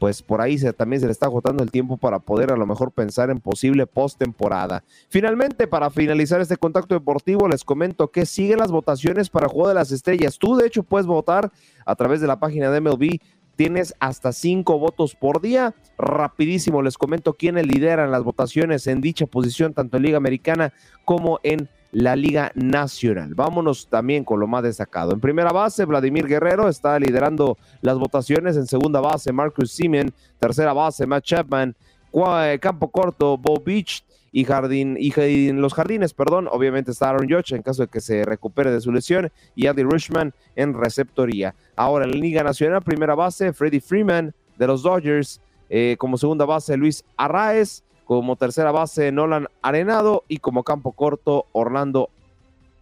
pues 0.00 0.22
por 0.22 0.40
ahí 0.40 0.56
también 0.78 0.98
se 0.98 1.06
le 1.06 1.12
está 1.12 1.26
agotando 1.26 1.62
el 1.62 1.70
tiempo 1.70 1.98
para 1.98 2.20
poder 2.20 2.50
a 2.50 2.56
lo 2.56 2.66
mejor 2.66 2.90
pensar 2.90 3.28
en 3.28 3.38
posible 3.38 3.86
postemporada. 3.86 4.82
Finalmente, 5.10 5.66
para 5.66 5.90
finalizar 5.90 6.40
este 6.40 6.56
contacto 6.56 6.94
deportivo, 6.94 7.46
les 7.46 7.64
comento 7.64 8.10
que 8.10 8.24
siguen 8.24 8.60
las 8.60 8.72
votaciones 8.72 9.28
para 9.28 9.46
Juego 9.46 9.68
de 9.68 9.74
las 9.74 9.92
Estrellas. 9.92 10.38
Tú, 10.38 10.56
de 10.56 10.66
hecho, 10.66 10.84
puedes 10.84 11.06
votar 11.06 11.52
a 11.84 11.94
través 11.96 12.22
de 12.22 12.26
la 12.26 12.40
página 12.40 12.70
de 12.70 12.80
MLB. 12.80 13.18
Tienes 13.56 13.94
hasta 14.00 14.32
cinco 14.32 14.78
votos 14.78 15.14
por 15.14 15.42
día. 15.42 15.74
Rapidísimo, 15.98 16.80
les 16.80 16.96
comento 16.96 17.34
quiénes 17.34 17.66
lideran 17.66 18.10
las 18.10 18.24
votaciones 18.24 18.86
en 18.86 19.02
dicha 19.02 19.26
posición, 19.26 19.74
tanto 19.74 19.98
en 19.98 20.04
Liga 20.04 20.16
Americana 20.16 20.72
como 21.04 21.40
en 21.42 21.68
la 21.92 22.16
Liga 22.16 22.52
Nacional. 22.54 23.34
Vámonos 23.34 23.88
también 23.88 24.24
con 24.24 24.40
lo 24.40 24.46
más 24.46 24.62
destacado. 24.62 25.12
En 25.12 25.20
primera 25.20 25.50
base, 25.50 25.84
Vladimir 25.84 26.26
Guerrero 26.26 26.68
está 26.68 26.98
liderando 26.98 27.56
las 27.82 27.98
votaciones. 27.98 28.56
En 28.56 28.66
segunda 28.66 29.00
base, 29.00 29.32
Marcus 29.32 29.72
Simen. 29.72 30.12
Tercera 30.38 30.72
base, 30.72 31.06
Matt 31.06 31.24
Chapman. 31.24 31.74
Eh, 32.12 32.58
campo 32.60 32.88
corto, 32.90 33.36
Bo 33.36 33.60
Beach. 33.64 34.04
Y, 34.32 34.44
jardín, 34.44 34.96
y 34.96 35.12
en 35.48 35.60
los 35.60 35.74
jardines, 35.74 36.14
perdón, 36.14 36.46
obviamente 36.48 36.92
está 36.92 37.10
Aaron 37.10 37.28
Judge 37.28 37.52
en 37.52 37.62
caso 37.62 37.82
de 37.82 37.88
que 37.88 38.00
se 38.00 38.24
recupere 38.24 38.70
de 38.70 38.80
su 38.80 38.92
lesión 38.92 39.32
y 39.56 39.66
Andy 39.66 39.82
Richman 39.82 40.32
en 40.54 40.74
receptoría. 40.74 41.56
Ahora 41.74 42.04
en 42.04 42.12
la 42.12 42.16
Liga 42.16 42.44
Nacional, 42.44 42.80
primera 42.82 43.16
base, 43.16 43.52
Freddie 43.52 43.80
Freeman 43.80 44.32
de 44.56 44.66
los 44.68 44.84
Dodgers, 44.84 45.40
eh, 45.68 45.96
como 45.98 46.16
segunda 46.16 46.44
base, 46.44 46.76
Luis 46.76 47.04
Arraez, 47.16 47.82
como 48.10 48.34
tercera 48.34 48.72
base 48.72 49.12
Nolan 49.12 49.46
Arenado 49.62 50.24
y 50.26 50.38
como 50.38 50.64
campo 50.64 50.90
corto 50.90 51.46
Orlando 51.52 52.10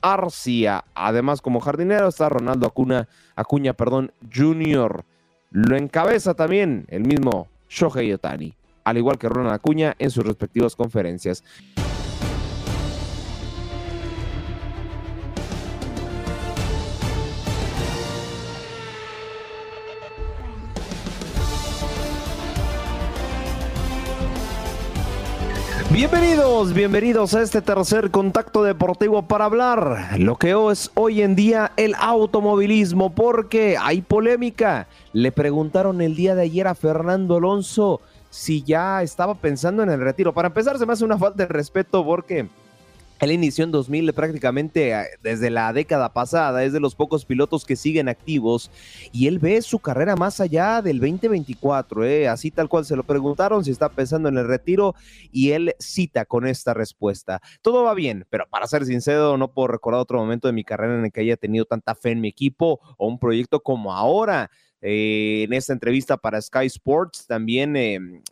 Arcia. 0.01 0.87
Además, 0.95 1.43
como 1.43 1.61
jardinero 1.61 2.09
está 2.09 2.31
Ronaldo 2.31 2.67
Acuña, 2.67 3.09
Acuña 3.37 3.75
perdón, 3.75 4.11
Jr. 4.35 5.05
Lo 5.51 5.77
encabeza 5.77 6.33
también 6.33 6.87
el 6.89 7.03
mismo 7.03 7.47
Shohei 7.69 8.11
Otani, 8.15 8.55
al 8.85 8.97
igual 8.97 9.19
que 9.19 9.29
Ronald 9.29 9.57
Acuña 9.57 9.95
en 9.99 10.11
sus 10.11 10.25
respectivas 10.25 10.75
conferencias. 10.75 11.45
Bienvenidos, 25.99 26.75
bienvenidos 26.75 27.35
a 27.35 27.43
este 27.43 27.61
tercer 27.61 28.13
contacto 28.13 28.63
deportivo 28.63 29.23
para 29.23 29.47
hablar 29.47 30.17
lo 30.17 30.37
que 30.37 30.55
es 30.71 30.93
hoy 30.95 31.23
en 31.23 31.35
día 31.35 31.73
el 31.77 31.97
automovilismo, 31.99 33.11
porque 33.11 33.77
hay 33.77 34.01
polémica. 34.01 34.87
Le 35.13 35.33
preguntaron 35.33 36.01
el 36.01 36.15
día 36.15 36.37
de 36.37 36.43
ayer 36.43 36.69
a 36.69 36.77
Fernando 36.77 37.39
Alonso 37.39 38.01
si 38.31 38.63
ya 38.63 39.03
estaba 39.03 39.35
pensando 39.35 39.83
en 39.83 39.91
el 39.91 39.99
retiro. 39.99 40.33
Para 40.33 40.47
empezar, 40.47 40.79
se 40.79 40.87
me 40.87 40.93
hace 40.93 41.05
una 41.05 41.19
falta 41.19 41.43
de 41.43 41.49
respeto 41.49 42.05
porque 42.07 42.49
él 43.21 43.33
inició 43.33 43.65
en 43.65 43.73
2000 43.73 44.13
prácticamente 44.13 44.93
eh, 44.93 45.07
desde 45.23 45.51
la 45.51 45.73
década 45.73 46.13
pasada, 46.13 46.65
es 46.65 46.73
de 46.73 46.81
los 46.81 46.95
pocos 46.95 47.25
pilotos 47.25 47.65
que 47.65 47.77
siguen 47.77 48.09
activos 48.09 48.71
y 49.13 49.27
él 49.27 49.39
ve 49.39 49.61
su 49.63 49.79
carrera 49.79 50.17
más 50.17 50.41
allá 50.41 50.83
del 50.83 51.01
2024, 51.01 52.05
eh, 52.05 52.29
así 52.29 52.51
tal 52.51 52.69
cual 52.69 52.85
se 52.85 52.97
lo 52.97 53.05
preguntaron 53.05 53.65
si 53.65 53.71
está 53.71 53.89
pensando 53.89 54.29
en 54.29 54.39
el 54.39 54.47
retiro 54.47 54.95
y 55.33 55.51
él 55.51 55.75
cita 55.79 56.25
con 56.25 56.47
esta 56.47 56.75
respuesta. 56.75 57.41
Todo 57.63 57.85
va 57.85 57.95
bien, 57.95 58.27
pero 58.31 58.47
para 58.49 58.67
ser 58.67 58.85
sincero 58.85 59.37
no 59.37 59.53
puedo 59.53 59.69
recordar 59.69 60.01
otro 60.01 60.19
momento 60.19 60.49
de 60.49 60.53
mi 60.53 60.65
carrera 60.65 60.99
en 60.99 61.05
el 61.05 61.13
que 61.13 61.21
haya 61.21 61.37
tenido 61.37 61.65
tanta 61.65 61.95
fe 61.95 62.13
en 62.13 62.21
mi 62.21 62.29
equipo 62.29 62.81
o 62.97 63.09
un 63.09 63.19
proyecto 63.19 63.61
como 63.61 63.95
ahora. 63.95 64.51
Eh, 64.81 65.43
en 65.43 65.53
esta 65.55 65.73
entrevista 65.73 66.17
para 66.17 66.41
Sky 66.41 66.67
Sports 66.67 67.27
también 67.27 67.77
em, 67.77 68.23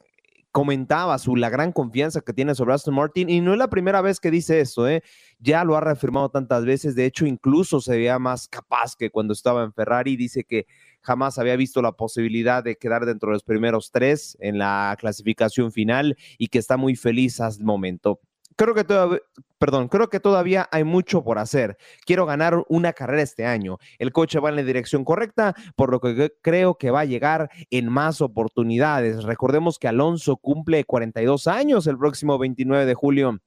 comentaba 0.56 1.18
su, 1.18 1.36
la 1.36 1.50
gran 1.50 1.70
confianza 1.70 2.22
que 2.22 2.32
tiene 2.32 2.54
sobre 2.54 2.72
Aston 2.72 2.94
Martin 2.94 3.28
y 3.28 3.42
no 3.42 3.52
es 3.52 3.58
la 3.58 3.68
primera 3.68 4.00
vez 4.00 4.18
que 4.18 4.30
dice 4.30 4.58
esto, 4.58 4.88
¿eh? 4.88 5.02
ya 5.38 5.62
lo 5.64 5.76
ha 5.76 5.82
reafirmado 5.82 6.30
tantas 6.30 6.64
veces, 6.64 6.94
de 6.94 7.04
hecho 7.04 7.26
incluso 7.26 7.82
se 7.82 7.94
veía 7.94 8.18
más 8.18 8.48
capaz 8.48 8.96
que 8.96 9.10
cuando 9.10 9.34
estaba 9.34 9.64
en 9.64 9.74
Ferrari, 9.74 10.16
dice 10.16 10.44
que 10.44 10.66
jamás 11.02 11.38
había 11.38 11.56
visto 11.56 11.82
la 11.82 11.92
posibilidad 11.92 12.64
de 12.64 12.76
quedar 12.76 13.04
dentro 13.04 13.28
de 13.28 13.34
los 13.34 13.42
primeros 13.44 13.90
tres 13.90 14.34
en 14.40 14.56
la 14.56 14.96
clasificación 14.98 15.72
final 15.72 16.16
y 16.38 16.46
que 16.46 16.58
está 16.58 16.78
muy 16.78 16.96
feliz 16.96 17.38
al 17.38 17.60
momento 17.60 18.20
creo 18.56 18.74
que 18.74 18.84
todavía, 18.84 19.20
perdón, 19.58 19.88
creo 19.88 20.08
que 20.08 20.20
todavía 20.20 20.68
hay 20.72 20.84
mucho 20.84 21.22
por 21.22 21.38
hacer. 21.38 21.76
Quiero 22.04 22.26
ganar 22.26 22.64
una 22.68 22.92
carrera 22.92 23.22
este 23.22 23.46
año. 23.46 23.78
El 23.98 24.12
coche 24.12 24.40
va 24.40 24.48
en 24.48 24.56
la 24.56 24.62
dirección 24.62 25.04
correcta, 25.04 25.54
por 25.76 25.90
lo 25.90 26.00
que 26.00 26.32
creo 26.42 26.76
que 26.76 26.90
va 26.90 27.00
a 27.00 27.04
llegar 27.04 27.50
en 27.70 27.90
más 27.90 28.20
oportunidades. 28.20 29.24
Recordemos 29.24 29.78
que 29.78 29.88
Alonso 29.88 30.36
cumple 30.36 30.84
42 30.84 31.46
años 31.46 31.86
el 31.86 31.98
próximo 31.98 32.38
29 32.38 32.86
de 32.86 32.94
julio 32.94 33.40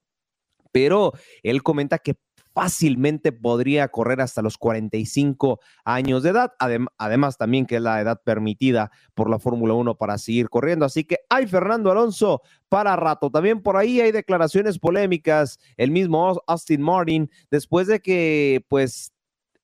pero 0.72 1.14
él 1.44 1.64
comenta 1.64 1.98
que 1.98 2.16
fácilmente 2.60 3.32
podría 3.32 3.88
correr 3.88 4.20
hasta 4.20 4.42
los 4.42 4.58
45 4.58 5.62
años 5.86 6.24
de 6.24 6.32
edad, 6.32 6.52
además 6.98 7.38
también 7.38 7.66
que 7.66 7.78
es 7.78 7.82
la 7.82 8.02
edad 8.02 8.20
permitida 8.22 8.92
por 9.14 9.30
la 9.30 9.40
Fórmula 9.40 9.76
1 9.76 9.96
para 9.96 10.18
seguir 10.18 10.50
corriendo. 10.50 10.86
Así 10.86 11.06
que 11.06 11.20
hay 11.30 11.48
Fernando 11.48 11.90
Alonso 11.90 12.42
para 12.68 12.98
rato. 12.98 13.32
También 13.32 13.62
por 13.64 13.78
ahí 13.78 14.02
hay 14.02 14.12
declaraciones 14.12 14.78
polémicas, 14.78 15.58
el 15.78 15.92
mismo 15.92 16.42
Austin 16.48 16.82
Martin, 16.82 17.32
después 17.50 17.88
de 17.88 18.02
que 18.02 18.66
pues 18.68 19.14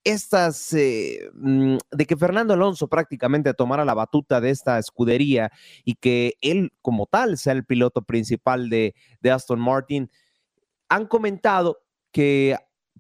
estas, 0.05 0.71
eh, 0.71 1.29
mm, 1.33 1.75
de 1.91 2.05
que 2.05 2.15
Fernando 2.15 2.53
Alonso 2.53 2.87
prácticamente 2.87 3.53
tomara 3.53 3.83
la 3.83 3.93
batuta 3.93 4.39
de 4.39 4.51
esta 4.51 4.79
escudería 4.79 5.51
y 5.83 5.95
que 5.95 6.35
él 6.39 6.71
como 6.81 7.07
tal 7.07 7.37
sea 7.37 7.51
el 7.51 7.65
piloto 7.65 8.03
principal 8.03 8.69
de, 8.69 8.95
de 9.19 9.31
Aston 9.31 9.59
Martin, 9.59 10.09
han 10.87 11.07
comentado 11.07 11.79
que 12.15 12.55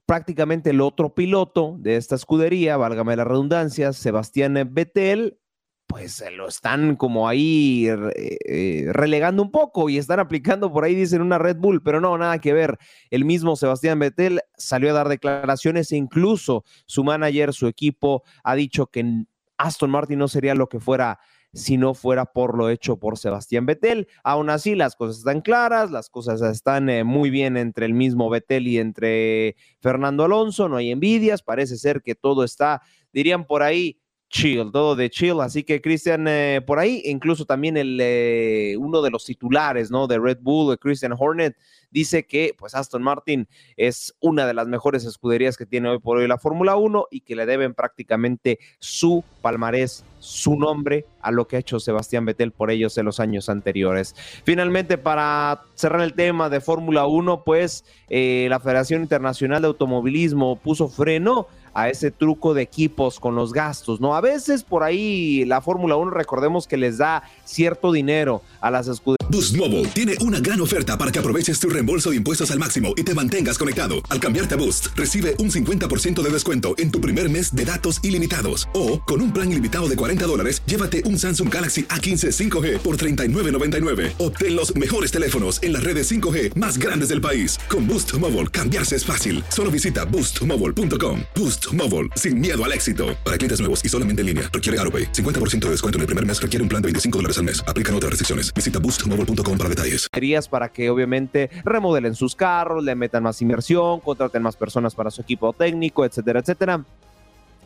prácticamente 0.05 0.69
el 0.69 0.81
otro 0.81 1.13
piloto 1.13 1.75
de 1.79 1.95
esta 1.95 2.15
escudería, 2.15 2.77
válgame 2.77 3.15
la 3.15 3.23
redundancia, 3.23 3.93
Sebastián 3.93 4.57
Vettel, 4.71 5.39
pues 5.87 6.23
lo 6.35 6.47
están 6.47 6.95
como 6.95 7.27
ahí 7.27 7.87
eh, 7.87 8.89
relegando 8.91 9.43
un 9.43 9.51
poco 9.51 9.89
y 9.89 9.97
están 9.97 10.19
aplicando 10.19 10.71
por 10.71 10.83
ahí, 10.83 10.95
dicen, 10.95 11.21
una 11.21 11.37
Red 11.37 11.57
Bull, 11.57 11.83
pero 11.83 12.01
no, 12.01 12.17
nada 12.17 12.39
que 12.39 12.53
ver. 12.53 12.77
El 13.11 13.23
mismo 13.23 13.55
Sebastián 13.55 13.99
Vettel 13.99 14.41
salió 14.57 14.89
a 14.89 14.93
dar 14.93 15.09
declaraciones 15.09 15.91
e 15.91 15.97
incluso 15.97 16.63
su 16.85 17.03
manager, 17.03 17.53
su 17.53 17.67
equipo, 17.67 18.23
ha 18.43 18.55
dicho 18.55 18.87
que 18.87 19.25
Aston 19.57 19.91
Martin 19.91 20.19
no 20.19 20.27
sería 20.27 20.55
lo 20.55 20.67
que 20.67 20.79
fuera 20.79 21.19
si 21.55 21.77
no 21.77 21.93
fuera 21.93 22.25
por 22.25 22.57
lo 22.57 22.69
hecho 22.69 22.97
por 22.97 23.17
Sebastián 23.17 23.65
Vettel. 23.65 24.07
Aún 24.23 24.49
así, 24.49 24.75
las 24.75 24.95
cosas 24.95 25.19
están 25.19 25.41
claras, 25.41 25.89
las 25.89 26.09
cosas 26.09 26.41
están 26.41 26.89
eh, 26.89 27.03
muy 27.03 27.29
bien 27.29 27.55
entre 27.57 27.85
el 27.85 27.93
mismo 27.93 28.29
Vettel 28.29 28.67
y 28.67 28.77
entre 28.77 29.55
Fernando 29.79 30.25
Alonso, 30.25 30.67
no 30.67 30.75
hay 30.75 30.91
envidias, 30.91 31.41
parece 31.41 31.77
ser 31.77 32.01
que 32.01 32.13
todo 32.13 32.43
está, 32.43 32.81
dirían 33.13 33.45
por 33.45 33.63
ahí, 33.63 33.97
chill, 34.29 34.71
todo 34.71 34.95
de 34.95 35.09
chill. 35.09 35.39
Así 35.41 35.63
que 35.63 35.81
Christian, 35.81 36.27
eh, 36.27 36.61
por 36.65 36.79
ahí, 36.79 37.01
incluso 37.05 37.45
también 37.45 37.77
el, 37.77 37.97
eh, 38.01 38.75
uno 38.77 39.01
de 39.01 39.11
los 39.11 39.25
titulares, 39.25 39.91
¿no? 39.91 40.07
De 40.07 40.19
Red 40.19 40.39
Bull, 40.41 40.77
Christian 40.77 41.13
Hornet, 41.17 41.55
dice 41.95 42.25
que 42.25 42.53
pues 42.57 42.75
Aston 42.75 43.01
Martin 43.01 43.47
es 43.77 44.13
una 44.19 44.45
de 44.45 44.53
las 44.53 44.67
mejores 44.67 45.05
escuderías 45.05 45.55
que 45.55 45.65
tiene 45.65 45.87
hoy 45.87 45.99
por 45.99 46.17
hoy 46.17 46.27
la 46.27 46.37
Fórmula 46.37 46.75
1 46.75 47.07
y 47.09 47.21
que 47.21 47.37
le 47.37 47.45
deben 47.45 47.73
prácticamente 47.73 48.59
su 48.79 49.23
palmarés, 49.41 50.03
su 50.19 50.57
nombre 50.57 51.05
a 51.21 51.31
lo 51.31 51.47
que 51.47 51.55
ha 51.55 51.59
hecho 51.59 51.79
Sebastián 51.79 52.25
Vettel 52.25 52.51
por 52.51 52.69
ellos 52.69 52.97
en 52.97 53.05
los 53.05 53.21
años 53.21 53.47
anteriores. 53.47 54.13
Finalmente, 54.43 54.97
para 54.97 55.61
cerrar 55.75 56.01
el 56.01 56.13
tema 56.13 56.49
de 56.49 56.59
Fórmula 56.59 57.05
1, 57.05 57.43
pues 57.45 57.85
eh, 58.09 58.47
la 58.49 58.59
Federación 58.59 59.01
Internacional 59.01 59.61
de 59.61 59.69
Automovilismo 59.69 60.57
puso 60.57 60.89
freno 60.89 61.47
a 61.75 61.89
ese 61.89 62.09
truco 62.09 62.53
de 62.53 62.63
equipos 62.63 63.19
con 63.19 63.35
los 63.35 63.53
gastos, 63.53 64.01
¿no? 64.01 64.15
A 64.15 64.21
veces 64.21 64.63
por 64.63 64.81
ahí 64.81 65.45
la 65.45 65.61
Fórmula 65.61 65.97
1, 65.97 66.09
recordemos 66.09 66.65
que 66.67 66.77
les 66.77 66.97
da 66.97 67.23
cierto 67.43 67.91
dinero 67.91 68.41
a 68.61 68.71
las 68.71 68.87
escuderías. 68.87 69.29
Boost 69.29 69.57
Mobile 69.57 69.85
tiene 69.89 70.15
una 70.21 70.39
gran 70.39 70.61
oferta 70.61 70.97
para 70.97 71.11
que 71.11 71.19
aproveches 71.19 71.59
tu 71.59 71.69
reembolso 71.69 72.11
de 72.11 72.15
impuestos 72.15 72.51
al 72.51 72.59
máximo 72.59 72.93
y 72.95 73.03
te 73.03 73.13
mantengas 73.13 73.57
conectado. 73.57 73.95
Al 74.09 74.19
cambiarte 74.19 74.55
a 74.55 74.57
Boost, 74.57 74.87
recibe 74.95 75.35
un 75.39 75.51
50% 75.51 76.21
de 76.21 76.29
descuento 76.29 76.75
en 76.77 76.91
tu 76.91 77.01
primer 77.01 77.29
mes 77.29 77.53
de 77.53 77.65
datos 77.65 77.99
ilimitados. 78.03 78.69
O, 78.73 79.01
con 79.01 79.21
un 79.21 79.33
plan 79.33 79.51
ilimitado 79.51 79.89
de 79.89 79.97
40 79.97 80.25
dólares, 80.25 80.61
llévate 80.65 81.03
un 81.05 81.19
Samsung 81.19 81.53
Galaxy 81.53 81.83
A15 81.83 82.31
5G 82.31 82.79
por 82.79 82.97
39.99. 82.97 84.13
Obtén 84.19 84.55
los 84.55 84.73
mejores 84.75 85.11
teléfonos 85.11 85.61
en 85.61 85.73
las 85.73 85.83
redes 85.83 86.09
5G 86.09 86.55
más 86.55 86.77
grandes 86.77 87.09
del 87.09 87.19
país. 87.19 87.59
Con 87.69 87.85
Boost 87.85 88.13
Mobile, 88.17 88.47
cambiarse 88.47 88.95
es 88.95 89.03
fácil. 89.03 89.43
Solo 89.49 89.71
visita 89.71 90.05
boostmobile.com. 90.05 91.21
Boost 91.35 91.64
Mobile, 91.73 92.09
sin 92.15 92.39
miedo 92.39 92.63
al 92.63 92.71
éxito. 92.71 93.17
Para 93.23 93.37
clientes 93.37 93.59
nuevos 93.59 93.83
y 93.83 93.89
solamente 93.89 94.21
en 94.21 94.27
línea, 94.27 94.43
requiere 94.53 94.79
AroPay. 94.79 95.11
50% 95.11 95.65
de 95.65 95.69
descuento 95.71 95.97
en 95.97 96.01
el 96.01 96.07
primer 96.07 96.25
mes 96.25 96.39
requiere 96.39 96.61
un 96.61 96.69
plan 96.69 96.81
de 96.81 96.87
25 96.87 97.17
dólares 97.17 97.37
al 97.39 97.45
mes. 97.45 97.63
Aplican 97.67 97.95
otras 97.95 98.11
restricciones. 98.11 98.53
Visita 98.53 98.77
boostmobile.com 98.77 99.57
para 99.57 99.69
detalles. 99.69 100.07
Para 100.49 100.69
que 100.69 100.89
obviamente 100.89 101.49
remodelen 101.63 102.15
sus 102.15 102.35
carros, 102.35 102.83
le 102.83 102.95
metan 102.95 103.23
más 103.23 103.41
inversión, 103.41 103.99
contraten 103.99 104.41
más 104.41 104.55
personas 104.55 104.95
para 104.95 105.11
su 105.11 105.21
equipo 105.21 105.53
técnico, 105.53 106.05
etcétera, 106.05 106.39
etcétera. 106.39 106.83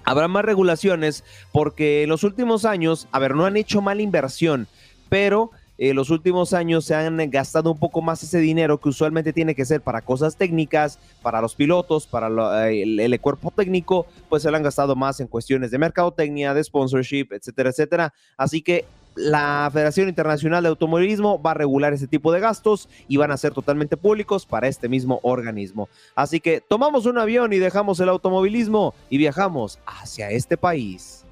Habrá 0.04 0.28
más 0.28 0.46
regulaciones 0.46 1.24
porque 1.52 2.04
en 2.04 2.10
los 2.10 2.24
últimos 2.24 2.66
años, 2.66 3.08
a 3.12 3.20
ver, 3.20 3.36
no 3.36 3.46
han 3.46 3.58
hecho 3.58 3.82
mala 3.82 4.02
inversión, 4.02 4.68
pero 5.10 5.52
en 5.80 5.96
los 5.96 6.10
últimos 6.10 6.54
años 6.54 6.86
se 6.86 6.94
han 6.94 7.18
gastado 7.32 7.72
un 7.72 7.80
poco 7.80 8.02
más 8.02 8.22
ese 8.22 8.40
dinero 8.40 8.80
que 8.80 8.90
usualmente 8.90 9.32
tiene 9.32 9.56
que 9.56 9.66
ser 9.66 9.82
para 9.82 10.02
cosas 10.02 10.36
técnicas, 10.36 11.00
para 11.22 11.42
los 11.42 11.56
pilotos, 11.56 12.06
para 12.06 12.28
el, 12.70 13.00
el, 13.00 13.20
cuerpo 13.22 13.52
técnico, 13.52 14.06
pues 14.28 14.44
se 14.44 14.52
lo 14.52 14.58
han 14.58 14.64
gastado 14.64 14.96
más 14.96 15.22
en 15.22 15.28
cuestiones 15.28 15.72
de 15.72 15.78
mercadotecnia, 15.78 16.54
de 16.54 16.64
sponsorship, 16.64 17.28
etcétera, 17.32 17.70
etcétera. 17.70 18.14
Así 18.38 18.62
que 18.62 18.86
la 19.16 19.70
Federación 19.72 20.10
Internacional 20.10 20.64
de 20.64 20.70
Automovilismo 20.70 21.42
va 21.42 21.52
a 21.52 21.56
regular 21.56 21.94
ese 21.94 22.08
tipo 22.08 22.32
de 22.32 22.40
gastos 22.40 22.90
y 23.08 23.18
van 23.18 23.32
a 23.32 23.38
ser 23.38 23.54
totalmente 23.54 23.98
públicos 23.98 24.46
para 24.46 24.68
este 24.68 24.90
mismo 24.90 25.20
organismo. 25.24 25.90
Así 26.16 26.40
que 26.40 26.62
tomamos 26.62 27.06
un 27.06 27.18
avión 27.18 27.54
y 27.54 27.58
dejamos 27.58 28.00
el 28.00 28.10
automovilismo 28.10 28.94
y 29.10 29.18
viajamos 29.18 29.80
hacia 29.86 30.30
este 30.30 30.58
país. 30.58 31.26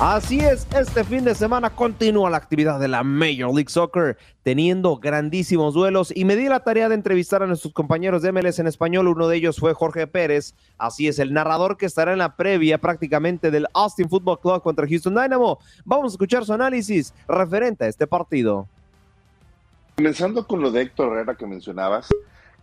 Así 0.00 0.40
es, 0.40 0.66
este 0.76 1.04
fin 1.04 1.24
de 1.24 1.36
semana 1.36 1.70
continúa 1.70 2.28
la 2.28 2.36
actividad 2.36 2.80
de 2.80 2.88
la 2.88 3.04
Major 3.04 3.54
League 3.54 3.70
Soccer, 3.70 4.18
teniendo 4.42 4.96
grandísimos 4.96 5.72
duelos 5.72 6.12
y 6.14 6.24
me 6.24 6.34
di 6.34 6.48
la 6.48 6.64
tarea 6.64 6.88
de 6.88 6.96
entrevistar 6.96 7.44
a 7.44 7.46
nuestros 7.46 7.72
compañeros 7.72 8.20
de 8.20 8.32
MLS 8.32 8.58
en 8.58 8.66
español. 8.66 9.06
Uno 9.06 9.28
de 9.28 9.36
ellos 9.36 9.56
fue 9.56 9.72
Jorge 9.72 10.08
Pérez, 10.08 10.56
así 10.78 11.06
es, 11.06 11.20
el 11.20 11.32
narrador 11.32 11.76
que 11.76 11.86
estará 11.86 12.12
en 12.12 12.18
la 12.18 12.34
previa 12.34 12.78
prácticamente 12.78 13.52
del 13.52 13.68
Austin 13.72 14.08
Football 14.08 14.40
Club 14.40 14.62
contra 14.62 14.86
Houston 14.86 15.14
Dynamo. 15.14 15.60
Vamos 15.84 16.12
a 16.12 16.14
escuchar 16.14 16.44
su 16.44 16.52
análisis 16.52 17.14
referente 17.28 17.84
a 17.84 17.88
este 17.88 18.08
partido. 18.08 18.66
Comenzando 19.94 20.44
con 20.44 20.60
lo 20.60 20.72
de 20.72 20.82
Héctor 20.82 21.12
Herrera 21.12 21.36
que 21.36 21.46
mencionabas, 21.46 22.08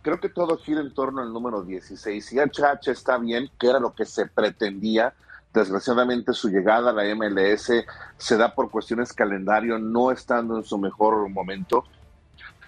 creo 0.02 0.20
que 0.20 0.28
todo 0.28 0.58
gira 0.58 0.82
en 0.82 0.92
torno 0.92 1.22
al 1.22 1.32
número 1.32 1.62
16. 1.62 2.26
Si 2.26 2.36
HH 2.36 2.90
está 2.90 3.16
bien, 3.16 3.48
que 3.58 3.68
era 3.68 3.80
lo 3.80 3.94
que 3.94 4.04
se 4.04 4.26
pretendía, 4.26 5.14
Desgraciadamente 5.52 6.32
su 6.32 6.48
llegada 6.48 6.90
a 6.90 6.92
la 6.94 7.14
MLS 7.14 7.70
se 8.16 8.36
da 8.36 8.54
por 8.54 8.70
cuestiones 8.70 9.12
calendario, 9.12 9.78
no 9.78 10.10
estando 10.10 10.56
en 10.56 10.64
su 10.64 10.78
mejor 10.78 11.28
momento. 11.28 11.84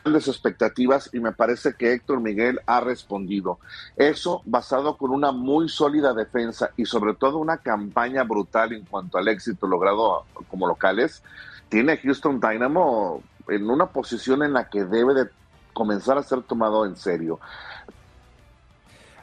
Grandes 0.02 0.28
expectativas 0.28 1.08
y 1.14 1.20
me 1.20 1.32
parece 1.32 1.72
que 1.72 1.94
Héctor 1.94 2.20
Miguel 2.20 2.60
ha 2.66 2.80
respondido. 2.80 3.58
Eso 3.96 4.42
basado 4.44 4.98
con 4.98 5.12
una 5.12 5.32
muy 5.32 5.70
sólida 5.70 6.12
defensa 6.12 6.70
y 6.76 6.84
sobre 6.84 7.14
todo 7.14 7.38
una 7.38 7.56
campaña 7.56 8.22
brutal 8.22 8.74
en 8.74 8.84
cuanto 8.84 9.16
al 9.16 9.28
éxito 9.28 9.66
logrado 9.66 10.26
como 10.50 10.66
locales, 10.66 11.22
tiene 11.70 11.96
Houston 11.96 12.38
Dynamo 12.38 13.22
en 13.48 13.70
una 13.70 13.86
posición 13.86 14.42
en 14.42 14.52
la 14.52 14.68
que 14.68 14.84
debe 14.84 15.14
de 15.14 15.30
comenzar 15.72 16.18
a 16.18 16.22
ser 16.22 16.42
tomado 16.42 16.84
en 16.84 16.96
serio. 16.96 17.40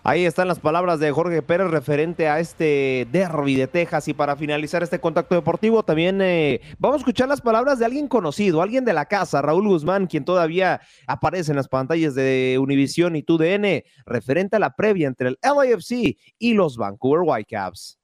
Ahí 0.04 0.26
están 0.26 0.48
las 0.48 0.60
palabras 0.60 1.00
de 1.00 1.12
Jorge 1.12 1.44
Pérez 1.44 1.70
referente 1.70 2.28
a 2.28 2.40
este 2.40 3.08
derby 3.12 3.54
de 3.54 3.68
Texas. 3.68 4.08
Y 4.08 4.16
para 4.16 4.36
finalizar 4.36 4.82
este 4.82 5.00
contacto 5.00 5.36
deportivo, 5.36 5.84
también 5.84 6.20
eh, 6.24 6.60
vamos 6.80 6.96
a 6.96 7.00
escuchar 7.02 7.28
las 7.28 7.40
palabras 7.40 7.78
de 7.78 7.86
alguien 7.86 8.08
conocido, 8.08 8.64
alguien 8.64 8.84
de 8.84 8.94
la 8.94 9.06
casa, 9.06 9.44
Raúl 9.44 9.68
Guzmán, 9.68 10.08
quien 10.08 10.26
todavía 10.26 10.82
aparece 11.06 11.52
en 11.52 11.58
las 11.58 11.68
pantallas 11.68 12.16
de 12.16 12.58
Univision 12.60 13.16
y 13.16 13.22
TUDN, 13.22 13.84
referente 14.08 14.56
a 14.56 14.60
la 14.60 14.76
previa 14.76 15.08
entre 15.08 15.30
el 15.30 15.38
LAFC 15.44 16.18
y 16.40 16.54
los 16.56 16.78
Vancouver 16.78 17.22
Whitecaps. 17.24 18.00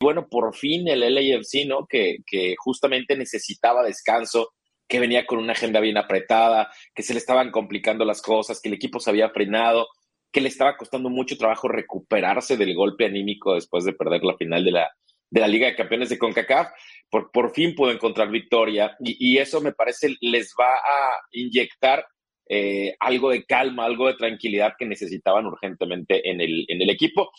Bueno, 0.00 0.28
por 0.28 0.54
fin 0.54 0.86
el 0.86 1.00
LAFC, 1.00 1.66
¿no? 1.66 1.84
Que 1.88 2.54
justamente 2.58 3.16
necesitaba 3.16 3.82
descanso, 3.82 4.52
que 4.86 5.00
venía 5.00 5.26
con 5.26 5.40
una 5.40 5.54
agenda 5.54 5.80
bien 5.80 5.96
apretada, 5.96 6.70
que 6.94 7.02
se 7.02 7.12
le 7.12 7.18
estaban 7.18 7.50
complicando 7.50 8.04
las 8.04 8.22
cosas, 8.22 8.60
que 8.60 8.68
el 8.68 8.76
equipo 8.76 9.00
se 9.00 9.10
había 9.10 9.30
frenado 9.30 9.88
que 10.30 10.40
le 10.40 10.48
estaba 10.48 10.76
costando 10.76 11.08
mucho 11.10 11.36
trabajo 11.36 11.68
recuperarse 11.68 12.56
del 12.56 12.74
golpe 12.74 13.06
anímico 13.06 13.54
después 13.54 13.84
de 13.84 13.92
perder 13.92 14.24
la 14.24 14.36
final 14.36 14.64
de 14.64 14.72
la, 14.72 14.90
de 15.30 15.40
la 15.40 15.48
Liga 15.48 15.66
de 15.66 15.76
Campeones 15.76 16.08
de 16.08 16.18
CONCACAF. 16.18 16.68
Por, 17.10 17.30
por 17.30 17.52
fin 17.52 17.74
pudo 17.74 17.90
encontrar 17.90 18.30
victoria 18.30 18.94
y, 19.00 19.38
eso 19.38 19.60
me 19.62 19.72
parece 19.72 20.14
les 20.20 20.54
va 20.60 20.74
a 20.74 21.20
inyectar 21.32 22.04
eh, 22.46 22.94
algo 23.00 23.30
de 23.30 23.44
calma, 23.44 23.86
algo 23.86 24.08
de 24.08 24.14
tranquilidad 24.14 24.74
que 24.78 24.84
necesitaban 24.84 25.46
urgentemente 25.46 26.28
en 26.28 26.40
el, 26.40 26.66
en 26.68 26.82
el 26.82 26.90
equipo. 26.90 27.30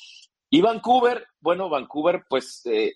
Y 0.50 0.62
Vancouver, 0.62 1.28
bueno, 1.40 1.70
Vancouver, 1.70 2.24
pues 2.28 2.66
eh, 2.66 2.94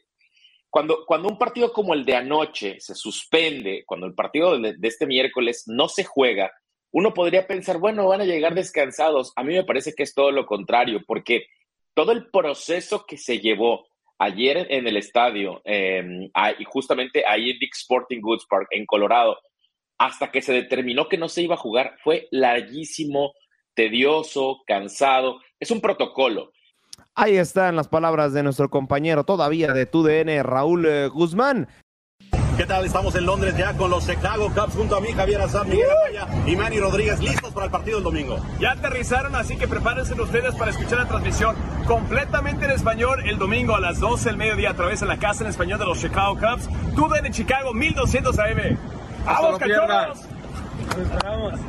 cuando, 0.71 1.05
cuando 1.05 1.29
un 1.29 1.37
partido 1.37 1.71
como 1.71 1.93
el 1.93 2.03
de 2.05 2.15
anoche 2.15 2.79
se 2.79 2.95
suspende, 2.95 3.83
cuando 3.85 4.07
el 4.07 4.15
partido 4.15 4.59
de 4.59 4.75
este 4.81 5.05
miércoles 5.05 5.65
no 5.67 5.87
se 5.87 6.03
juega, 6.03 6.51
uno 6.93 7.13
podría 7.13 7.47
pensar, 7.47 7.79
bueno, 7.79 8.07
van 8.07 8.21
a 8.21 8.25
llegar 8.25 8.53
descansados. 8.53 9.33
A 9.35 9.43
mí 9.43 9.53
me 9.55 9.63
parece 9.63 9.93
que 9.93 10.03
es 10.03 10.13
todo 10.13 10.31
lo 10.31 10.45
contrario, 10.45 11.01
porque 11.05 11.47
todo 11.95 12.11
el 12.11 12.29
proceso 12.29 13.05
que 13.07 13.17
se 13.17 13.39
llevó 13.39 13.87
ayer 14.19 14.67
en 14.69 14.87
el 14.87 14.97
estadio, 14.97 15.61
eh, 15.65 16.29
y 16.59 16.63
justamente 16.65 17.25
ahí 17.27 17.49
en 17.49 17.59
Dick 17.59 17.75
Sporting 17.75 18.21
Goods 18.21 18.45
Park, 18.47 18.67
en 18.69 18.85
Colorado, 18.85 19.37
hasta 19.97 20.31
que 20.31 20.43
se 20.43 20.53
determinó 20.53 21.09
que 21.09 21.17
no 21.17 21.29
se 21.29 21.41
iba 21.41 21.55
a 21.55 21.57
jugar, 21.57 21.97
fue 22.03 22.27
larguísimo, 22.29 23.33
tedioso, 23.73 24.61
cansado. 24.67 25.41
Es 25.59 25.71
un 25.71 25.81
protocolo. 25.81 26.51
Ahí 27.15 27.37
están 27.37 27.75
las 27.75 27.87
palabras 27.87 28.33
de 28.33 28.43
nuestro 28.43 28.69
compañero 28.69 29.23
todavía 29.23 29.73
de 29.73 29.87
TUDN, 29.87 30.43
Raúl 30.43 30.85
eh, 30.85 31.07
Guzmán. 31.07 31.67
¿Qué 32.57 32.67
tal? 32.67 32.85
Estamos 32.85 33.15
en 33.15 33.25
Londres 33.25 33.55
ya 33.57 33.73
con 33.73 33.89
los 33.89 34.05
Chicago 34.05 34.51
Cubs 34.53 34.75
junto 34.75 34.95
a 34.95 35.01
mí, 35.01 35.07
Javier 35.11 35.41
Azar, 35.41 35.65
Miguel 35.65 35.87
Amaya 35.89 36.27
y 36.45 36.55
Manny 36.55 36.79
Rodríguez, 36.79 37.19
listos 37.19 37.51
para 37.51 37.65
el 37.65 37.71
partido 37.71 37.97
del 37.97 38.03
domingo. 38.03 38.37
Ya 38.59 38.73
aterrizaron, 38.73 39.35
así 39.35 39.57
que 39.57 39.67
prepárense 39.67 40.13
ustedes 40.21 40.53
para 40.53 40.69
escuchar 40.69 40.99
la 40.99 41.07
transmisión 41.07 41.55
completamente 41.87 42.65
en 42.65 42.71
español 42.71 43.23
el 43.25 43.39
domingo 43.39 43.75
a 43.75 43.79
las 43.79 43.99
12 43.99 44.29
del 44.29 44.37
mediodía 44.37 44.69
a 44.69 44.73
través 44.75 44.99
de 44.99 45.07
la 45.07 45.17
casa 45.17 45.43
en 45.43 45.49
español 45.49 45.79
de 45.79 45.85
los 45.85 45.99
Chicago 45.99 46.35
Cubs. 46.35 46.69
Tú 46.95 47.13
en 47.15 47.33
Chicago, 47.33 47.73
1200 47.73 48.37
AM. 48.37 48.77
¡Vamos, 49.25 49.57
cachorros! 49.57 50.19
Nos 50.85 50.97
esperamos. 50.97 51.59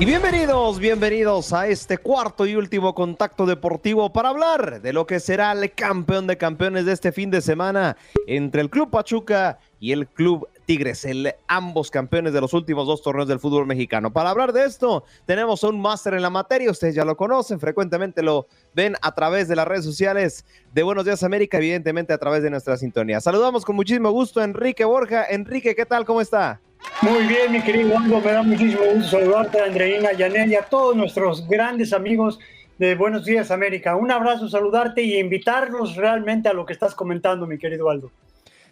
Y 0.00 0.06
bienvenidos, 0.06 0.78
bienvenidos 0.78 1.52
a 1.52 1.68
este 1.68 1.98
cuarto 1.98 2.46
y 2.46 2.54
último 2.54 2.94
contacto 2.94 3.44
deportivo 3.44 4.10
para 4.10 4.30
hablar 4.30 4.80
de 4.80 4.94
lo 4.94 5.06
que 5.06 5.20
será 5.20 5.52
el 5.52 5.70
campeón 5.72 6.26
de 6.26 6.38
campeones 6.38 6.86
de 6.86 6.92
este 6.92 7.12
fin 7.12 7.30
de 7.30 7.42
semana 7.42 7.98
entre 8.26 8.62
el 8.62 8.70
Club 8.70 8.88
Pachuca 8.88 9.58
y 9.78 9.92
el 9.92 10.06
Club 10.08 10.48
Tigres, 10.70 11.04
el, 11.04 11.34
ambos 11.48 11.90
campeones 11.90 12.32
de 12.32 12.40
los 12.40 12.54
últimos 12.54 12.86
dos 12.86 13.02
torneos 13.02 13.26
del 13.26 13.40
fútbol 13.40 13.66
mexicano. 13.66 14.12
Para 14.12 14.30
hablar 14.30 14.52
de 14.52 14.66
esto, 14.66 15.02
tenemos 15.26 15.64
un 15.64 15.80
máster 15.80 16.14
en 16.14 16.22
la 16.22 16.30
materia, 16.30 16.70
ustedes 16.70 16.94
ya 16.94 17.04
lo 17.04 17.16
conocen, 17.16 17.58
frecuentemente 17.58 18.22
lo 18.22 18.46
ven 18.72 18.94
a 19.02 19.12
través 19.12 19.48
de 19.48 19.56
las 19.56 19.66
redes 19.66 19.84
sociales 19.84 20.44
de 20.72 20.84
Buenos 20.84 21.04
Días 21.04 21.24
América, 21.24 21.58
evidentemente 21.58 22.12
a 22.12 22.18
través 22.18 22.44
de 22.44 22.50
nuestra 22.50 22.76
sintonía. 22.76 23.20
Saludamos 23.20 23.64
con 23.64 23.74
muchísimo 23.74 24.12
gusto 24.12 24.38
a 24.38 24.44
Enrique 24.44 24.84
Borja. 24.84 25.24
Enrique, 25.28 25.74
¿qué 25.74 25.84
tal? 25.84 26.04
¿Cómo 26.04 26.20
está? 26.20 26.60
Muy 27.02 27.26
bien, 27.26 27.50
mi 27.50 27.60
querido 27.62 27.90
Juan, 27.90 28.08
me 28.08 28.20
da 28.20 28.42
muchísimo 28.44 28.82
gusto 28.94 29.18
saludarte, 29.18 29.60
Andreina, 29.60 30.12
Yanel 30.12 30.52
y 30.52 30.54
a 30.54 30.62
todos 30.62 30.94
nuestros 30.94 31.48
grandes 31.48 31.92
amigos 31.92 32.38
de 32.78 32.94
Buenos 32.94 33.24
Días 33.24 33.50
América. 33.50 33.96
Un 33.96 34.12
abrazo, 34.12 34.48
saludarte 34.48 35.02
y 35.02 35.18
invitarlos 35.18 35.96
realmente 35.96 36.48
a 36.48 36.52
lo 36.52 36.64
que 36.64 36.74
estás 36.74 36.94
comentando, 36.94 37.44
mi 37.48 37.58
querido 37.58 37.90
Aldo. 37.90 38.12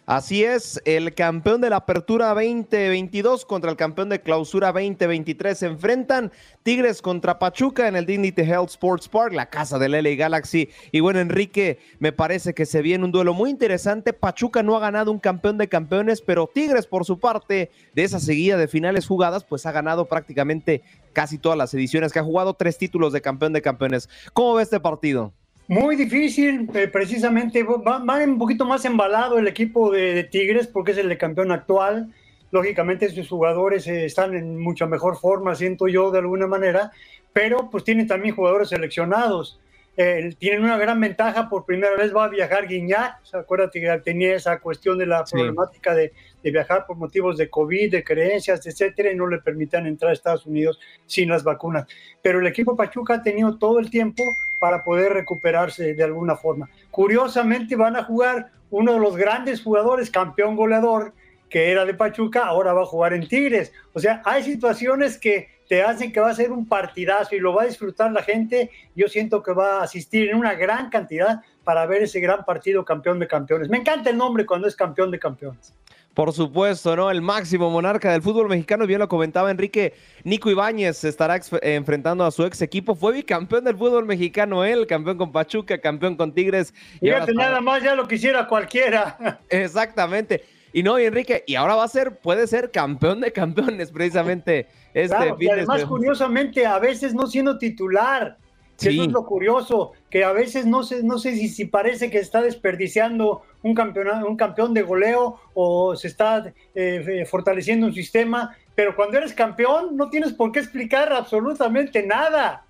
Así 0.09 0.43
es, 0.43 0.81
el 0.85 1.13
campeón 1.13 1.61
de 1.61 1.69
la 1.69 1.75
Apertura 1.75 2.29
2022 2.29 3.45
contra 3.45 3.69
el 3.69 3.77
campeón 3.77 4.09
de 4.09 4.19
Clausura 4.19 4.71
2023 4.71 5.55
se 5.55 5.67
enfrentan 5.67 6.31
Tigres 6.63 7.03
contra 7.03 7.37
Pachuca 7.37 7.87
en 7.87 7.95
el 7.95 8.07
Dignity 8.07 8.41
Health 8.41 8.71
Sports 8.71 9.07
Park, 9.07 9.33
la 9.33 9.51
casa 9.51 9.77
del 9.77 9.91
LA 9.91 10.15
Galaxy. 10.15 10.69
Y 10.91 11.01
bueno, 11.01 11.19
Enrique, 11.19 11.77
me 11.99 12.11
parece 12.11 12.55
que 12.55 12.65
se 12.65 12.81
viene 12.81 13.05
un 13.05 13.11
duelo 13.11 13.35
muy 13.35 13.51
interesante. 13.51 14.11
Pachuca 14.11 14.63
no 14.63 14.75
ha 14.75 14.79
ganado 14.79 15.11
un 15.11 15.19
campeón 15.19 15.59
de 15.59 15.69
campeones, 15.69 16.21
pero 16.21 16.49
Tigres, 16.51 16.87
por 16.87 17.05
su 17.05 17.19
parte, 17.19 17.69
de 17.93 18.03
esa 18.03 18.19
seguida 18.19 18.57
de 18.57 18.67
finales 18.67 19.05
jugadas, 19.05 19.43
pues 19.43 19.67
ha 19.67 19.71
ganado 19.71 20.05
prácticamente 20.05 20.81
casi 21.13 21.37
todas 21.37 21.55
las 21.55 21.71
ediciones, 21.75 22.11
que 22.11 22.17
ha 22.17 22.23
jugado 22.23 22.55
tres 22.55 22.79
títulos 22.79 23.13
de 23.13 23.21
campeón 23.21 23.53
de 23.53 23.61
campeones. 23.61 24.09
¿Cómo 24.33 24.55
ve 24.55 24.63
este 24.63 24.79
partido? 24.79 25.33
Muy 25.69 25.95
difícil, 25.95 26.67
eh, 26.73 26.87
precisamente 26.87 27.61
va, 27.61 28.01
un 28.25 28.39
poquito 28.39 28.65
más 28.65 28.85
embalado 28.85 29.37
el 29.37 29.47
equipo 29.47 29.91
de, 29.91 30.23
Tigres 30.23 30.65
porque 30.65 30.93
es 30.93 30.97
el 30.97 31.09
de 31.09 31.15
campeón 31.19 31.51
actual. 31.51 32.11
Lógicamente 32.49 33.07
sus 33.09 33.29
jugadores 33.29 33.85
eh, 33.85 34.05
están 34.05 34.33
en 34.33 34.57
mucha 34.57 34.87
mejor 34.87 35.19
forma, 35.19 35.53
siento 35.53 35.87
yo 35.87 36.09
de 36.09 36.17
alguna 36.17 36.47
manera, 36.47 36.91
pero 37.33 37.69
pues 37.69 37.83
tienen 37.83 38.07
también 38.07 38.33
jugadores 38.33 38.69
seleccionados. 38.69 39.59
Eh, 39.95 40.33
tienen 40.39 40.63
una 40.63 40.75
gran 40.75 40.99
ventaja, 40.99 41.47
por 41.47 41.65
primera 41.65 41.95
vez 41.95 42.15
va 42.15 42.23
a 42.23 42.29
viajar 42.29 42.67
Guiñac, 42.67 43.19
acuérdate 43.31 43.79
que 43.79 44.01
tenía 44.03 44.33
esa 44.33 44.59
cuestión 44.59 44.97
de 44.97 45.05
la 45.05 45.23
problemática 45.23 45.93
de, 45.93 46.11
viajar 46.41 46.87
por 46.87 46.97
motivos 46.97 47.37
de 47.37 47.47
COVID, 47.47 47.91
de 47.91 48.03
creencias, 48.03 48.65
etcétera, 48.65 49.11
y 49.11 49.15
no 49.15 49.27
le 49.27 49.37
permitan 49.37 49.85
entrar 49.85 50.09
a 50.09 50.13
Estados 50.13 50.47
Unidos 50.47 50.79
sin 51.05 51.29
las 51.29 51.43
vacunas. 51.43 51.85
Pero 52.23 52.39
el 52.39 52.47
equipo 52.47 52.75
Pachuca 52.75 53.15
ha 53.15 53.21
tenido 53.21 53.59
todo 53.59 53.77
el 53.77 53.91
tiempo 53.91 54.23
para 54.59 54.83
poder 54.83 55.13
recuperarse 55.13 55.93
de 55.93 56.03
alguna 56.03 56.35
forma. 56.35 56.69
Curiosamente 56.91 57.75
van 57.75 57.95
a 57.95 58.03
jugar 58.03 58.51
uno 58.69 58.93
de 58.93 58.99
los 58.99 59.15
grandes 59.15 59.61
jugadores, 59.63 60.11
campeón 60.11 60.55
goleador, 60.55 61.13
que 61.49 61.71
era 61.71 61.85
de 61.85 61.93
Pachuca, 61.93 62.45
ahora 62.45 62.73
va 62.73 62.83
a 62.83 62.85
jugar 62.85 63.13
en 63.13 63.27
Tigres. 63.27 63.73
O 63.93 63.99
sea, 63.99 64.21
hay 64.23 64.43
situaciones 64.43 65.17
que 65.17 65.49
te 65.67 65.83
hacen 65.83 66.11
que 66.11 66.19
va 66.19 66.29
a 66.29 66.35
ser 66.35 66.51
un 66.51 66.67
partidazo 66.67 67.35
y 67.35 67.39
lo 67.39 67.53
va 67.53 67.63
a 67.63 67.67
disfrutar 67.67 68.11
la 68.11 68.23
gente. 68.23 68.71
Yo 68.95 69.07
siento 69.07 69.41
que 69.43 69.53
va 69.53 69.79
a 69.79 69.83
asistir 69.83 70.29
en 70.29 70.37
una 70.37 70.53
gran 70.53 70.89
cantidad 70.89 71.41
para 71.63 71.85
ver 71.85 72.03
ese 72.03 72.19
gran 72.19 72.43
partido 72.43 72.83
campeón 72.83 73.19
de 73.19 73.27
campeones. 73.27 73.69
Me 73.69 73.77
encanta 73.77 74.09
el 74.09 74.17
nombre 74.17 74.45
cuando 74.45 74.67
es 74.67 74.75
campeón 74.75 75.11
de 75.11 75.19
campeones. 75.19 75.73
Por 76.13 76.33
supuesto, 76.33 76.95
¿no? 76.95 77.11
El 77.11 77.21
máximo 77.21 77.69
monarca 77.69 78.11
del 78.11 78.21
fútbol 78.21 78.49
mexicano, 78.49 78.85
bien 78.85 78.99
lo 78.99 79.07
comentaba 79.07 79.51
Enrique, 79.51 79.93
Nico 80.23 80.49
Ibáñez 80.49 80.97
se 80.97 81.09
estará 81.09 81.39
enfrentando 81.61 82.25
a 82.25 82.31
su 82.31 82.43
ex 82.43 82.61
equipo. 82.61 82.95
Fue 82.95 83.13
bicampeón 83.13 83.63
del 83.63 83.77
fútbol 83.77 84.05
mexicano, 84.05 84.65
él, 84.65 84.87
campeón 84.87 85.17
con 85.17 85.31
Pachuca, 85.31 85.79
campeón 85.79 86.15
con 86.15 86.33
Tigres. 86.33 86.73
Y 86.99 87.07
Fíjate, 87.07 87.33
nada 87.33 87.61
más 87.61 87.83
ya 87.83 87.95
lo 87.95 88.07
quisiera 88.07 88.47
cualquiera. 88.47 89.39
Exactamente. 89.49 90.43
Y 90.73 90.83
no, 90.83 90.99
y 90.99 91.05
Enrique, 91.05 91.43
y 91.47 91.55
ahora 91.55 91.75
va 91.75 91.83
a 91.83 91.87
ser, 91.87 92.17
puede 92.17 92.45
ser 92.47 92.71
campeón 92.71 93.21
de 93.21 93.31
campeones, 93.31 93.91
precisamente. 93.91 94.67
Este 94.93 95.15
claro, 95.15 95.37
y 95.39 95.49
además, 95.49 95.85
curiosamente, 95.85 96.65
a 96.65 96.79
veces 96.79 97.13
no 97.13 97.27
siendo 97.27 97.57
titular. 97.57 98.37
Eso 98.81 99.03
es 99.03 99.11
lo 99.11 99.25
curioso, 99.25 99.91
que 100.09 100.23
a 100.23 100.31
veces 100.31 100.65
no 100.65 100.83
sé, 100.83 101.03
no 101.03 101.17
sé 101.17 101.35
si, 101.35 101.49
si 101.49 101.65
parece 101.65 102.09
que 102.09 102.19
está 102.19 102.41
desperdiciando 102.41 103.41
un, 103.61 103.75
campeonato, 103.75 104.25
un 104.25 104.37
campeón 104.37 104.73
de 104.73 104.83
goleo 104.83 105.39
o 105.53 105.95
se 105.95 106.07
está 106.07 106.47
eh, 106.47 106.53
eh, 106.75 107.25
fortaleciendo 107.25 107.87
un 107.87 107.93
sistema, 107.93 108.55
pero 108.75 108.95
cuando 108.95 109.17
eres 109.17 109.33
campeón 109.33 109.97
no 109.97 110.09
tienes 110.09 110.33
por 110.33 110.51
qué 110.51 110.59
explicar 110.59 111.11
absolutamente 111.11 112.05
nada. 112.05 112.65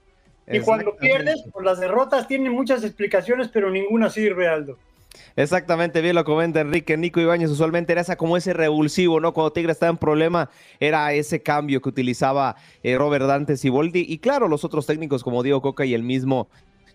Y 0.52 0.62
cuando 0.62 0.96
pierdes, 0.96 1.44
pues 1.54 1.64
las 1.64 1.80
derrotas 1.80 2.28
tienen 2.28 2.52
muchas 2.52 2.84
explicaciones, 2.84 3.50
pero 3.50 3.70
ninguna 3.70 4.10
sirve, 4.10 4.48
Aldo. 4.48 4.80
Exactamente, 5.36 6.02
bien 6.02 6.16
lo 6.16 6.24
comenta 6.24 6.62
Enrique. 6.62 6.98
Nico 6.98 7.20
Ibáñez 7.20 7.50
usualmente 7.50 7.92
era 7.92 8.02
esa 8.02 8.16
como 8.16 8.38
ese 8.38 8.54
revulsivo, 8.54 9.20
¿no? 9.20 9.34
Cuando 9.34 9.54
Tigre 9.54 9.72
estaba 9.72 9.90
en 9.90 9.98
problema, 9.98 10.50
era 10.80 11.14
ese 11.14 11.42
cambio 11.42 11.82
que 11.82 11.90
utilizaba 11.90 12.56
eh, 12.84 12.98
Robert 12.98 13.26
Dante 13.26 13.58
Siboldi. 13.58 14.06
Y 14.08 14.20
claro, 14.20 14.48
los 14.48 14.64
otros 14.64 14.86
técnicos 14.86 15.24
como 15.24 15.44
Diego 15.44 15.62
Coca 15.62 15.86
y 15.86 15.94
el 15.94 16.04
mismo 16.04 16.48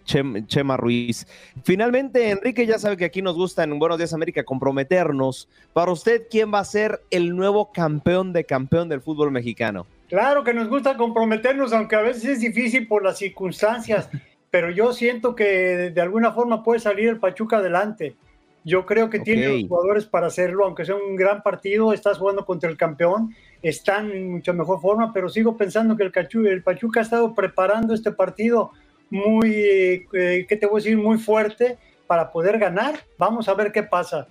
Chema 0.05 0.77
Ruiz. 0.77 1.27
Finalmente, 1.63 2.31
Enrique 2.31 2.67
ya 2.67 2.79
sabe 2.79 2.97
que 2.97 3.05
aquí 3.05 3.23
nos 3.23 3.37
gusta 3.37 3.65
en 3.65 3.79
Buenos 3.79 3.99
Días 3.99 4.13
América 4.13 4.45
comprometernos. 4.45 5.49
Para 5.73 5.93
usted, 5.93 6.25
¿quién 6.31 6.53
va 6.53 6.59
a 6.61 6.65
ser 6.65 7.01
el 7.11 7.35
nuevo 7.35 7.73
campeón 7.73 8.33
de 8.33 8.45
campeón 8.45 8.89
del 8.89 9.01
fútbol 9.01 9.31
mexicano? 9.31 9.87
Claro 10.09 10.45
que 10.45 10.53
nos 10.53 10.69
gusta 10.69 10.97
comprometernos, 10.97 11.73
aunque 11.73 11.97
a 11.97 12.03
veces 12.03 12.25
es 12.25 12.41
difícil 12.41 12.87
por 12.87 13.03
las 13.03 13.19
circunstancias 13.19 14.09
pero 14.55 14.71
yo 14.71 14.93
siento 14.93 15.35
que 15.35 15.91
de 15.91 16.01
alguna 16.01 16.31
forma 16.31 16.63
puede 16.63 16.79
salir 16.79 17.09
el 17.09 17.19
Pachuca 17.19 17.57
adelante. 17.57 18.15
Yo 18.63 18.87
creo 18.87 19.11
que 19.11 19.19
tiene 19.19 19.49
los 19.49 19.69
jugadores 19.69 20.07
para 20.07 20.29
hacerlo, 20.29 20.65
aunque 20.65 20.85
sea 20.85 20.95
un 20.95 21.17
gran 21.17 21.43
partido, 21.43 21.93
estás 21.93 22.19
jugando 22.19 22.47
contra 22.47 22.71
el 22.71 22.77
campeón, 22.77 23.35
están 23.63 24.13
en 24.13 24.31
mucha 24.31 24.53
mejor 24.53 24.81
forma, 24.81 25.13
pero 25.13 25.29
sigo 25.29 25.57
pensando 25.57 25.97
que 25.97 26.05
el, 26.05 26.47
el 26.47 26.63
Pachuca 26.63 27.01
ha 27.01 27.03
estado 27.03 27.35
preparando 27.35 27.95
este 27.95 28.13
partido 28.13 28.71
muy, 29.11 30.07
eh, 30.13 30.47
¿qué 30.49 30.57
te 30.57 30.67
voy 30.67 30.81
a 30.81 30.85
decir? 30.85 30.99
Muy 30.99 31.19
fuerte 31.19 31.77
para 32.07 32.31
poder 32.31 32.61
ganar. 32.61 32.95
Vamos 33.19 33.49
a 33.49 33.55
ver 33.55 33.73
qué 33.73 33.83
pasa. 33.83 34.29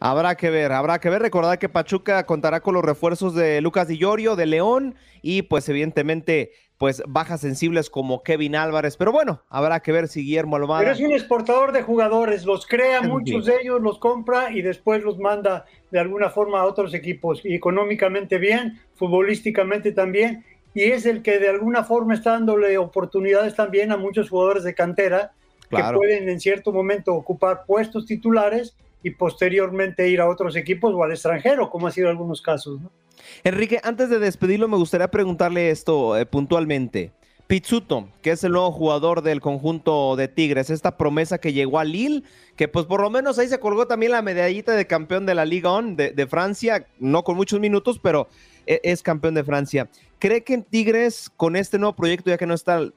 Habrá 0.00 0.34
que 0.36 0.50
ver, 0.50 0.72
habrá 0.72 0.98
que 0.98 1.10
ver. 1.10 1.22
Recordar 1.22 1.58
que 1.58 1.68
Pachuca 1.68 2.26
contará 2.26 2.60
con 2.60 2.74
los 2.74 2.84
refuerzos 2.84 3.34
de 3.34 3.60
Lucas 3.60 3.88
Di 3.88 3.98
Llorio, 3.98 4.36
de 4.36 4.46
León 4.46 4.94
y 5.22 5.42
pues 5.42 5.68
evidentemente 5.68 6.52
pues 6.82 7.00
bajas 7.06 7.40
sensibles 7.40 7.88
como 7.88 8.24
Kevin 8.24 8.56
Álvarez. 8.56 8.96
Pero 8.96 9.12
bueno, 9.12 9.44
habrá 9.48 9.78
que 9.80 9.92
ver 9.92 10.08
si 10.08 10.22
Guillermo 10.22 10.56
Almada. 10.56 10.80
Pero 10.80 10.92
es 10.92 11.00
un 11.00 11.12
exportador 11.12 11.70
de 11.70 11.82
jugadores, 11.82 12.44
los 12.44 12.66
crea, 12.66 13.02
muchos 13.02 13.46
de 13.46 13.54
ellos 13.62 13.80
los 13.80 14.00
compra 14.00 14.50
y 14.50 14.62
después 14.62 15.04
los 15.04 15.16
manda 15.18 15.64
de 15.92 16.00
alguna 16.00 16.28
forma 16.28 16.60
a 16.60 16.64
otros 16.64 16.92
equipos. 16.92 17.40
Y 17.44 17.54
económicamente 17.54 18.38
bien, 18.38 18.80
futbolísticamente 18.94 19.92
también. 19.92 20.44
Y 20.74 20.82
es 20.82 21.06
el 21.06 21.22
que 21.22 21.38
de 21.38 21.50
alguna 21.50 21.84
forma 21.84 22.14
está 22.14 22.32
dándole 22.32 22.76
oportunidades 22.78 23.54
también 23.54 23.92
a 23.92 23.96
muchos 23.96 24.28
jugadores 24.28 24.64
de 24.64 24.74
cantera 24.74 25.30
que 25.70 25.82
pueden 25.94 26.28
en 26.28 26.40
cierto 26.40 26.72
momento 26.72 27.14
ocupar 27.14 27.64
puestos 27.64 28.06
titulares 28.06 28.74
y 29.02 29.10
posteriormente 29.10 30.08
ir 30.08 30.20
a 30.20 30.28
otros 30.28 30.56
equipos 30.56 30.94
o 30.94 31.02
al 31.02 31.12
extranjero, 31.12 31.70
como 31.70 31.86
ha 31.86 31.90
sido 31.90 32.08
en 32.08 32.12
algunos 32.12 32.42
casos. 32.42 32.80
¿no? 32.80 32.90
Enrique, 33.44 33.80
antes 33.82 34.10
de 34.10 34.18
despedirlo, 34.18 34.68
me 34.68 34.76
gustaría 34.76 35.10
preguntarle 35.10 35.70
esto 35.70 36.16
eh, 36.16 36.26
puntualmente. 36.26 37.12
Pizzuto, 37.46 38.08
que 38.22 38.30
es 38.30 38.42
el 38.44 38.52
nuevo 38.52 38.72
jugador 38.72 39.20
del 39.20 39.42
conjunto 39.42 40.16
de 40.16 40.26
Tigres, 40.26 40.70
esta 40.70 40.96
promesa 40.96 41.36
que 41.36 41.52
llegó 41.52 41.78
a 41.78 41.84
Lille, 41.84 42.22
que 42.56 42.66
pues 42.66 42.86
por 42.86 43.02
lo 43.02 43.10
menos 43.10 43.38
ahí 43.38 43.46
se 43.46 43.60
colgó 43.60 43.86
también 43.86 44.12
la 44.12 44.22
medallita 44.22 44.72
de 44.72 44.86
campeón 44.86 45.26
de 45.26 45.34
la 45.34 45.44
Liga 45.44 45.70
On 45.70 45.94
de, 45.94 46.26
Francia, 46.30 46.86
no 46.98 47.24
con 47.24 47.36
muchos 47.36 47.60
minutos, 47.60 48.00
pero 48.02 48.28
e, 48.66 48.80
es, 48.84 49.02
campeón 49.02 49.34
de 49.34 49.44
Francia. 49.44 49.90
¿Cree 50.18 50.42
que 50.44 50.54
en 50.54 50.62
Tigres, 50.62 51.30
con 51.36 51.54
este 51.54 51.78
nuevo 51.78 51.94
proyecto, 51.94 52.30
ya 52.30 52.38
que 52.38 52.46
no 52.46 52.54
está, 52.54 52.80
eh, 52.80 52.92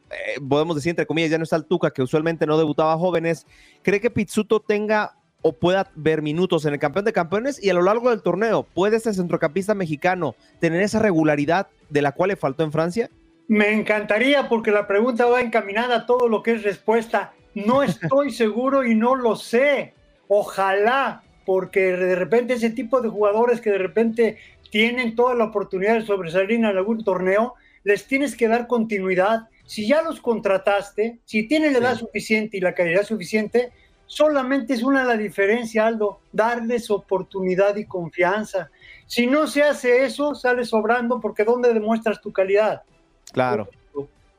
podemos 0.48 0.78
decir 0.78 0.92
entre 0.92 1.06
comillas, 1.06 1.32
ya 1.32 1.38
no 1.38 1.44
está 1.44 1.58
el 1.58 1.66
Tuca, 1.66 1.92
que 1.92 2.04
usualmente 2.04 2.46
no 2.46 2.58
debutaba 2.58 2.98
jóvenes, 2.98 3.46
¿cree 3.82 4.00
que 4.00 4.10
Pizzuto 4.10 4.62
tenga 4.62 5.18
o 5.48 5.54
pueda 5.54 5.92
ver 5.94 6.24
minutos 6.24 6.66
en 6.66 6.74
el 6.74 6.80
campeón 6.80 7.06
de 7.06 7.14
campeones 7.14 7.64
y 7.64 7.70
a 7.70 7.76
lo 7.76 7.84
largo 7.84 8.10
del 8.10 8.24
torneo, 8.24 8.64
¿puede 8.64 8.98
este 8.98 9.14
centrocampista 9.14 9.76
mexicano 9.76 10.34
tener 10.60 10.82
esa 10.82 10.98
regularidad 10.98 11.68
de 11.92 12.02
la 12.02 12.14
cual 12.14 12.30
le 12.30 12.36
faltó 12.36 12.64
en 12.64 12.72
Francia? 12.72 13.12
Me 13.48 13.72
encantaría 13.72 14.50
porque 14.50 14.72
la 14.72 14.88
pregunta 14.88 15.28
va 15.28 15.42
encaminada 15.42 15.98
a 15.98 16.06
todo 16.08 16.30
lo 16.30 16.42
que 16.42 16.54
es 16.54 16.64
respuesta. 16.64 17.34
No 17.54 17.84
estoy 17.84 18.32
seguro 18.32 18.84
y 18.84 18.96
no 18.96 19.14
lo 19.14 19.36
sé. 19.36 19.94
Ojalá, 20.28 21.22
porque 21.46 21.92
de 21.92 22.16
repente 22.16 22.56
ese 22.56 22.72
tipo 22.72 23.00
de 23.02 23.10
jugadores 23.10 23.62
que 23.62 23.70
de 23.70 23.78
repente 23.78 24.38
tienen 24.72 25.16
toda 25.16 25.36
la 25.36 25.44
oportunidad 25.44 25.94
de 25.94 26.08
sobresalir 26.08 26.58
en 26.58 26.66
algún 26.66 27.04
torneo, 27.04 27.54
les 27.84 28.08
tienes 28.08 28.36
que 28.36 28.48
dar 28.48 28.66
continuidad. 28.66 29.50
Si 29.68 29.86
ya 29.86 30.02
los 30.02 30.22
contrataste, 30.22 31.20
si 31.26 31.48
tienen 31.48 31.74
la 31.74 31.80
edad 31.80 32.00
suficiente 32.00 32.58
y 32.58 32.62
la 32.62 32.74
calidad 32.74 33.04
suficiente, 33.04 33.72
Solamente 34.08 34.74
es 34.74 34.84
una 34.84 35.04
la 35.04 35.18
diferencia, 35.18 35.88
Aldo, 35.88 36.20
darles 36.32 36.92
oportunidad 36.92 37.76
y 37.76 37.86
confianza. 37.86 38.70
Si 39.08 39.28
no 39.28 39.48
se 39.48 39.64
hace 39.64 40.06
eso, 40.06 40.36
sale 40.36 40.66
sobrando 40.66 41.20
porque 41.20 41.44
¿dónde 41.44 41.74
demuestras 41.74 42.22
tu 42.22 42.32
calidad? 42.32 42.84
Claro. 43.32 43.68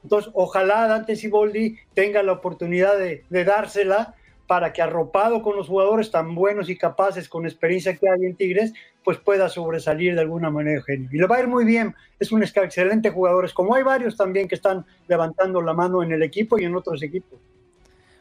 Entonces, 0.03 0.31
ojalá 0.35 0.87
Dante 0.87 1.17
Siboldi 1.17 1.79
tenga 1.93 2.23
la 2.23 2.33
oportunidad 2.33 2.97
de, 2.97 3.25
dársela 3.29 4.15
para 4.47 4.73
que 4.73 4.81
arropado 4.81 5.43
con 5.43 5.57
los 5.57 5.67
jugadores 5.67 6.13
tan 6.13 6.37
buenos 6.37 6.71
y 6.71 6.79
capaces, 6.79 7.29
con 7.29 7.45
experiencia 7.45 7.97
que 7.97 8.09
hay 8.09 8.25
en 8.25 8.37
Tigres, 8.37 8.73
pues 9.03 9.19
pueda 9.19 9.49
sobresalir 9.49 10.15
de 10.15 10.21
alguna 10.21 10.49
manera 10.49 10.77
Eugenio. 10.77 11.09
Y 11.13 11.19
le 11.19 11.27
va 11.27 11.37
a 11.37 11.41
ir 11.41 11.49
muy 11.49 11.65
bien, 11.65 11.93
es 12.21 12.31
un 12.31 12.45
excelente 12.45 13.11
jugador, 13.11 13.53
como 13.53 13.75
hay 13.75 13.83
varios 13.83 14.17
también 14.17 14.47
que 14.47 14.55
están 14.55 14.87
levantando 15.09 15.61
la 15.61 15.75
mano 15.75 16.05
en 16.05 16.13
el 16.13 16.23
equipo 16.23 16.57
y 16.57 16.65
en 16.65 16.77
otros 16.77 17.03
equipos. 17.03 17.41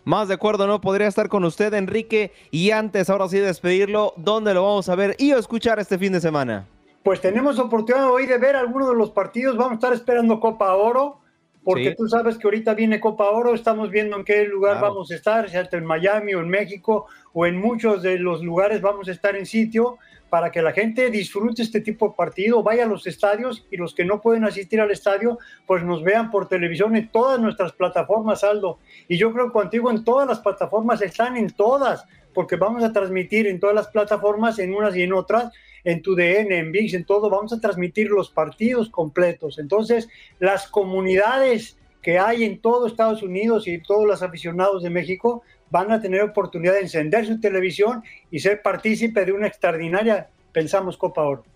Más 0.06 0.28
de 0.28 0.36
acuerdo, 0.36 0.68
no 0.68 0.82
podría 0.82 1.08
estar 1.08 1.30
con 1.30 1.44
usted, 1.46 1.74
Enrique. 1.74 2.32
Y 2.52 2.70
antes, 2.70 3.10
ahora 3.10 3.28
sí, 3.28 3.40
despedirlo, 3.40 4.14
¿dónde 4.18 4.54
lo 4.54 4.64
vamos 4.64 4.88
a 4.88 4.96
ver 4.96 5.16
y 5.18 5.32
escuchar 5.32 5.80
este 5.80 5.98
fin 5.98 6.14
de 6.14 6.22
semana? 6.22 6.68
Pues 7.02 7.22
tenemos 7.22 7.58
oportunidad 7.58 8.12
hoy 8.12 8.28
de 8.28 8.38
ver 8.38 8.56
algunos 8.56 8.90
de 8.90 8.96
los 8.96 9.10
partidos. 9.10 9.58
Vamos 9.58 9.72
a 9.72 9.76
estar 9.76 9.94
esperando 9.94 10.40
Copa 10.40 10.76
Oro 10.76 11.25
porque 11.66 11.96
tú 11.96 12.08
sabes 12.08 12.38
que 12.38 12.46
ahorita 12.46 12.76
viene 12.76 13.00
Copa 13.00 13.30
Oro, 13.32 13.56
estamos 13.56 13.90
viendo 13.90 14.16
en 14.18 14.24
qué 14.24 14.46
lugar 14.46 14.80
vamos 14.80 15.12
a 15.12 15.16
estar, 15.16 15.50
sea 15.50 15.68
en 15.72 15.84
Miami 15.84 16.36
o 16.36 16.42
en 16.42 16.48
México 16.48 17.08
o 17.34 17.48
en 17.48 17.58
muchos 17.60 18.04
de 18.04 18.20
los 18.20 18.44
lugares 18.44 18.82
vamos 18.82 19.08
a 19.10 19.12
estar 19.12 19.36
en 19.36 19.48
sitio 19.48 19.98
para 20.30 20.52
que 20.52 20.62
la 20.62 20.74
gente 20.74 21.10
disfrute 21.10 21.64
este 21.64 21.82
tipo 21.82 22.10
de 22.10 22.16
partido, 22.16 22.62
vaya 22.62 22.84
a 22.84 22.88
los 22.88 23.08
estadios 23.08 23.66
y 23.72 23.78
los 23.78 23.96
que 23.96 24.06
no 24.06 24.22
pueden 24.22 24.44
asistir 24.44 24.80
al 24.80 24.92
estadio, 24.92 25.40
pues 25.66 25.84
nos 25.84 26.04
vean 26.04 26.30
por 26.30 26.48
televisión 26.48 26.96
en 26.96 27.10
todas 27.10 27.40
nuestras 27.40 27.72
plataformas, 27.72 28.44
Aldo. 28.44 28.80
Y 29.08 29.18
yo 29.18 29.34
creo 29.34 29.48
que 29.48 29.54
contigo 29.54 29.90
en 29.90 30.04
todas 30.04 30.28
las 30.28 30.40
plataformas 30.40 31.02
están 31.02 31.36
en 31.36 31.50
todas, 31.52 32.06
porque 32.34 32.58
vamos 32.58 32.84
a 32.84 32.94
transmitir 32.94 33.48
en 33.48 33.60
todas 33.60 33.76
las 33.76 33.88
plataformas, 33.88 34.60
en 34.60 34.76
unas 34.76 34.96
y 34.96 35.04
en 35.04 35.14
otras, 35.14 35.52
en 35.86 36.02
tu 36.02 36.16
DN, 36.16 36.58
en 36.58 36.72
VIX, 36.72 36.96
en 36.96 37.06
todo, 37.06 37.30
vamos 37.30 37.54
a 37.54 37.62
transmitir 37.62 38.10
los 38.10 38.30
partidos 38.30 38.90
completos. 38.90 39.60
Entonces, 39.60 40.10
las 40.40 40.68
comunidades 40.68 41.78
que 42.02 42.20
hay 42.20 42.44
en 42.44 42.60
todo 42.60 42.88
Estados 42.88 43.24
Unidos 43.24 43.68
y 43.68 43.82
todos 43.82 44.06
los 44.06 44.22
aficionados 44.22 44.84
de 44.84 44.90
México 44.90 45.44
van 45.70 45.92
a 45.92 46.02
tener 46.02 46.22
oportunidad 46.22 46.74
de 46.74 46.82
encender 46.82 47.26
su 47.26 47.40
televisión 47.40 48.04
y 48.30 48.40
ser 48.40 48.62
partícipe 48.62 49.26
de 49.26 49.32
una 49.32 49.48
extraordinaria, 49.48 50.30
pensamos, 50.52 50.98
Copa 50.98 51.24
Oro. 51.24 51.55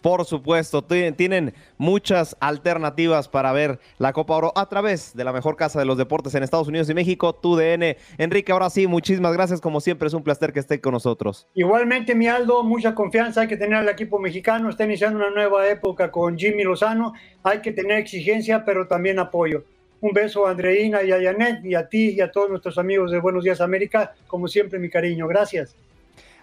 Por 0.00 0.24
supuesto, 0.24 0.82
tienen 0.82 1.54
muchas 1.78 2.36
alternativas 2.40 3.28
para 3.28 3.52
ver 3.52 3.80
la 3.98 4.12
Copa 4.12 4.36
Oro 4.36 4.52
a 4.54 4.68
través 4.68 5.16
de 5.16 5.24
la 5.24 5.32
mejor 5.32 5.56
casa 5.56 5.78
de 5.78 5.84
los 5.84 5.96
deportes 5.96 6.34
en 6.34 6.42
Estados 6.42 6.68
Unidos 6.68 6.88
y 6.90 6.94
México, 6.94 7.32
TUDN. 7.32 7.96
Enrique, 8.18 8.52
ahora 8.52 8.70
sí, 8.70 8.86
muchísimas 8.86 9.32
gracias. 9.32 9.60
Como 9.60 9.80
siempre, 9.80 10.08
es 10.08 10.14
un 10.14 10.22
placer 10.22 10.52
que 10.52 10.60
esté 10.60 10.80
con 10.80 10.92
nosotros. 10.92 11.46
Igualmente, 11.54 12.14
mi 12.14 12.28
Aldo, 12.28 12.62
mucha 12.62 12.94
confianza 12.94 13.42
hay 13.42 13.48
que 13.48 13.56
tener 13.56 13.74
al 13.74 13.88
equipo 13.88 14.18
mexicano. 14.18 14.68
Está 14.68 14.84
iniciando 14.84 15.18
una 15.18 15.30
nueva 15.30 15.68
época 15.68 16.10
con 16.10 16.38
Jimmy 16.38 16.62
Lozano. 16.62 17.14
Hay 17.42 17.60
que 17.60 17.72
tener 17.72 17.98
exigencia, 17.98 18.64
pero 18.64 18.86
también 18.86 19.18
apoyo. 19.18 19.64
Un 20.00 20.12
beso 20.12 20.46
a 20.46 20.50
Andreina 20.50 21.02
y 21.02 21.10
a 21.10 21.20
Janet 21.20 21.64
y 21.64 21.74
a 21.74 21.88
ti 21.88 22.10
y 22.10 22.20
a 22.20 22.30
todos 22.30 22.50
nuestros 22.50 22.78
amigos 22.78 23.10
de 23.10 23.18
Buenos 23.18 23.44
Días 23.44 23.60
América. 23.60 24.14
Como 24.26 24.46
siempre, 24.46 24.78
mi 24.78 24.90
cariño. 24.90 25.26
Gracias. 25.26 25.74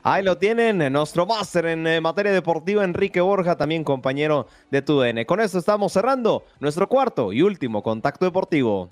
Ahí 0.03 0.21
lo 0.21 0.37
tienen, 0.37 0.91
nuestro 0.91 1.25
máster 1.25 1.65
en 1.65 1.87
eh, 1.87 2.01
materia 2.01 2.31
deportiva, 2.31 2.83
Enrique 2.83 3.21
Borja, 3.21 3.55
también 3.55 3.83
compañero 3.83 4.47
de 4.69 4.81
TUDN. 4.81 5.23
Con 5.25 5.39
esto 5.39 5.59
estamos 5.59 5.93
cerrando 5.93 6.43
nuestro 6.59 6.89
cuarto 6.89 7.31
y 7.31 7.41
último 7.41 7.81
contacto 7.81 8.25
deportivo. 8.25 8.91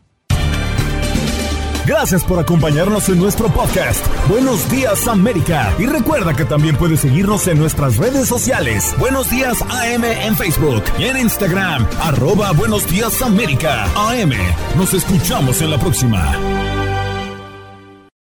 Gracias 1.85 2.23
por 2.23 2.39
acompañarnos 2.39 3.09
en 3.09 3.19
nuestro 3.19 3.47
podcast. 3.49 4.05
Buenos 4.29 4.69
días 4.69 5.07
América. 5.07 5.73
Y 5.79 5.87
recuerda 5.87 6.35
que 6.35 6.45
también 6.45 6.77
puedes 6.77 7.01
seguirnos 7.01 7.47
en 7.47 7.57
nuestras 7.57 7.97
redes 7.97 8.27
sociales. 8.27 8.95
Buenos 8.99 9.29
días 9.29 9.61
AM 9.63 10.05
en 10.05 10.35
Facebook 10.35 10.83
y 10.99 11.05
en 11.05 11.17
Instagram. 11.17 11.87
Arroba 11.99 12.51
Buenos 12.53 12.87
días 12.87 13.21
América. 13.21 13.85
AM. 13.95 14.31
Nos 14.77 14.93
escuchamos 14.93 15.61
en 15.61 15.71
la 15.71 15.77
próxima. 15.79 16.80